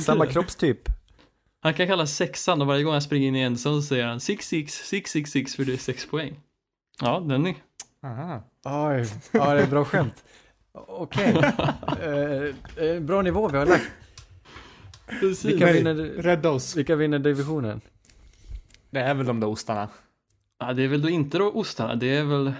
[0.00, 0.32] Samma det.
[0.32, 0.88] kroppstyp.
[1.60, 4.18] Han kan kalla sexan och varje gång han springer in i en så säger han
[4.18, 6.40] 6-6, 6-6-6 för det är sex poäng.
[7.00, 7.54] Ja, den är...
[8.02, 8.42] Aha.
[8.64, 10.24] Oj, ja det är bra skämt.
[10.86, 11.36] Okej.
[12.02, 13.84] Eh, eh, bra nivå vi har lagt.
[15.44, 16.76] Vilka Nej, vinner, Rädda oss.
[16.76, 17.80] vilka vinner divisionen?
[18.90, 19.88] Det är väl de där ostarna.
[20.58, 22.52] Ja, det är väl då inte då ostarna, det är väl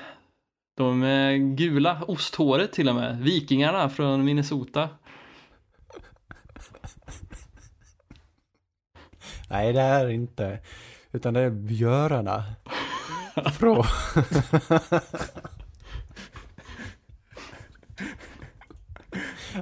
[0.76, 3.18] de eh, gula osthåret till och med.
[3.20, 4.88] Vikingarna från Minnesota.
[9.50, 10.58] Nej, det är inte.
[11.12, 12.44] Utan det är björarna.
[13.58, 13.84] Från...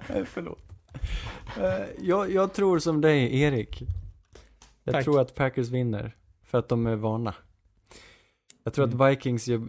[0.26, 0.62] förlåt.
[1.59, 3.82] Eh, Jag, jag tror som dig, Erik.
[4.84, 5.05] Jag Tack.
[5.05, 6.16] tror att Packers vinner.
[6.44, 7.34] För att de är vana.
[8.64, 9.00] Jag tror Mm.
[9.00, 9.61] att Vikings gör,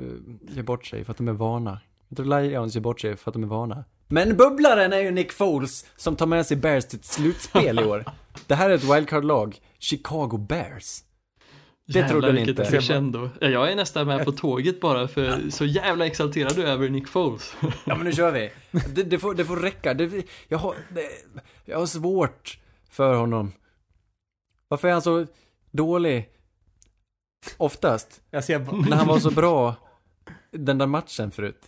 [0.50, 1.80] gör bort sig för att de är vana.
[2.08, 3.84] Jag tror Lions gör bort sig för att de är vana.
[4.08, 7.84] Men bubblaren är ju Nick Foles som tar med sig Bears till ett slutspel i
[7.84, 8.06] år.
[8.48, 9.60] Det här är ett wildcard-lag.
[9.80, 11.04] Chicago Bears.
[11.90, 12.66] Det Jävlar, trodde ni inte.
[12.66, 13.30] crescendo.
[13.42, 16.90] Ja, jag är nästan med på tåget bara för så jävla exalterad du är över
[16.90, 17.56] Nick Foles.
[17.62, 18.52] Ja men nu kör vi.
[18.96, 19.94] Det, det, får, det får räcka.
[19.94, 21.10] Det, jag, har, det,
[21.66, 22.60] jag har svårt
[22.90, 23.52] för honom.
[24.68, 25.26] Varför är han så
[25.72, 26.30] dålig?
[27.58, 28.22] Oftast.
[28.32, 28.60] Jag, ser,
[28.90, 29.76] När han var så bra
[30.52, 31.62] den där matchen förut.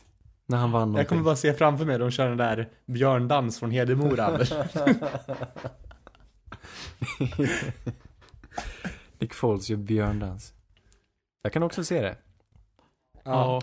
[0.45, 1.09] När han vann jag någonting.
[1.09, 4.39] kommer bara se framför mig de kör den där björndans från Hedemora.
[9.19, 10.53] Nick Foles gör björndans.
[11.43, 12.17] Jag kan också se det.
[13.23, 13.61] ja,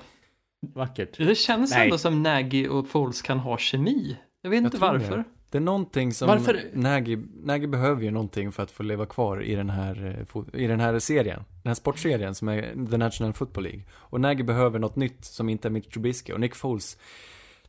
[0.60, 1.16] vackert.
[1.18, 1.84] Det känns Nej.
[1.84, 4.16] ändå som Nagy och Foles kan ha kemi.
[4.42, 5.16] Jag vet inte tror varför.
[5.16, 5.24] det.
[5.50, 9.42] Det är någonting som Varför- Nagy, Nagy behöver ju någonting för att få leva kvar
[9.42, 11.44] i den här, eh, i den här serien.
[11.62, 13.82] Den här sportserien som är The National Football League.
[13.90, 16.32] Och Nagy behöver något nytt som inte är Mitch Trubisky.
[16.32, 16.98] Och Nick Foles,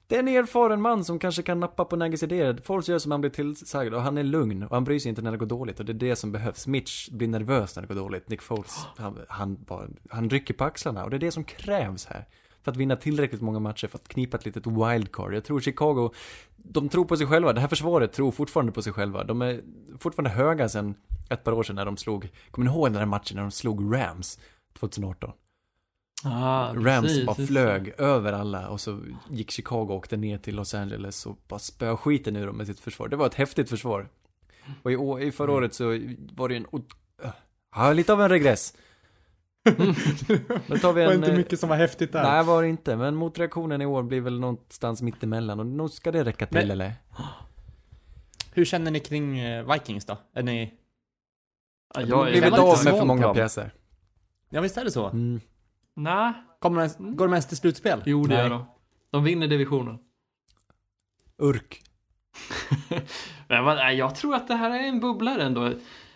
[0.07, 2.59] det är en erfaren man som kanske kan nappa på Nagys idéer.
[2.63, 5.21] Foles gör som han blir tillsagd och han är lugn och han bryr sig inte
[5.21, 5.79] när det går dåligt.
[5.79, 6.67] Och det är det som behövs.
[6.67, 8.29] Mitch blir nervös när det går dåligt.
[8.29, 11.03] Nick Foles, han, han, bara, han rycker på axlarna.
[11.03, 12.25] Och det är det som krävs här.
[12.63, 15.33] För att vinna tillräckligt många matcher för att knipa ett litet wildcard.
[15.33, 16.11] Jag tror Chicago,
[16.55, 17.53] de tror på sig själva.
[17.53, 19.23] Det här försvaret tror fortfarande på sig själva.
[19.23, 19.61] De är
[19.99, 20.95] fortfarande höga sen
[21.29, 23.51] ett par år sedan när de slog, kommer ni ihåg den där matchen när de
[23.51, 24.39] slog Rams
[24.79, 25.31] 2018?
[26.23, 28.99] Ah, Rams precis, bara just flög över alla och så
[29.29, 32.67] gick Chicago och åkte ner till Los Angeles och bara spöade skiten ur dem med
[32.67, 33.07] sitt försvar.
[33.07, 34.09] Det var ett häftigt försvar.
[34.83, 35.55] Och i, i förra Mm.
[35.57, 35.85] året så
[36.35, 36.65] var det en...
[36.67, 36.93] ot-
[37.75, 38.73] Ja, lite av en regress.
[39.63, 39.71] Vi
[40.67, 42.23] Det var inte eh, mycket som var häftigt där.
[42.23, 42.95] Nej, var det inte.
[42.95, 46.71] Men motreaktionen i år blir väl någonstans mittemellan och nog ska det räcka till Men-
[46.71, 46.93] eller?
[48.53, 50.17] Hur känner ni kring eh, Vikings då?
[50.33, 50.73] Är ni...
[51.95, 53.71] Ja, Jag har är blivit av med för många pjäser.
[54.49, 55.05] Ja visst är det så?
[55.09, 55.41] Mm.
[55.97, 58.03] Nej, Kommer de ens, går de ens till slutspel?
[58.05, 58.37] jo det Nej.
[58.37, 58.65] gör de.
[59.09, 59.99] De vinner divisionen.
[61.37, 61.83] Urk.
[63.47, 65.73] Men jag tror att det här är en bubblare ändå.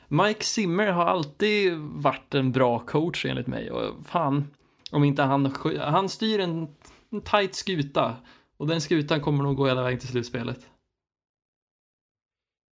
[0.07, 3.71] Mike Zimmer har alltid varit en bra coach enligt mig.
[3.71, 4.47] Och fan,
[4.91, 5.55] om inte han...
[5.79, 6.75] Han styr en,
[7.09, 8.15] en tight skuta.
[8.57, 10.69] Och den skutan kommer nog gå hela vägen till slutspelet.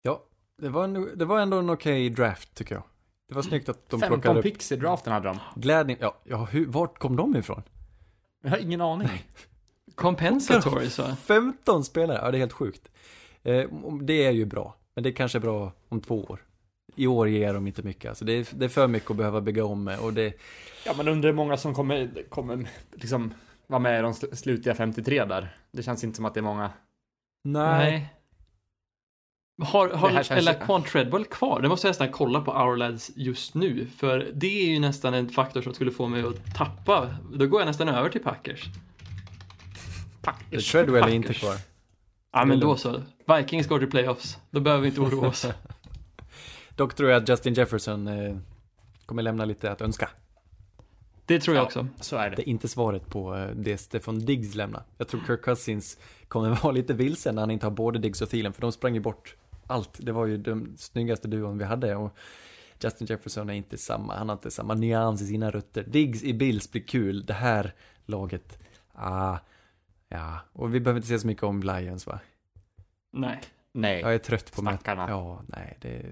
[0.02, 0.22] Ja,
[0.58, 2.84] det var, en, det var ändå en okej draft tycker jag.
[3.28, 5.40] Det var snyggt att de 15 plockade upp picks i draften hade de.
[5.56, 5.98] glädjen.
[6.02, 7.64] Ja, ja hur, vart kom de ifrån?
[8.44, 9.10] Jag har ingen aning.
[9.96, 11.04] Compensatory så.
[11.16, 12.92] 15 spelare, ja det är helt sjukt.
[13.44, 13.70] Eh,
[14.02, 16.40] det är ju bra, men det är kanske bra om två år.
[16.96, 19.42] I år ger de inte mycket, alltså det är, det är för mycket att behöva
[19.42, 20.34] bygga om med och det,
[20.86, 23.34] Ja men undrar hur många som kommer, kommer liksom
[23.68, 25.58] vara med i de sl- slutliga 53 där.
[25.72, 26.72] Det känns inte som att det är många.
[27.44, 27.92] nej.
[27.92, 28.14] Nej.
[29.62, 31.62] Har, har känns- eller Quant Treadwell kvar?
[31.62, 33.88] Det måste jag nästan kolla på Hourlads just nu.
[33.98, 37.16] För det är ju nästan en faktor som skulle få mig att tappa.
[37.34, 38.66] Då går jag nästan över till Packers.
[40.22, 40.72] Packers.
[40.72, 41.42] Treadwell är inte Packers.
[41.42, 41.56] kvar.
[42.34, 43.02] Ja men då så.
[43.38, 44.38] Vikings går till playoffs.
[44.52, 45.46] Då behöver vi inte oroa oss.
[46.76, 48.38] Dock tror jag att Justin Jefferson eh,
[49.06, 50.10] kommer lämna lite att önska.
[51.26, 51.66] Det tror jag Ja.
[51.66, 51.88] också.
[52.02, 52.42] Så är Det det.
[52.42, 54.84] är inte svaret på eh, det Stefan Diggs lämnar.
[54.98, 55.98] Jag tror Kirk Cousins
[56.28, 58.94] kommer vara lite vilsen när han inte har både Diggs och Thielen, för de sprang
[58.94, 59.36] ju bort
[59.68, 59.98] allt.
[60.02, 62.18] Det var ju den snyggaste duon vi hade och
[62.80, 65.84] Justin Jefferson är inte samma, han har inte samma nyans i sina rötter.
[65.84, 67.74] Diggs i Bills blir kul, det här
[68.06, 68.60] laget,
[68.94, 69.38] ah,
[70.10, 72.20] ja, och vi behöver inte se så mycket om Lions va?
[73.12, 73.42] Nej.
[73.72, 74.02] Nej.
[74.02, 75.06] Jag är trött på möt- Stackarna.
[75.10, 76.06] Ja, nej, det...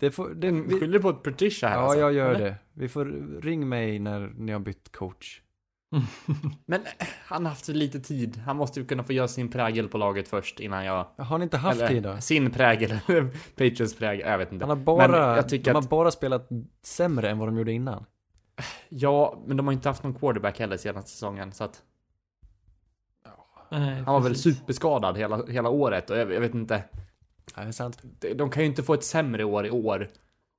[0.00, 2.00] Det får, det, vi, skyller på Patricia här ja, alltså.
[2.00, 2.44] jag gör eller?
[2.44, 2.56] det.
[2.72, 3.04] Vi får,
[3.42, 5.42] ring mig när ni har bytt coach.
[6.66, 8.36] Men eh, han har haft så lite tid.
[8.36, 11.06] Han måste ju kunna få göra sin prägel på laget först innan jag...
[11.16, 12.20] Har ni inte haft eller, tid då?
[12.20, 12.98] Sin prägel,
[13.56, 14.64] Patriots prägel, jag vet inte.
[14.64, 16.48] Han har bara, jag tycker de har att- bara spelat
[16.82, 18.04] sämre än vad de gjorde innan.
[18.88, 21.82] Ja, men de har inte haft någon quarterback heller senaste säsongen, så att
[23.70, 24.58] Nej, han var väl precis.
[24.58, 26.84] superskadad hela, hela året och jag, jag vet inte.
[27.56, 27.98] Ja, det är sant.
[28.02, 30.08] De, de kan ju inte få ett sämre år i år.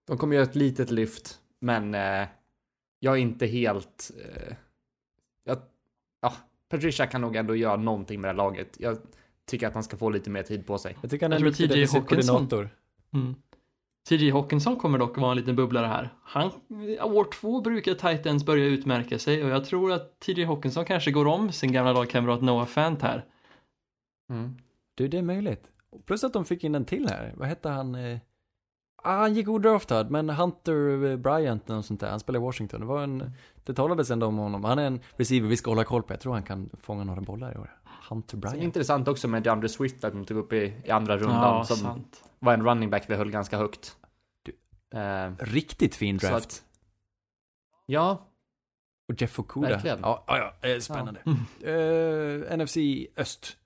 [0.08, 2.28] De kommer göra ett litet lyft, men eh,
[3.00, 4.12] jag är inte helt...
[4.26, 4.54] Eh,
[5.44, 5.58] jag,
[6.22, 6.34] ja,
[6.70, 8.78] Patricia kan nog ändå göra någonting med det här laget.
[8.80, 8.98] Jag
[9.46, 10.98] tycker att han ska få lite mer tid på sig.
[11.02, 12.70] Jag tycker han är en TJ koordinator.
[13.14, 13.36] Mm.
[14.10, 16.10] TJ Hawkinson kommer dock vara en liten bubblare här.
[16.24, 16.52] Han,
[17.02, 21.28] år två brukar Titans börja utmärka sig och jag tror att TJ Hawkinson kanske går
[21.28, 23.26] om sin gamla lagkamrat Noah Fant här.
[24.30, 24.58] Mm.
[24.96, 25.72] Du, det är möjligt.
[26.06, 27.34] Plus att de fick in en till här.
[27.36, 27.96] Vad hette han?
[27.96, 28.18] Eh...
[29.04, 32.10] Ah, han gick odraftad, men Hunter eh, Bryant eller något sånt där.
[32.10, 32.80] Han spelar i Washington.
[32.80, 33.32] Det var en...
[33.64, 34.64] Det talades ändå om honom.
[34.64, 36.14] Han är en receiver vi ska hålla koll på.
[36.14, 37.76] Jag tror han kan fånga några bollar i år.
[38.10, 38.64] Hunter Bryant.
[38.64, 41.78] intressant också med DeAndre Swift att de tog upp i, i andra rundan Ja, som
[41.78, 42.24] sant.
[42.40, 43.98] var en running back vi höll ganska högt.
[44.46, 46.36] Du- Eh, Riktigt fin draft.
[46.36, 46.64] att,
[47.86, 48.28] ja,
[49.12, 49.68] Och Jeff Okuda.
[49.70, 50.00] Verkligen.
[50.02, 50.70] Ja, ja, ja.
[50.70, 51.22] eh, Spännande.
[51.60, 51.70] Ja.
[51.70, 52.78] Eh, NFC
[53.18, 53.58] Öst.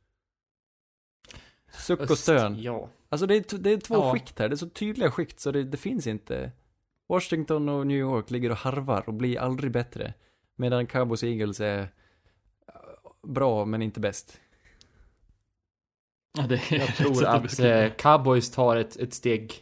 [1.71, 2.61] Suck och öst, stön.
[2.61, 2.89] Ja.
[3.13, 4.11] Alltså det är, det är två Ja.
[4.13, 6.51] skikt här, det är så tydliga skikt så det, det finns inte.
[7.09, 10.13] Washington och New York ligger och harvar och blir aldrig bättre.
[10.55, 11.87] Medan Cowboys och Eagles är eh,
[13.27, 14.39] bra men inte bäst.
[16.37, 17.83] Ja, det är Jag tror att beskriva.
[17.85, 19.53] eh, Cowboys tar ett, ett steg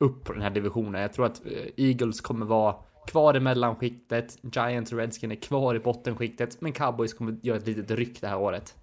[0.00, 1.00] upp på den här divisionen.
[1.02, 2.74] Jag tror att eh, Eagles kommer vara
[3.06, 4.38] kvar i mellanskiktet.
[4.42, 6.60] Giants och Redskin är kvar i bottenskiktet.
[6.60, 8.74] Men Cowboys kommer göra ett litet ryck det här året.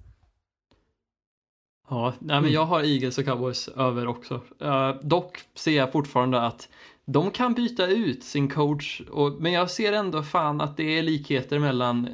[1.90, 4.42] Ja, nej, men jag har Eagles och Cowboys över också.
[4.60, 6.70] Eh, dock ser jag fortfarande att
[7.06, 11.04] de kan byta ut sin coach, och, men jag ser ändå fan att det är
[11.04, 12.10] likheter mellan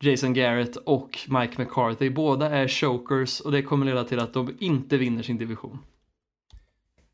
[0.00, 2.10] Jason Garrett och Mike McCarthy.
[2.10, 5.78] Båda är chokers och det kommer leda till att de inte vinner sin division.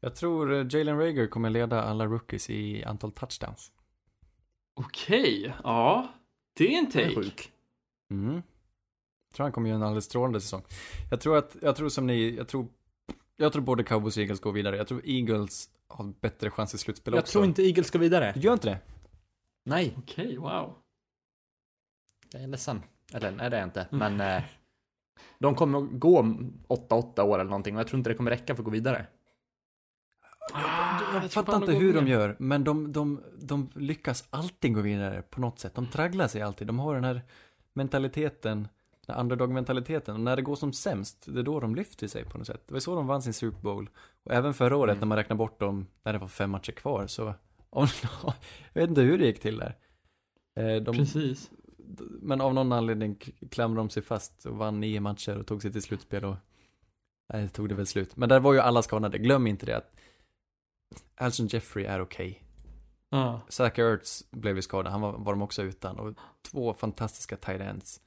[0.01, 3.73] Jag tror eh, Jalen Rager kommer leda alla rookies i antal touchdowns.
[4.75, 6.09] Okej, ja.
[6.57, 7.15] Det är en Det är take.
[7.23, 7.51] sjuk.
[8.11, 8.43] Mm.
[9.37, 10.63] Jag tror han kommer göra en alldeles strålande säsong.
[11.11, 12.67] Jag tror att, jag tror som ni, jag tror,
[13.37, 14.77] jag tror både Cowboys och Eagles går vidare.
[14.77, 17.33] Jag tror Eagles har bättre chans i slutspel Jag också.
[17.33, 18.33] tror inte Eagles ska vidare.
[18.35, 18.79] Du gör inte det?
[19.65, 20.75] Nej, Okej, wow.
[22.33, 22.83] jag är ledsen.
[23.13, 23.87] Eller nej, det är jag inte.
[23.91, 24.43] Men eh,
[25.39, 26.23] de kommer att gå
[26.69, 27.75] 8-8 år eller någonting.
[27.77, 29.07] Och jag tror inte det kommer räcka för att gå vidare.
[31.13, 35.41] Jag fattar inte hur de gör, men de, de, de lyckas alltid gå vidare på
[35.41, 35.75] något sätt.
[35.75, 36.67] De tragglar sig alltid.
[36.67, 37.23] De har den här
[37.73, 38.69] mentaliteten,
[39.07, 40.15] den underdog-mentaliteten.
[40.15, 42.63] Och när det går som sämst, det är då de lyfter sig på något sätt.
[42.67, 43.91] Det var så de vann sin Super Bowl.
[44.25, 47.07] Och även förra året när man räknar bort dem, när det var fem matcher kvar,
[47.07, 47.35] så...
[47.71, 47.87] Om,
[48.73, 49.77] jag vet inte hur det gick till där.
[50.61, 51.51] Eh, De, Precis.
[52.21, 53.17] men av någon anledning
[53.51, 56.37] klamrade de sig fast och vann nio matcher och tog sig till slutspel och
[57.33, 58.17] nej, tog det väl slut.
[58.17, 59.93] Men där var ju alla skadade, glöm inte det att
[61.15, 62.43] Alson Jeffrey är okej.
[63.11, 63.41] Ja.
[63.49, 66.15] Zach Ertz blev ju skadad, han var, var de också utan och
[66.51, 68.01] två fantastiska tight ends.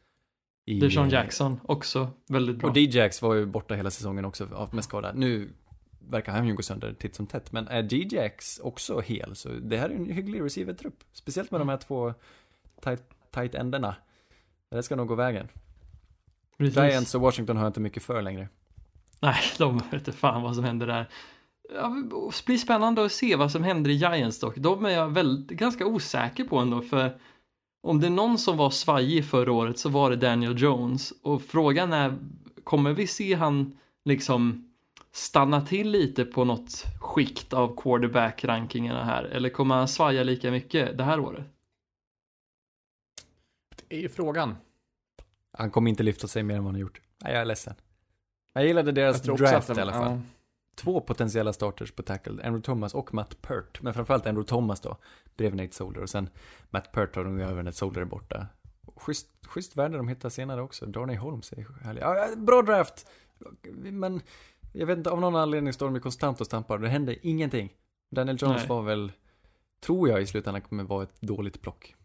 [0.70, 2.68] I, Deshaun Jackson också väldigt bra.
[2.68, 5.12] Och D-Jax var ju borta hela säsongen också av- med skada.
[5.16, 5.50] Nu
[6.10, 7.52] verkar han ju gå sönder titt som tätt.
[7.52, 11.04] Men är D-Jax också hel så det här är en hygglig receiver-trupp.
[11.14, 12.14] Speciellt med de här två
[12.84, 13.96] tight, tight enderna.
[14.72, 15.48] Det ska nog gå vägen.
[16.58, 16.78] Precis.
[16.78, 18.50] Giants och Washington har jag inte mycket för längre.
[19.22, 21.10] Nej, de inte fan vad som händer där.
[21.76, 24.58] Ja, det blir spännande att se vad som händer i Giants dock.
[24.58, 27.20] De är jag väl, ganska osäker på ändå för
[27.82, 31.42] om det är någon som var svajig förra året så var det Daniel Jones och
[31.42, 32.18] frågan är
[32.64, 34.72] kommer vi se han liksom
[35.12, 40.98] stanna till lite på något skikt av quarterback-rankingarna här eller kommer han svaja lika mycket
[40.98, 41.46] det här året?
[43.88, 44.56] Det är ju frågan.
[45.52, 47.02] Han kommer inte lyfta sig mer än vad han har gjort.
[47.24, 47.74] Nej, jag är ledsen.
[48.54, 50.12] Jag gillade deras Jag draft i alla fall.
[50.12, 50.22] ja.
[50.80, 53.82] Två potentiella starters på tackle, Andrew Thomas och Matt Pert.
[53.82, 54.98] Men framförallt Andrew Thomas då,
[55.36, 56.02] bredvid Nate Solder.
[56.02, 56.30] Och sen
[56.70, 58.48] Matt Pert har de över Nate Solder är borta.
[58.96, 60.86] Schysst, schysst värde de hittar senare också.
[60.86, 62.02] Darnay Holmes är härlig.
[62.02, 63.10] Ja, bra draft!
[63.74, 64.22] Men
[64.74, 66.78] jag vet inte, av någon anledning står de ju konstant och stampar.
[66.78, 67.74] Det händer ingenting.
[68.12, 68.68] Daniel Jones Nej.
[68.68, 69.12] var väl,
[69.80, 71.96] tror jag i slutändan kommer vara ett dåligt plock.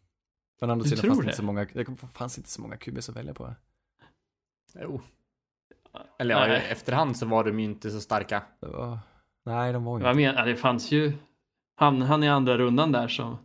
[0.61, 1.25] Men å andra sidan fanns det?
[1.25, 3.55] inte så många, det fanns inte så många QBs att välja på.
[4.75, 5.01] Jo.
[6.19, 8.43] Eller ja, i efterhand så var de ju inte så starka.
[8.61, 8.99] Det var,
[9.47, 11.13] nej, de var ju Jag menar, det fanns ju
[11.77, 13.39] han, han i andra rundan där som,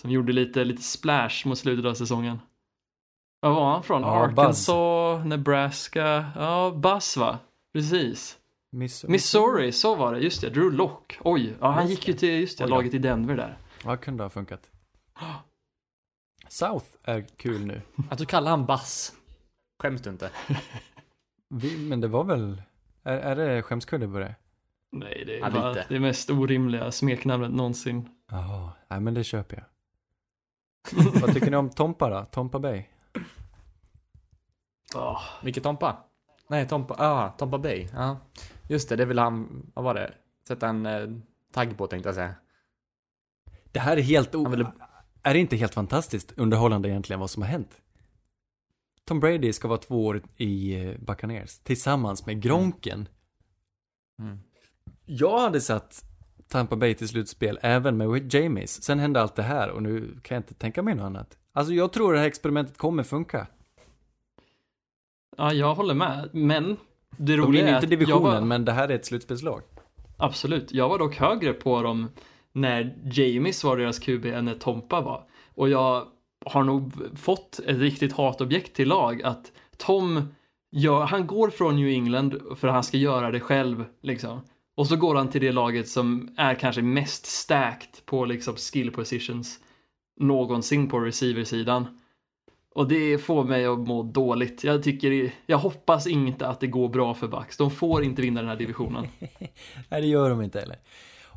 [0.00, 2.38] som gjorde lite, lite splash mot slutet av säsongen.
[3.40, 4.02] Vad var han från?
[4.02, 7.38] Ja, Arkansas, Nebraska, ja, Buzz va?
[7.72, 8.38] Precis.
[8.72, 11.18] Miss, Missouri, så var det, just det, Drew Lock.
[11.20, 13.58] Oj, ja, han gick ju till, just det, Oj laget i Denver där.
[13.84, 14.70] Ja, kunde ha funkat.
[16.48, 17.82] South är kul nu.
[18.10, 19.12] Att du kallar han Bass.
[19.82, 20.30] Skäms du inte?
[21.48, 22.62] Vi, men det var väl,
[23.02, 24.34] är, är det skämskudde på det?
[24.92, 25.86] Nej, det är Ja, bara lite.
[25.88, 28.08] det mest orimliga smeknamnet någonsin.
[28.30, 29.64] Jaha, nej men det köper jag.
[31.22, 32.24] Vad tycker ni om Tompa då?
[32.24, 32.84] Tompa Bay?
[34.94, 35.96] Oh, Vilket Tompa?
[36.48, 37.88] Nej, Tompa, ah, Tompa Bay.
[37.94, 38.18] Ja.
[38.68, 40.14] Just det, det vill han, vad var det?
[40.48, 41.08] Sätta en eh,
[41.52, 42.34] tagg på tänkte jag säga.
[43.72, 44.48] Det här är helt o...
[44.48, 44.72] Ville-
[45.22, 47.80] Är det inte helt fantastiskt underhållande egentligen vad som har hänt?
[49.08, 53.08] Tom Brady ska vara två år i eh, Buccaneers tillsammans med Gronken.
[54.18, 54.38] Mm.
[55.04, 56.04] Jag hade satt
[56.48, 58.82] Tampa Bay till slutspel även med Jamies.
[58.82, 61.38] Sen hände allt det här och nu kan jag inte tänka mig något annat.
[61.52, 63.46] Alltså jag tror det här experimentet kommer funka.
[65.36, 66.76] ja, jag håller med, men
[67.10, 69.62] det De roliga vinner är inte divisionen var, men det här är ett slutspelslag.
[70.16, 72.08] Absolut, jag var dock högre på dem
[72.52, 75.24] när Jamies var deras QB än när Tompa var.
[75.54, 76.06] Och jag
[76.46, 80.34] har nog fått ett riktigt hatobjekt till lag att Tom,
[80.70, 84.40] gör, han går från New England för att han ska göra det själv liksom.
[84.76, 88.90] Och så går han till det laget som är kanske mest stacked på liksom skill
[88.90, 89.60] positions
[90.20, 92.00] någonsin på receiversidan.
[92.74, 94.64] Och det får mig att må dåligt.
[94.64, 97.56] Jag tycker, jag hoppas inte att det går bra för Bucks.
[97.56, 99.06] De får inte vinna den här divisionen.
[99.88, 100.76] Nej, det gör de inte heller.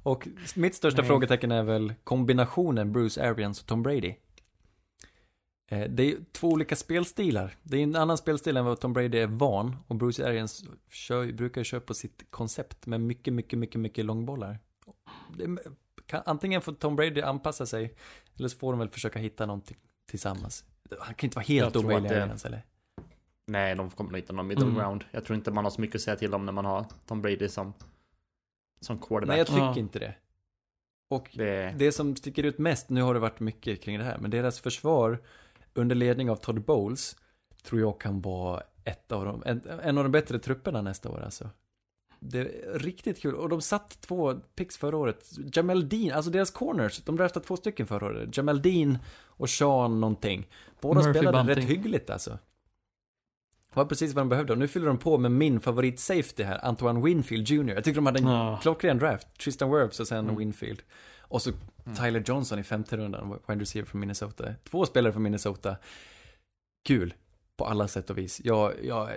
[0.04, 1.08] Och mitt största Nej.
[1.08, 4.14] frågetecken är väl kombinationen Bruce Arians och Tom Brady.
[5.72, 7.56] Eh, Det är två olika spelstilar.
[7.64, 9.76] Det är en annan spelstil än vad Tom Brady är van.
[9.88, 14.60] Och Bruce Arians kör, brukar köra på sitt koncept med mycket, mycket, mycket, mycket långbollar.
[15.38, 15.60] Det är-
[16.06, 17.94] kan, antingen får Tom Brady anpassa sig,
[18.36, 19.78] eller så får de väl försöka hitta någonting
[20.10, 20.64] tillsammans.
[21.00, 22.66] Han kan inte vara helt omöjlig Arians, eller?
[23.48, 24.76] Nej, de kommer nog hitta någon middle Mm.
[24.78, 25.06] ground.
[25.12, 27.22] Jag tror inte man har så mycket att säga till om när man har Tom
[27.22, 27.74] Brady som,
[28.82, 29.28] som quarterback.
[29.28, 29.78] Nej, jag tycker Ja.
[29.78, 30.16] inte det.
[31.10, 34.18] Och det, Det som sticker ut mest, nu har det varit mycket kring det här,
[34.18, 35.20] men deras försvar
[35.74, 37.16] under ledning av Todd Bowles
[37.64, 41.22] tror jag kan vara ett av de, en, en av de bättre trupperna nästa år
[41.22, 41.50] alltså.
[42.20, 43.36] Det är riktigt kul.
[43.36, 45.30] Och de satt två picks förra året.
[45.54, 48.38] Jamel Dean, alltså deras corners, de draftade två stycken förra året.
[48.38, 50.48] Jamel Dean och Sean någonting.
[50.82, 51.56] Båda Murphy spelade Bunting.
[51.64, 52.30] rätt hyggligt alltså.
[53.70, 54.54] Det var precis vad de behövde.
[54.54, 57.74] Och nu fyller de på med min favorit safety här, Antoine Winfield Jr.
[57.74, 58.60] Jag tycker de hade en Ja.
[58.62, 59.38] klockren draft.
[59.40, 60.36] Tristan Wirfs och sen Mm.
[60.38, 60.82] Winfield.
[61.30, 61.52] Och så
[61.98, 64.54] Tyler Johnson i femte rundan, wide receiver från Minnesota.
[64.64, 65.76] Två spelare från Minnesota.
[66.84, 67.14] Kul.
[67.58, 68.42] På alla sätt och vis.
[68.44, 69.10] Jag, jag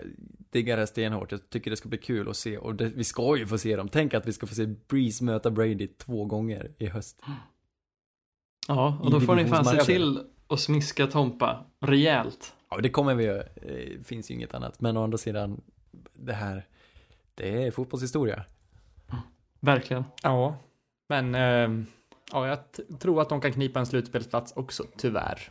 [0.50, 1.32] diggar det stenhårt.
[1.32, 3.76] Jag tycker det ska bli kul att se och det, vi ska ju få se
[3.76, 3.88] dem.
[3.88, 7.22] Tänk att vi ska få se Breeze möta Brady två gånger i höst.
[8.68, 12.54] Ja, och då får ni fan se till att smiska Tompa rejält.
[12.70, 13.42] Ja, det kommer vi göra.
[13.54, 14.80] Det finns ju inget annat.
[14.80, 15.60] Men å andra sidan,
[16.12, 16.66] det här,
[17.34, 18.44] det är fotbollshistoria.
[19.60, 20.04] Verkligen.
[20.22, 20.56] Ja,
[21.08, 21.86] men ehm,
[22.32, 25.50] ja, jag t- tror att de kan knipa en slutspelsplats också, tyvärr.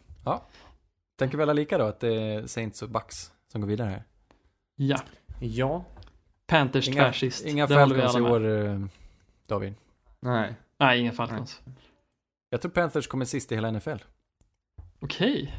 [1.15, 4.03] Tänker vi alla lika då, att det är Saints och Bucks som går vidare här?
[4.76, 4.98] Ja.
[5.39, 5.85] Ja,
[6.48, 7.45] Panthers Inga, tvärsist.
[7.45, 8.80] inga Det Falcons i år, eh,
[9.48, 9.73] David.
[10.19, 10.56] nej.
[10.77, 11.61] Nej, inga Falcons.
[12.49, 13.98] Jag tror Panthers kommer sist i hela NFL.
[14.99, 15.56] Okej.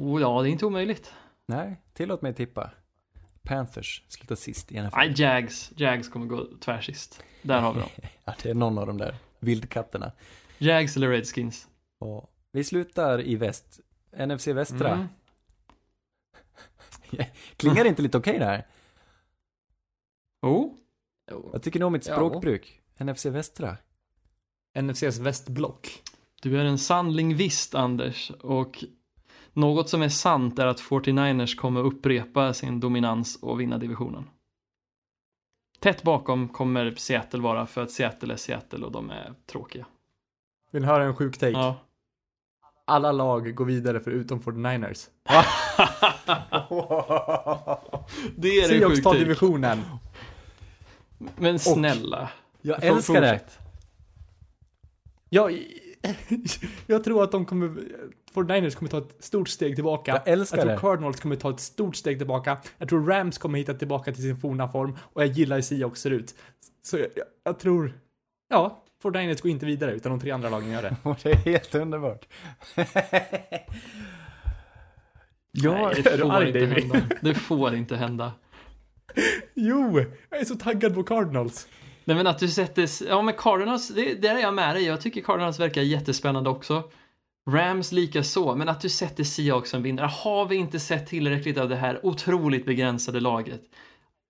[0.00, 1.12] Oh, ja, det är inte omöjligt.
[1.46, 2.70] Nej, tillåt mig tippa.
[3.42, 4.96] Panthers slutar sist i NFL.
[4.96, 5.72] Nej, Jags.
[5.76, 7.22] Jags kommer gå tvärsist.
[7.42, 7.88] Där har vi dem.
[8.28, 10.12] Ja, det är någon av de där vildkatterna.
[10.58, 11.68] Jags eller Redskins.
[11.98, 13.80] Och vi slutar i väst.
[14.26, 14.92] NFC västra.
[14.92, 15.08] Mm.
[17.56, 18.66] Klingar det inte lite okej det här?
[20.42, 20.72] Oh,
[21.52, 22.14] Jag tycker nog om mitt Ja.
[22.14, 22.80] språkbruk.
[22.98, 23.76] NFC västra.
[24.78, 26.02] NFCs västblock.
[26.42, 28.30] du är en sann lingvist, Anders.
[28.30, 28.84] Och
[29.52, 34.30] något som är sant är att 49ers kommer upprepa sin dominans och vinna divisionen.
[35.80, 39.86] Tätt bakom kommer Seattle vara för att Seattle är Seattle och de är tråkiga.
[40.70, 41.52] Vill ni höra en sjuk take?
[41.52, 41.76] Ja.
[42.84, 45.08] Alla lag går vidare förutom 49ers.
[48.36, 49.24] det är en sjuk tar take.
[49.24, 49.82] divisionen.
[51.36, 52.30] Men snälla.
[52.62, 53.38] Jag Får- älskar det.
[53.38, 53.58] fortsätt.
[56.02, 56.10] Ja,
[56.86, 57.68] jag tror att de kommer,
[58.34, 60.10] 49ers kommer ta ett stort steg tillbaka.
[60.10, 60.80] Jag älskar jag tror det.
[60.80, 62.58] Cardinals kommer ta ett stort steg tillbaka.
[62.78, 64.96] Jag tror Rams kommer hitta tillbaka till sin forna form.
[65.00, 66.34] Och jag gillar hur Seahawks ser ut.
[66.82, 68.00] Så jag, jag, jag tror,
[68.48, 70.96] ja, 49ers går inte vidare utan de tre andra lagen gör det.
[71.02, 72.26] Och det är helt underbart.
[75.52, 77.02] ja, Nej, det får arg, inte hända.
[77.20, 78.32] Det får inte hända.
[79.54, 81.68] Jo, jag är så taggad på Cardinals.
[82.08, 84.84] Nej men att du sätter, ja men Cardinals, det, där är jag med dig.
[84.84, 86.90] Jag tycker Cardinals verkar jättespännande också.
[87.50, 90.06] Rams lika så, men att du sätter Seahawks som vinnare.
[90.06, 93.60] Har vi inte sett tillräckligt av det här otroligt begränsade laget?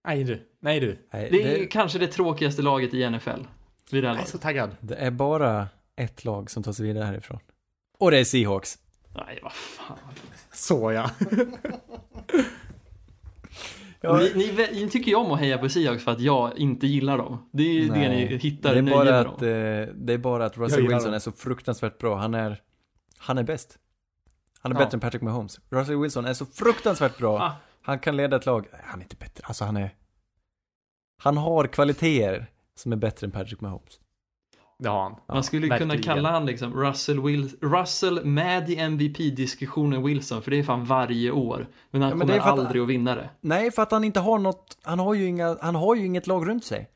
[0.08, 0.98] Nej du, nej du.
[1.12, 3.40] Nej, Det är det, kanske det tråkigaste laget i NFL.
[3.90, 4.76] Vid Jag är så taggad.
[4.80, 7.38] det är bara ett lag som tar sig vidare härifrån.
[7.98, 8.78] Och det är Seahawks.
[9.14, 9.98] Nej, vad fan.
[10.52, 11.10] Så ja.
[14.00, 14.16] Ja.
[14.18, 17.18] Ni, ni, ni tycker ju om att heja på Seahawks för att jag inte gillar
[17.18, 17.48] dem.
[17.52, 19.48] Det är ju det ni hittar det är bara att, dem.
[19.48, 21.14] eh, det är bara att Russell Wilson dem.
[21.14, 22.16] är så fruktansvärt bra.
[22.16, 22.62] Han är,
[23.18, 23.78] han är bäst.
[24.60, 24.84] Han är Ja.
[24.84, 25.60] bättre än Patrick Mahomes.
[25.70, 27.38] Russell Wilson är så fruktansvärt bra.
[27.42, 27.52] Ah.
[27.82, 28.66] Han kan leda ett lag.
[28.84, 29.44] Han är inte bättre.
[29.46, 29.94] Alltså han är...
[31.18, 34.00] Han har kvaliteter som är bättre än Patrick Mahomes.
[34.78, 35.14] Det har han.
[35.28, 36.02] Man skulle kunna verkligen.
[36.16, 41.30] kalla han liksom Russell, Will, Russell med i MVP-diskussionen Wilson, för det är fan varje
[41.30, 41.66] år.
[41.90, 43.30] Men han Ja, men det kommer att- aldrig att vinna det.
[43.40, 46.26] Nej, för att han inte har något, han har ju inga, han har ju inget
[46.26, 46.90] lag runt sig.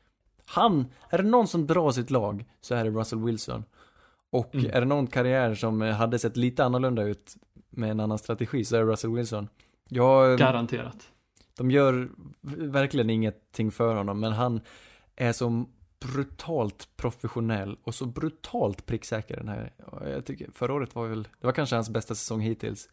[0.45, 3.63] Han, är det någon som drar sitt lag så är det Russell Wilson.
[4.31, 4.71] Och Mm.
[4.73, 7.33] är det någon karriär som hade sett lite annorlunda ut
[7.69, 9.47] med en annan strategi så är det Russell Wilson.
[9.89, 10.97] Jag, Garanterat.
[11.57, 12.09] de gör
[12.71, 14.61] verkligen ingenting för honom, men han
[15.15, 15.65] är så
[16.13, 19.71] brutalt professionell och så brutalt pricksäker den här.
[20.05, 22.89] Jag tycker, förra året var väl, det var kanske hans bästa säsong hittills.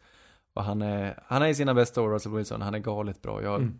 [0.53, 3.43] Och han är, han är i sina bästa år, Russell Wilson, han är galet bra.
[3.43, 3.79] Jag Mm.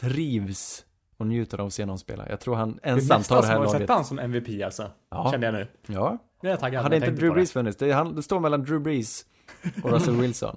[0.00, 0.84] trivs
[1.16, 2.28] och njuter av att se någon spela.
[2.28, 3.70] Jag tror han Det är ensam tar nästan det här laget.
[3.80, 4.90] sätta han som MVP alltså.
[5.10, 5.66] Ja, Kände jag nu.
[5.86, 6.18] ja.
[6.42, 6.82] Nu är jag taggad.
[6.82, 7.34] Hade jag inte Drew det.
[7.34, 9.26] Brees funnits, det, är han, det står mellan Drew Brees
[9.84, 10.56] och Russell Wilson.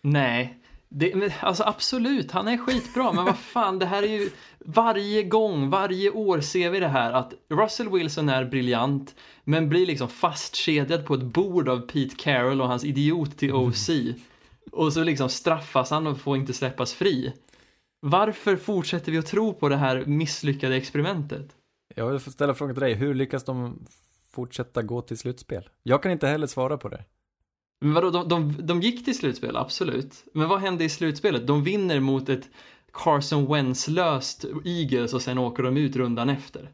[0.00, 0.59] Nej.
[0.92, 5.70] Det, alltså absolut, han är skitbra, men vad fan, det här är ju varje gång,
[5.70, 9.14] varje år ser vi det här att Russell Wilson är briljant,
[9.44, 13.90] men blir liksom fastkedjad på ett bord av Pete Carroll och hans idiot till OC.
[14.72, 17.32] Och så liksom straffas han och får inte släppas fri.
[18.00, 21.56] Varför fortsätter vi att tro på det här misslyckade experimentet?
[21.94, 23.86] Jag vill ställa frågan till dig, hur lyckas de
[24.32, 25.68] fortsätta gå till slutspel?
[25.82, 27.04] Jag kan inte heller svara på det.
[27.80, 30.24] Men vadå, de, de, de gick till slutspel, absolut.
[30.34, 31.46] Men vad hände i slutspelet?
[31.46, 32.50] De vinner mot ett
[32.92, 36.72] Carson Wentz-löst Eagles och sen åker de ut rundan efter.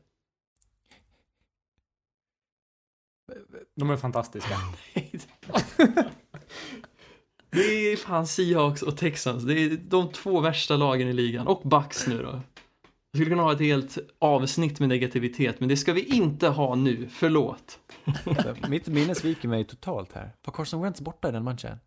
[3.74, 4.56] De är fantastiska.
[7.50, 9.42] Det är fan Seahawks och Texans.
[9.44, 11.46] Det är de två värsta lagen i ligan.
[11.46, 12.40] Och Bucks nu då.
[13.16, 16.74] Jag skulle kunna ha ett helt avsnitt med negativitet, men det ska vi inte ha
[16.74, 17.08] nu.
[17.10, 17.78] Förlåt.
[18.68, 20.32] Mitt minne sviker mig totalt här.
[20.44, 21.78] Var Carson Wentz borta i den matchen?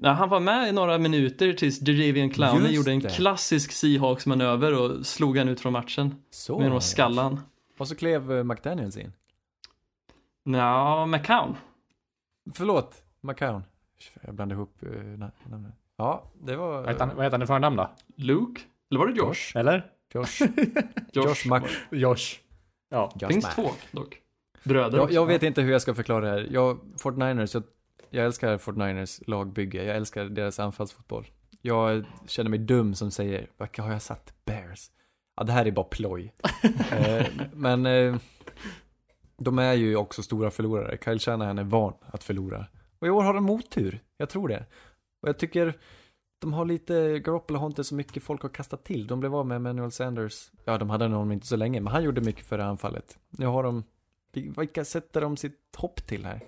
[0.00, 3.08] Nej, han var med i några minuter tills Jadavian Clowney gjorde en det.
[3.08, 6.14] klassisk Seahawks-manöver och slog han ut från matchen.
[6.30, 6.58] Så.
[6.58, 7.40] med skallan.
[7.78, 9.12] Och så klev eh, McDaniels in.
[10.44, 11.56] Nja, McCown.
[12.54, 13.62] Förlåt, McCown.
[14.20, 15.72] Jag blandade ihop uh, namnen.
[15.96, 16.82] Ja, det var...
[16.82, 17.90] Vad heter han i förnamn då?
[18.16, 18.60] Luke?
[18.90, 19.56] Eller var det Josh?
[19.56, 19.95] Eller?
[21.12, 21.26] Josh.
[21.26, 21.62] Josh Mac...
[21.90, 22.40] Josh.
[22.88, 23.12] Ja.
[23.20, 23.54] Josh Finns Mac.
[23.54, 24.20] två dock.
[24.62, 26.48] Bröder Jag, jag vet inte hur jag ska förklara det här.
[26.50, 27.62] Jag, Fort Niners, jag,
[28.10, 29.84] jag älskar Fort Niners lagbygge.
[29.84, 31.26] Jag älskar deras anfallsfotboll.
[31.62, 34.34] Jag känner mig dum som säger, vad har jag satt?
[34.44, 34.90] Bears.
[35.36, 36.34] Ja, det här är bara ploj.
[36.92, 38.16] eh, men eh,
[39.38, 40.98] de är ju också stora förlorare.
[41.04, 42.66] Kyle Shanahan är van att förlora.
[42.98, 44.00] Och i år har de mottur.
[44.16, 44.64] Jag tror det.
[45.22, 45.74] Och jag tycker
[46.38, 49.06] de har lite, Garoppolo har inte så mycket folk att kasta till.
[49.06, 50.50] De blev av med Emmanuel Sanders.
[50.64, 53.18] Ja, de hade honom inte så länge, men han gjorde mycket för det anfallet.
[53.30, 53.84] Nu har de,
[54.32, 56.40] vilka sätter de sitt hopp till här?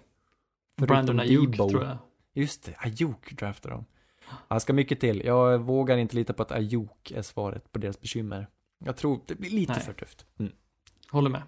[0.77, 1.99] Brandon Ayuk tror jag.
[2.35, 3.85] Just det, Ayuk draftar de.
[4.49, 5.23] Han ska mycket till.
[5.25, 8.49] Jag vågar inte lita på att Ayuk är svaret på deras bekymmer.
[8.85, 9.81] Jag tror det blir lite Nej.
[9.81, 10.27] för tufft.
[10.39, 10.53] Mm.
[11.11, 11.43] Håller med.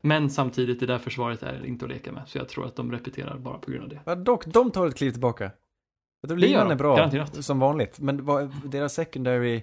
[0.00, 2.22] Men samtidigt, det där försvaret är inte att leka med.
[2.26, 4.00] Så jag tror att de repeterar bara på grund av det.
[4.04, 5.50] Ja, dock, de tar ett kliv tillbaka.
[6.26, 7.44] Jag tror linan är bra, garanterat.
[7.44, 8.00] som vanligt.
[8.00, 9.62] Men vad, deras secondary...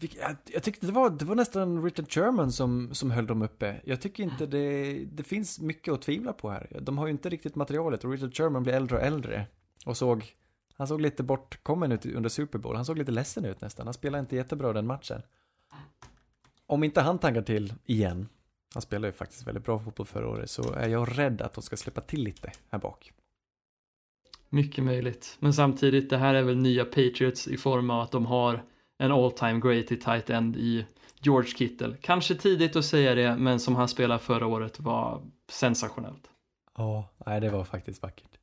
[0.00, 3.80] Jag, jag tyckte det var, det var nästan Richard Sherman som, som höll dem uppe.
[3.84, 6.78] Jag tycker inte det, det finns mycket att tvivla på här.
[6.80, 9.46] De har ju inte riktigt materialet och Richard Sherman blir äldre och äldre.
[9.86, 10.24] Och såg,
[10.74, 12.76] han såg lite bortkommen ut under Super Bowl.
[12.76, 13.86] Han såg lite ledsen ut nästan.
[13.86, 15.22] Han spelade inte jättebra den matchen.
[16.66, 18.28] Om inte han taggar till igen,
[18.74, 21.62] han spelade ju faktiskt väldigt bra fotboll förra året, så är jag rädd att de
[21.62, 23.12] ska släppa till lite här bak.
[24.54, 25.36] Mycket möjligt.
[25.40, 28.62] Men samtidigt, det här är väl nya Patriots i form av att de har
[28.98, 30.86] en all time great i tight end i
[31.20, 31.96] George Kittle.
[32.00, 36.30] Kanske tidigt att säga det, men som han spelade förra året var sensationellt.
[36.76, 38.38] Ja, nej det var faktiskt vackert.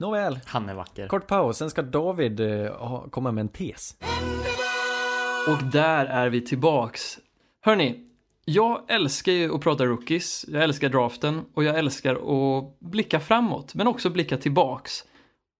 [0.00, 1.08] Nåväl, Han är vacker.
[1.08, 3.96] kort paus, sen ska David eh, ha- komma med en tes.
[5.48, 7.18] Och där är vi tillbaks.
[7.60, 8.07] Hörni,
[8.48, 13.74] jag älskar ju att prata rookies, jag älskar draften och jag älskar att blicka framåt,
[13.74, 15.04] men också blicka tillbaks.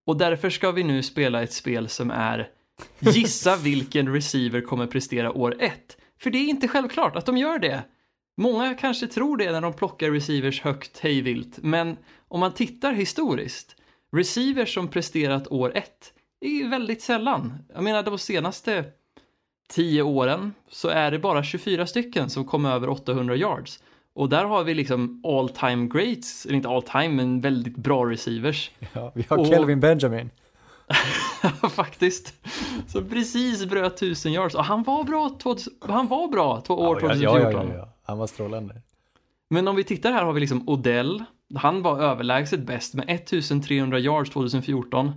[0.07, 2.51] Och därför ska vi nu spela ett spel som är
[2.99, 5.97] Gissa vilken receiver kommer prestera år ett.
[6.21, 7.83] För det är inte självklart att de gör det.
[8.37, 11.97] Många kanske tror det när de plockar receivers högt hejvilt, men
[12.29, 13.77] om man tittar historiskt,
[14.17, 17.59] receivers som presterat år ett är ju väldigt sällan.
[17.75, 18.85] Jag menar de senaste
[19.69, 23.83] 10 åren så är det bara 24 stycken som kom över 800 yards.
[24.15, 28.11] Och där har vi liksom all time greats, eller inte all time, men väldigt bra
[28.11, 28.71] receivers.
[28.93, 30.31] Ja, vi har Och- Kelvin Benjamin.
[31.71, 32.35] Faktiskt.
[32.87, 34.55] Som precis bröt 1000 yards.
[34.55, 37.43] Och han var bra, 2000, han var bra två år ja, 2014.
[37.43, 37.89] ja, ja, ja, ja.
[38.05, 38.75] Han var strålande.
[39.51, 41.25] Men om vi tittar här har vi liksom Odell.
[41.55, 45.13] Han var överlägset bäst med 1300 yards 2014.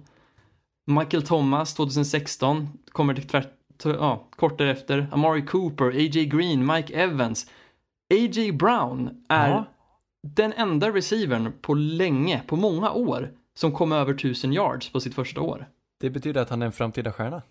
[0.86, 3.50] Michael Thomas 2016 kommer till tvärt,
[3.90, 5.08] ja, kort därefter.
[5.12, 6.26] Amari Cooper, A.J.
[6.26, 7.46] Green, Mike Evans.
[8.14, 8.52] A.J.
[8.52, 9.66] Brown är Ja.
[10.28, 15.16] den enda receivern på länge, på många år, som kom över 1000 yards på sitt
[15.16, 15.66] första år.
[16.00, 17.42] Det betyder att han är en framtida stjärna.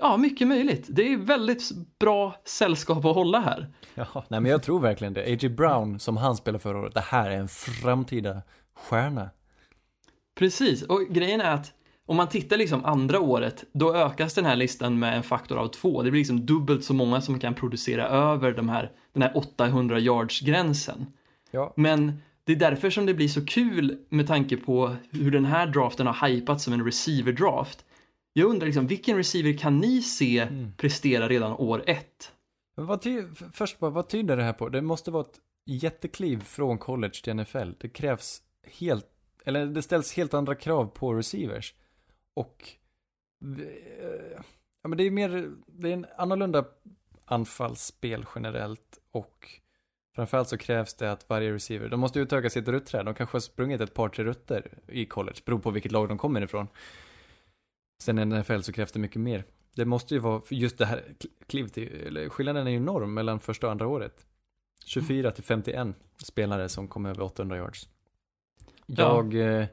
[0.00, 0.86] Ja, mycket möjligt.
[0.88, 3.72] Det är väldigt bra sällskap att hålla här.
[3.94, 5.20] Ja, nej men jag tror verkligen det.
[5.22, 5.48] A.J.
[5.48, 8.42] Brown, som han spelade förra året, det här är en framtida
[8.74, 9.30] stjärna.
[10.34, 11.72] Precis, och grejen är att
[12.08, 15.68] om man tittar liksom andra året, då ökas den här listan med en faktor av
[15.68, 16.02] två.
[16.02, 19.98] Det blir liksom dubbelt så många som kan producera över de här, den här 800
[19.98, 21.06] yards-gränsen.
[21.50, 25.44] Ja, Men det är därför som det blir så kul med tanke på hur den
[25.44, 27.84] här draften har hypats som en receiver-draft.
[28.32, 30.72] Jag undrar liksom, vilken receiver kan ni se Mm.
[30.76, 32.32] prestera redan år ett?
[32.74, 33.04] vad
[33.52, 34.68] först bara, vad tyder det här på?
[34.68, 37.70] Det måste vara ett jättekliv från college till NFL.
[37.78, 38.42] Det krävs
[38.78, 39.06] helt,
[39.44, 41.74] eller det ställs helt andra krav på receivers.
[42.38, 42.68] Och,
[43.58, 44.42] eh,
[44.82, 46.64] ja men det är mer, det är en annorlunda
[47.24, 49.48] anfallsspel generellt och
[50.14, 53.04] framförallt så krävs det att varje receiver, de måste utöka sitt rutträd.
[53.04, 56.18] De kanske har sprungit ett par, tre rutter i college, beror på vilket lag de
[56.18, 56.68] kommer ifrån.
[58.02, 59.44] Sen i NFL så krävs det mycket mer.
[59.74, 63.40] Det måste ju vara, just det här kl- klivet, eller skillnaden är ju enorm mellan
[63.40, 64.26] första och andra året.
[64.84, 67.88] 24 till 51 spelare som kom över 800 yards.
[68.86, 69.66] Jag, eh,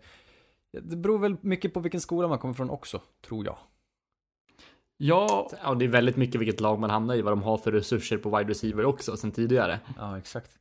[0.82, 3.58] det beror väl mycket på vilken skola man kommer ifrån också, tror jag.
[4.98, 7.72] Ja, Ja, det är väldigt mycket vilket lag man hamnar i, vad de har för
[7.72, 9.80] resurser på wide receiver också sen tidigare.
[9.98, 10.52] Ja, exakt.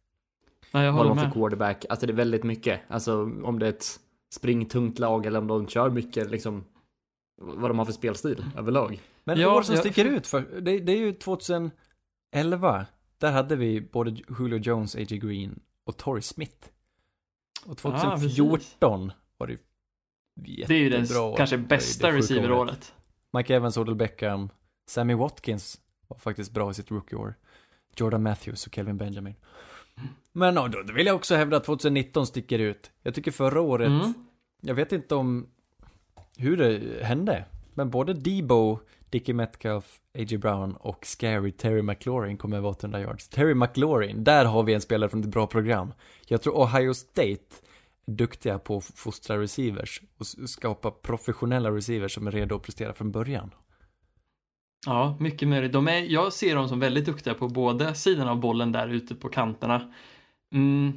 [0.73, 1.85] nej, jag Vad håller de har för quarterback.
[1.89, 2.81] Alltså det är väldigt mycket.
[2.89, 4.01] Alltså om det är ett
[4.31, 6.65] springtungt lag eller om de kör mycket liksom.
[7.37, 9.01] Vad de har för spelstil överlag.
[9.25, 12.87] Men Ja, år som ja, sticker ut, för, det, det är ju 2011.
[13.19, 15.19] Där hade vi både Julio Jones, A.J.
[15.19, 16.69] Green och Torrey Smith.
[17.67, 18.37] Och Ah, precis.
[18.37, 19.53] 2014 var det
[20.35, 21.07] Det är ju den
[21.37, 22.95] kanske bästa receiveråret.
[23.33, 24.49] Mike Evans, Odell Beckham,
[24.87, 27.35] Sammy Watkins var faktiskt bra i sitt rookie-år.
[27.97, 29.35] Jordan Matthews och Kelvin Benjamin.
[30.33, 32.91] Men då då vill jag också hävda att 2019 sticker ut.
[33.03, 34.15] Jag tycker förra året, Mm.
[34.61, 35.47] jag vet inte om,
[36.37, 37.45] hur det hände.
[37.75, 38.79] Men både Debo,
[39.11, 40.39] Dickie Metcalf, A.J.
[40.39, 43.29] Brown och Scary Terry McLaurin kommer över 800 yards.
[43.29, 45.93] Terry McLaurin, där har vi en spelare från ett bra program.
[46.27, 47.39] Jag tror Ohio State
[48.07, 53.13] duktiga på att fostra receivers och skapa professionella receivers som är redo att prestera från
[53.13, 53.51] början.
[54.87, 55.73] Ja, mycket möjligt.
[55.73, 59.15] De är, jag ser dem som väldigt duktiga på båda sidorna av bollen där ute
[59.15, 59.93] på kanterna.
[60.55, 60.93] Mm.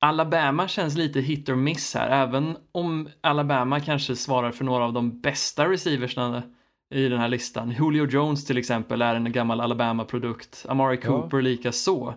[0.00, 4.92] Alabama känns lite hit or miss här, även om Alabama kanske svarar för några av
[4.92, 6.42] de bästa receiversna
[6.90, 7.74] i den här listan.
[7.78, 10.66] Julio Jones till exempel är en gammal Alabama-produkt.
[10.68, 11.08] Amari Ja.
[11.08, 12.14] Cooper lika så.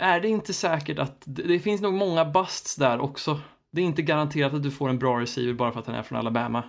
[0.00, 3.40] Är det inte säkert att det, finns nog många busts där också.
[3.70, 6.02] Det är inte garanterat att du får en bra receiver bara för att han är
[6.02, 6.64] från Alabama.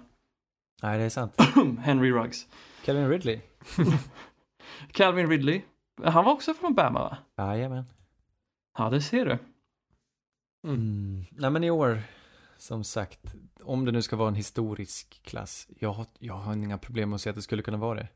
[0.83, 1.35] Nej, det är sant.
[1.79, 2.47] Henry Ruggs.
[2.85, 3.39] Kevin Ridley?
[4.91, 5.61] Calvin Ridley.
[6.03, 7.17] Han var också från Bama va?
[7.37, 7.85] Jajamän.
[8.77, 9.37] Ja, det ser du.
[10.67, 11.25] Mm.
[11.31, 12.01] Nej men i år,
[12.57, 16.77] som sagt, om det nu ska vara en historisk klass, jag har, jag har inga
[16.77, 18.07] problem med att säga att det skulle kunna vara det.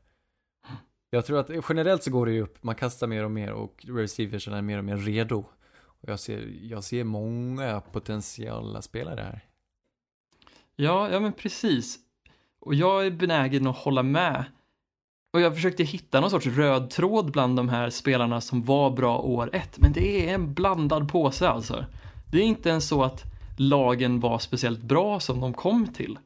[1.10, 3.84] Jag tror att generellt så går det ju upp, man kastar mer och mer och
[3.88, 5.44] receivers är mer och mer redo.
[5.78, 9.44] Och jag ser, jag ser många potentiella spelare här.
[10.76, 11.98] Ja, ja men precis.
[12.60, 14.44] Och jag är benägen att hålla med.
[15.32, 19.18] Och jag försökte hitta någon sorts röd tråd bland de här spelarna som var bra
[19.18, 19.78] år ett.
[19.78, 21.84] Men det är en blandad påse alltså.
[22.32, 23.24] Det är inte ens så att
[23.56, 26.18] lagen var speciellt bra som de kom till.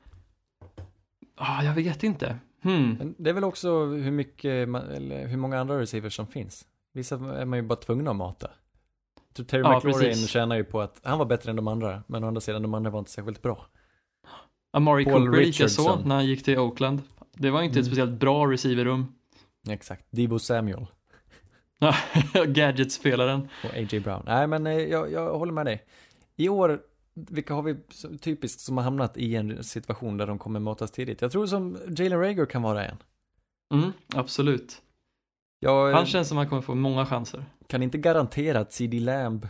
[1.36, 2.38] Ah, jag vet inte.
[2.62, 3.14] Hmm.
[3.18, 4.44] Det är väl också hur mycket,
[4.94, 6.66] eller hur många andra receivers som finns.
[6.92, 8.50] Vissa är man ju bara tvungna att mata.
[9.28, 10.30] Jag tror Terry Ja, McLaurin precis.
[10.30, 12.74] tjänar ju på att han var bättre än de andra, men å andra sidan de
[12.74, 13.66] andra var inte särskilt bra.
[14.72, 16.08] Amari Paul Cooper lika så Richardson.
[16.08, 17.02] när han gick till Oakland.
[17.32, 17.86] Det var inte ett Mm.
[17.86, 19.06] speciellt bra receiverrum.
[19.68, 20.06] Exakt.
[20.10, 20.86] Debo Samuel.
[22.46, 23.48] Gadget-spelaren.
[23.64, 24.00] Och A.J.
[24.00, 24.22] Brown.
[24.26, 25.84] Nej, men eh, jag, jag håller med dig.
[26.36, 26.80] I år,
[27.14, 27.76] vilka har vi
[28.18, 31.22] typiskt som har hamnat i en situation där de kommer matas tidigt?
[31.22, 32.96] Jag tror som Jalen Rager kan vara en.
[33.74, 34.82] Mm, absolut.
[35.58, 37.44] Jag Han känns som han kommer få många chanser.
[37.66, 39.48] kan inte garantera att CD Lamb,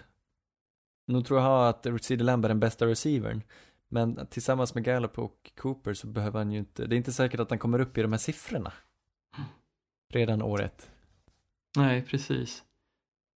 [1.07, 3.43] nu tror jag att CD Lamb är den bästa receivern,
[3.89, 7.41] men tillsammans med Gallup och Cooper så behöver han ju inte, det är inte säkert
[7.41, 8.73] att han kommer upp i de här siffrorna.
[10.13, 10.91] Redan år ett.
[11.77, 12.65] Nej, precis.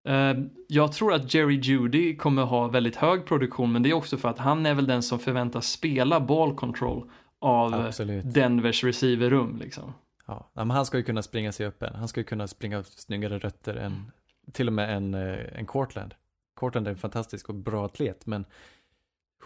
[0.04, 0.34] Eh,
[0.68, 4.28] jag tror att Jerry Judy kommer ha väldigt hög produktion, men det är också för
[4.28, 8.34] att han är väl den som förväntas spela ball control av Absolut.
[8.34, 9.92] Denvers receiverrum liksom.
[10.26, 11.94] Ja, men han ska ju kunna springa sig öppen.
[11.94, 14.12] Han ska ju kunna springa snyggare rötter än
[14.52, 16.14] till och med en, eh, en Cortland.
[16.54, 18.44] Cortland är en fantastisk och bra atlet, men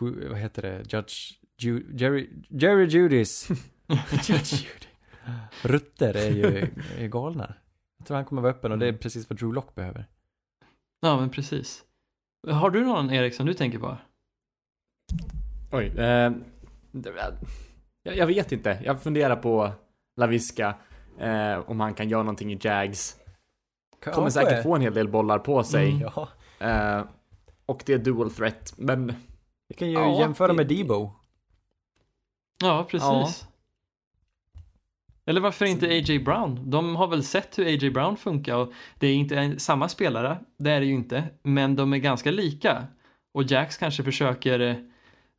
[0.00, 0.92] vad heter det?
[0.92, 3.48] Judge Ju, Jerry, Jerry Judys
[4.28, 4.86] Judge Judy.
[5.62, 6.68] Rutter är ju,
[6.98, 7.54] är galna.
[7.98, 10.06] Jag tror han kommer vara öppen och det är precis vad Drew Lock behöver.
[11.06, 11.84] Ja, men precis.
[12.50, 13.96] Har du någon Erik som du tänker på?
[15.72, 15.86] Oj.
[15.98, 16.32] Eh,
[18.02, 18.78] jag, vet inte.
[18.84, 19.72] Jag funderar på
[20.16, 20.74] Laviska.
[21.18, 23.16] Eh, om han kan göra någonting i Jags.
[24.04, 25.88] Kommer säkert få en hel del bollar på sig.
[25.90, 26.00] Mm.
[26.00, 26.28] Ja,
[26.58, 27.04] Eh,
[27.66, 28.74] och det är dual threat.
[28.76, 29.12] Men
[29.68, 31.12] vi kan ju Ja, jämföra det- med Debo.
[32.62, 33.46] Ja, precis.
[35.26, 36.18] Eller varför inte A.J.
[36.18, 36.70] Brown?
[36.70, 37.90] De har väl sett hur A.J.
[37.90, 41.92] Brown funkar och det är inte samma spelare, det är det ju inte, men de
[41.92, 42.86] är ganska lika.
[43.34, 44.76] Och Jacks kanske försöker, eh,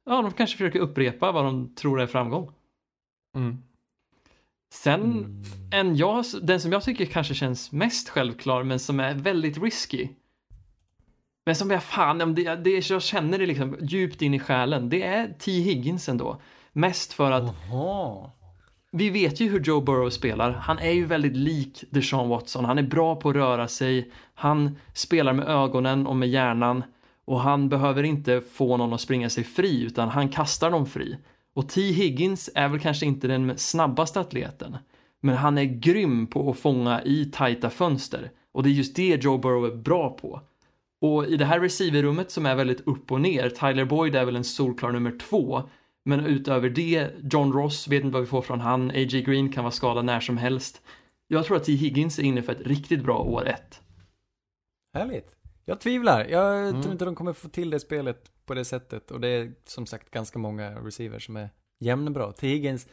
[0.05, 2.51] ja de kanske försöker upprepa vad de tror är framgång.
[3.35, 3.57] mm.
[4.73, 5.43] Sen, Mm.
[5.71, 10.09] en jag, den som jag tycker kanske känns mest självklar men som är väldigt risky.
[11.45, 15.03] Men som jag fan, det, det, jag känner det liksom djupt in i själen, det
[15.03, 15.51] är T.
[15.51, 16.41] Higgins ändå.
[16.73, 18.31] Mest för att Jaha
[18.91, 20.51] vi vet ju hur Joe Burrow spelar.
[20.51, 22.65] Han är ju väldigt lik Deshaun Watson.
[22.65, 24.11] Han är bra på att röra sig.
[24.33, 26.83] Han spelar med ögonen och med hjärnan.
[27.25, 31.17] Och han behöver inte få någon att springa sig fri, utan han kastar dem fri.
[31.55, 31.81] Och T.
[31.81, 34.77] Higgins är väl kanske inte den snabbaste atleten.
[35.21, 38.31] Men han är grym på att fånga i tajta fönster.
[38.51, 40.41] Och det är just det Joe Burrow är bra på.
[41.01, 44.35] Och i det här receiverrummet som är väldigt upp och ner, Tyler Boyd är väl
[44.35, 45.69] en solklar nummer två.
[46.07, 49.21] Men utöver det, John Ross, vet inte vad vi får från han, A.J.
[49.21, 50.81] Green kan vara skadad när som helst.
[51.27, 51.71] Jag tror att T.
[51.71, 53.81] Higgins är inne för ett riktigt bra år ett.
[54.93, 55.35] Härligt.
[55.65, 56.25] Jag tvivlar.
[56.25, 56.81] Jag Mm.
[56.81, 59.11] tror inte de kommer få till det spelet på det sättet.
[59.11, 62.31] Och det är som sagt ganska många receivers som är jämnbra.
[62.31, 62.87] Till Higgins,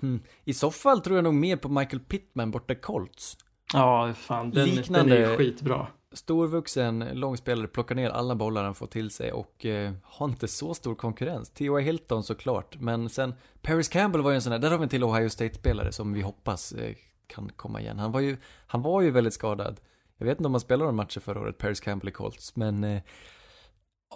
[0.00, 0.20] hmm.
[0.44, 3.36] i så fall tror jag nog mer på Michael Pittman borta Colts.
[3.72, 5.86] Ja, fan, den, Liknande- den är skitbra.
[6.12, 10.74] Storvuxen, långspelare, plockar ner alla bollar han får till sig och eh, har inte så
[10.74, 11.50] stor konkurrens.
[11.50, 11.80] T.Y.
[11.80, 14.88] Hilton såklart, men sen Paris Campbell var ju en sån där, där har vi en
[14.88, 16.94] till Ohio State-spelare som vi hoppas eh,
[17.26, 17.98] kan komma igen.
[17.98, 19.80] Han var ju, han var ju väldigt skadad.
[20.16, 22.84] Jag vet inte om han spelade några matcher förra året, Paris Campbell i Colts, men
[22.84, 23.02] eh,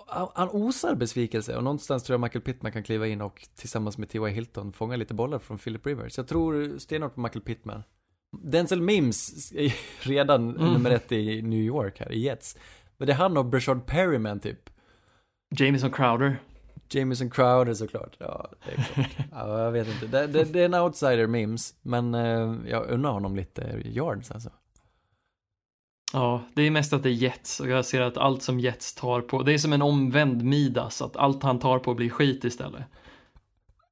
[0.07, 3.99] han, han osar besvikelse och någonstans tror jag Michael Pittman kan kliva in och tillsammans
[3.99, 4.29] med T.Y.
[4.29, 6.17] Hilton fånga lite bollar från Philip Rivers.
[6.17, 7.83] Jag tror stenhårt på Michael Pittman.
[8.43, 9.75] Denzel Mims är
[10.09, 12.57] redan nummer ett i New York här, i Jets.
[12.97, 14.71] Men det är han och Brashard Perryman typ.
[15.57, 16.37] Jameson Crowder.
[16.89, 18.17] Jameson Crowder såklart.
[18.19, 19.09] Ja, det är klart.
[19.33, 20.07] ja, jag vet inte.
[20.07, 24.51] Det, det, det är en outsider Mims, men eh, jag unnar honom lite yards alltså.
[26.13, 28.95] Ja, det är mest att det är Jets och jag ser att allt som Jets
[28.95, 32.45] tar på, det är som en omvänd Midas, att allt han tar på blir skit
[32.45, 32.83] istället.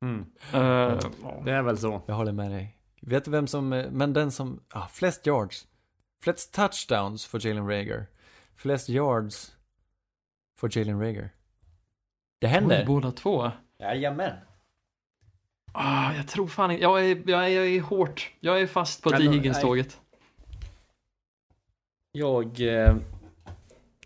[0.03, 0.21] Mm.
[0.53, 0.99] Eh,
[1.45, 2.03] Det är väl så.
[2.07, 2.77] Jag håller med dig.
[3.07, 5.67] Vet du vem som, eh, men den som, ah, flest yards.
[6.23, 8.07] Flest touchdowns för Jalen Rager.
[8.55, 9.57] Flest yards
[10.59, 11.31] för Jalen Rager.
[12.41, 12.87] Det oj, händer.
[12.87, 13.51] båda två.
[13.79, 14.37] Jajamän.
[15.73, 19.03] Ah, jag tror fan inte, jag är, jag är, jag är hårt, jag är fast
[19.03, 20.01] på då- Higgins-tåget.
[22.13, 22.61] Jag...
[22.61, 22.97] Eh,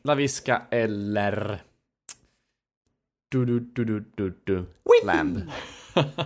[0.02, 1.62] Laviska eller...
[3.28, 4.66] Du, du, du, du, du, du.
[5.05, 5.51] Land.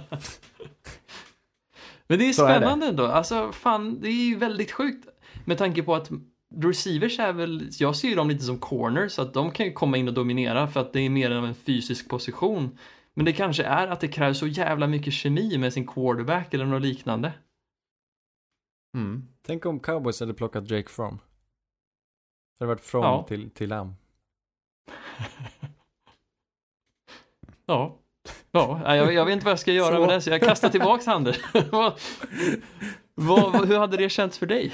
[2.11, 2.55] Men det är Så är det.
[2.57, 3.07] spännande ändå.
[3.07, 5.09] Alltså fan, det är ju väldigt sjukt.
[5.45, 6.11] Med tanke på att
[6.57, 9.73] receivers är väl, jag ser ju dem lite som corners, så att de kan ju
[9.73, 12.79] komma in och dominera för att det är mer än en fysisk position.
[13.15, 16.65] Men det kanske är att det krävs så jävla mycket kemi med sin quarterback eller
[16.67, 17.33] något liknande.
[18.97, 19.29] Mm.
[19.43, 21.19] Tänk om cowboys hade plockat Jake Fromm.
[22.59, 23.23] Det hade varit Fromm Ja.
[23.29, 23.95] till, till Lam.
[27.67, 28.00] Ja.
[28.53, 30.01] Ja, jag, jag vet inte vad jag ska göra Så.
[30.01, 31.35] med det, så jag kastar tillbaks handen.
[31.71, 31.93] vad,
[33.15, 34.73] vad, hur hade det känts för dig?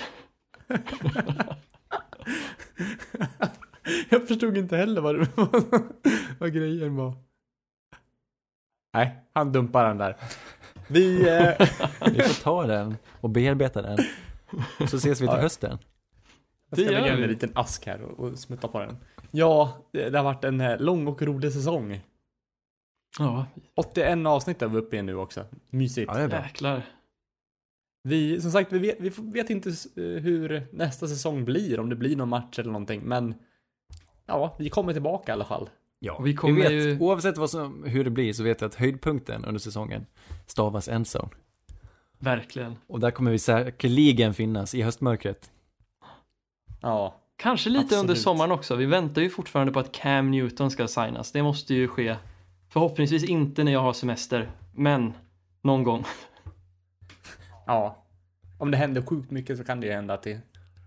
[4.08, 5.28] Jag förstod inte heller vad, det,
[6.38, 7.12] vad grejen var.
[8.94, 10.16] Nej, han dumpar den där.
[10.88, 11.28] Vi...
[11.28, 11.68] Eh,
[12.12, 13.98] Vi får ta den och bearbeta den.
[14.80, 15.40] Och så ses vi till Ja.
[15.42, 15.78] hösten.
[16.70, 18.96] jag ska lägga in en liten ask här och, och smutta på den.
[19.30, 22.00] Ja, det, det har varit en eh, lång och rolig säsong.
[23.18, 25.44] Ja, 81 avsnitt är vi uppe i nu också.
[25.70, 26.10] Mysigt.
[26.12, 26.42] Ja, det är bra.
[26.42, 26.82] jäklar.
[28.02, 32.16] Vi, som sagt, vi vet, vi vet inte hur nästa säsong blir, om det blir
[32.16, 33.34] någon match eller någonting, men
[34.26, 35.70] ja, vi kommer tillbaka i alla fall.
[35.98, 38.74] Ja, Vi kommer vet, ju- oavsett vad som, hur det blir så vet jag att
[38.74, 40.06] höjdpunkten under säsongen
[40.46, 41.28] stavas endzone.
[42.18, 42.76] Verkligen.
[42.86, 45.50] Och där kommer vi säkerligen finnas i höstmörkret.
[46.82, 48.00] Ja, Kanske lite Absolut.
[48.02, 48.76] under sommaren också.
[48.76, 51.32] Vi väntar ju fortfarande på att Cam Newton ska signas.
[51.32, 52.16] Det måste ju ske.
[52.76, 55.12] Förhoppningsvis inte när jag har semester, men
[55.62, 56.04] någon gång.
[57.66, 58.06] ja.
[58.58, 60.40] Om det händer sjukt mycket så kan det ju hända att det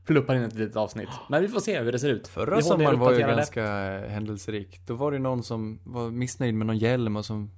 [0.06, 1.10] pluppar in ett litet avsnitt.
[1.30, 2.28] Men vi får se hur det ser ut.
[2.28, 3.64] Förra sommaren var ju ganska
[4.08, 4.80] händelserik.
[4.88, 7.52] Då var det någon som var missnöjd med någon hjälm och som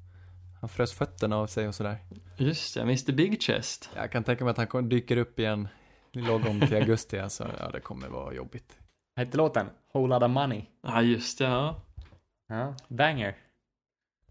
[0.62, 1.98] han frös fötterna av sig och sådär.
[2.38, 3.90] Just det, Mr Big Chest.
[3.96, 5.68] Jag kan tänka mig att han dyker upp igen
[6.12, 7.50] lagom till augusti alltså.
[7.60, 8.78] Ja, det kommer vara jobbigt.
[9.16, 9.68] Hette låten?
[9.94, 10.66] Whole lot of money.
[10.84, 11.46] Ja, just det.
[11.46, 11.82] Ja.
[12.48, 13.36] Ja, banger.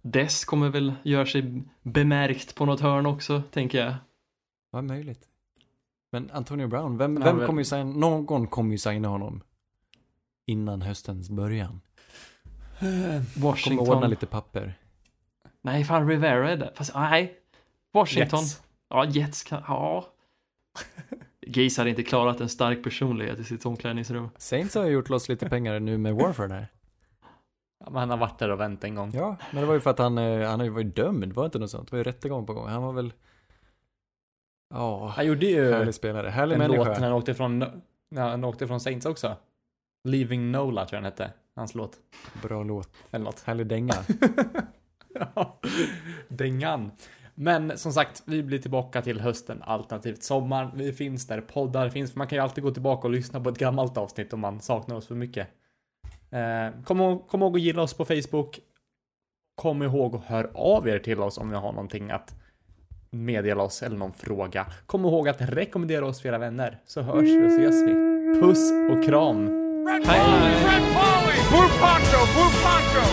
[0.02, 3.94] Dess kommer väl göra sig bemärkt på något hörn också, tänker jag.
[4.70, 5.26] Vad möjligt.
[6.12, 9.40] Men Antonio Brown, vem, Ja, vem men- kommer ju signa, någon kommer ju signa honom
[10.46, 11.80] innan höstens början.
[12.78, 13.88] Kommer Washington.
[13.88, 14.74] ordna lite papper.
[15.62, 16.72] Nej, fan Rivera är där.
[16.74, 17.34] Fast nej.
[17.92, 18.40] Washington.
[18.40, 18.62] Jets.
[18.88, 19.62] Ja, Jets kan...
[19.68, 20.12] Ja.
[21.46, 24.28] Gaze hade inte klarat en stark personlighet i sitt omklädningsrum.
[24.38, 26.68] Saints har ju gjort loss lite pengar nu med Warford här.
[27.84, 29.10] Ja, men han har varit där och vänt en gång.
[29.14, 31.42] Ja, men det var ju för att han, eh, han har ju varit dömd, var
[31.42, 31.90] det inte något sånt?
[31.90, 32.68] Det var ju rättegång på gång.
[32.68, 33.12] Han var väl...
[34.74, 36.28] Ja, Han gjorde ju härlig spelare.
[36.28, 37.02] Härlig en låt när människa.
[37.04, 37.58] han åkte från,
[38.10, 39.36] när han åkte från Saints också.
[40.08, 41.32] Leaving Nola tror jag den hette.
[41.56, 41.96] Hans låt.
[42.42, 42.88] Bra låt.
[43.10, 43.40] Eller något.
[43.40, 43.94] Härlig dänga.
[45.34, 45.58] Ja,
[46.28, 46.90] Dängan.
[47.34, 50.70] Men som sagt, vi blir tillbaka till hösten alternativt sommaren.
[50.74, 52.16] Vi finns där poddar finns.
[52.16, 54.96] Man kan ju alltid gå tillbaka och lyssna på ett gammalt avsnitt om man saknar
[54.96, 55.48] oss för mycket.
[56.32, 58.58] Eh, kom, ihåg, kom ihåg att gilla oss på Facebook.
[59.54, 62.34] Kom ihåg att höra av er till oss om ni har någonting att
[63.10, 64.66] meddela oss eller någon fråga.
[64.86, 67.94] Kom ihåg att rekommendera oss för era vänner så hörs vi och ses vi.
[68.40, 69.48] Puss och kram.
[69.86, 70.20] Red hej.
[70.66, 71.36] Red Polly!
[71.50, 73.04] Blue Poncho, Blue Poncho!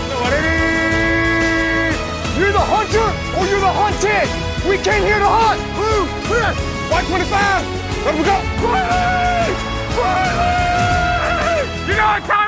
[2.40, 3.08] You're the hunter
[3.38, 4.28] or you're the hunted.
[4.70, 5.62] We came here to hunt.
[5.78, 6.52] Blue, clear.
[6.92, 7.66] White 25.
[8.06, 8.38] Let we go.
[8.62, 9.54] Riley!
[9.98, 11.62] Riley!
[11.88, 12.47] You know what time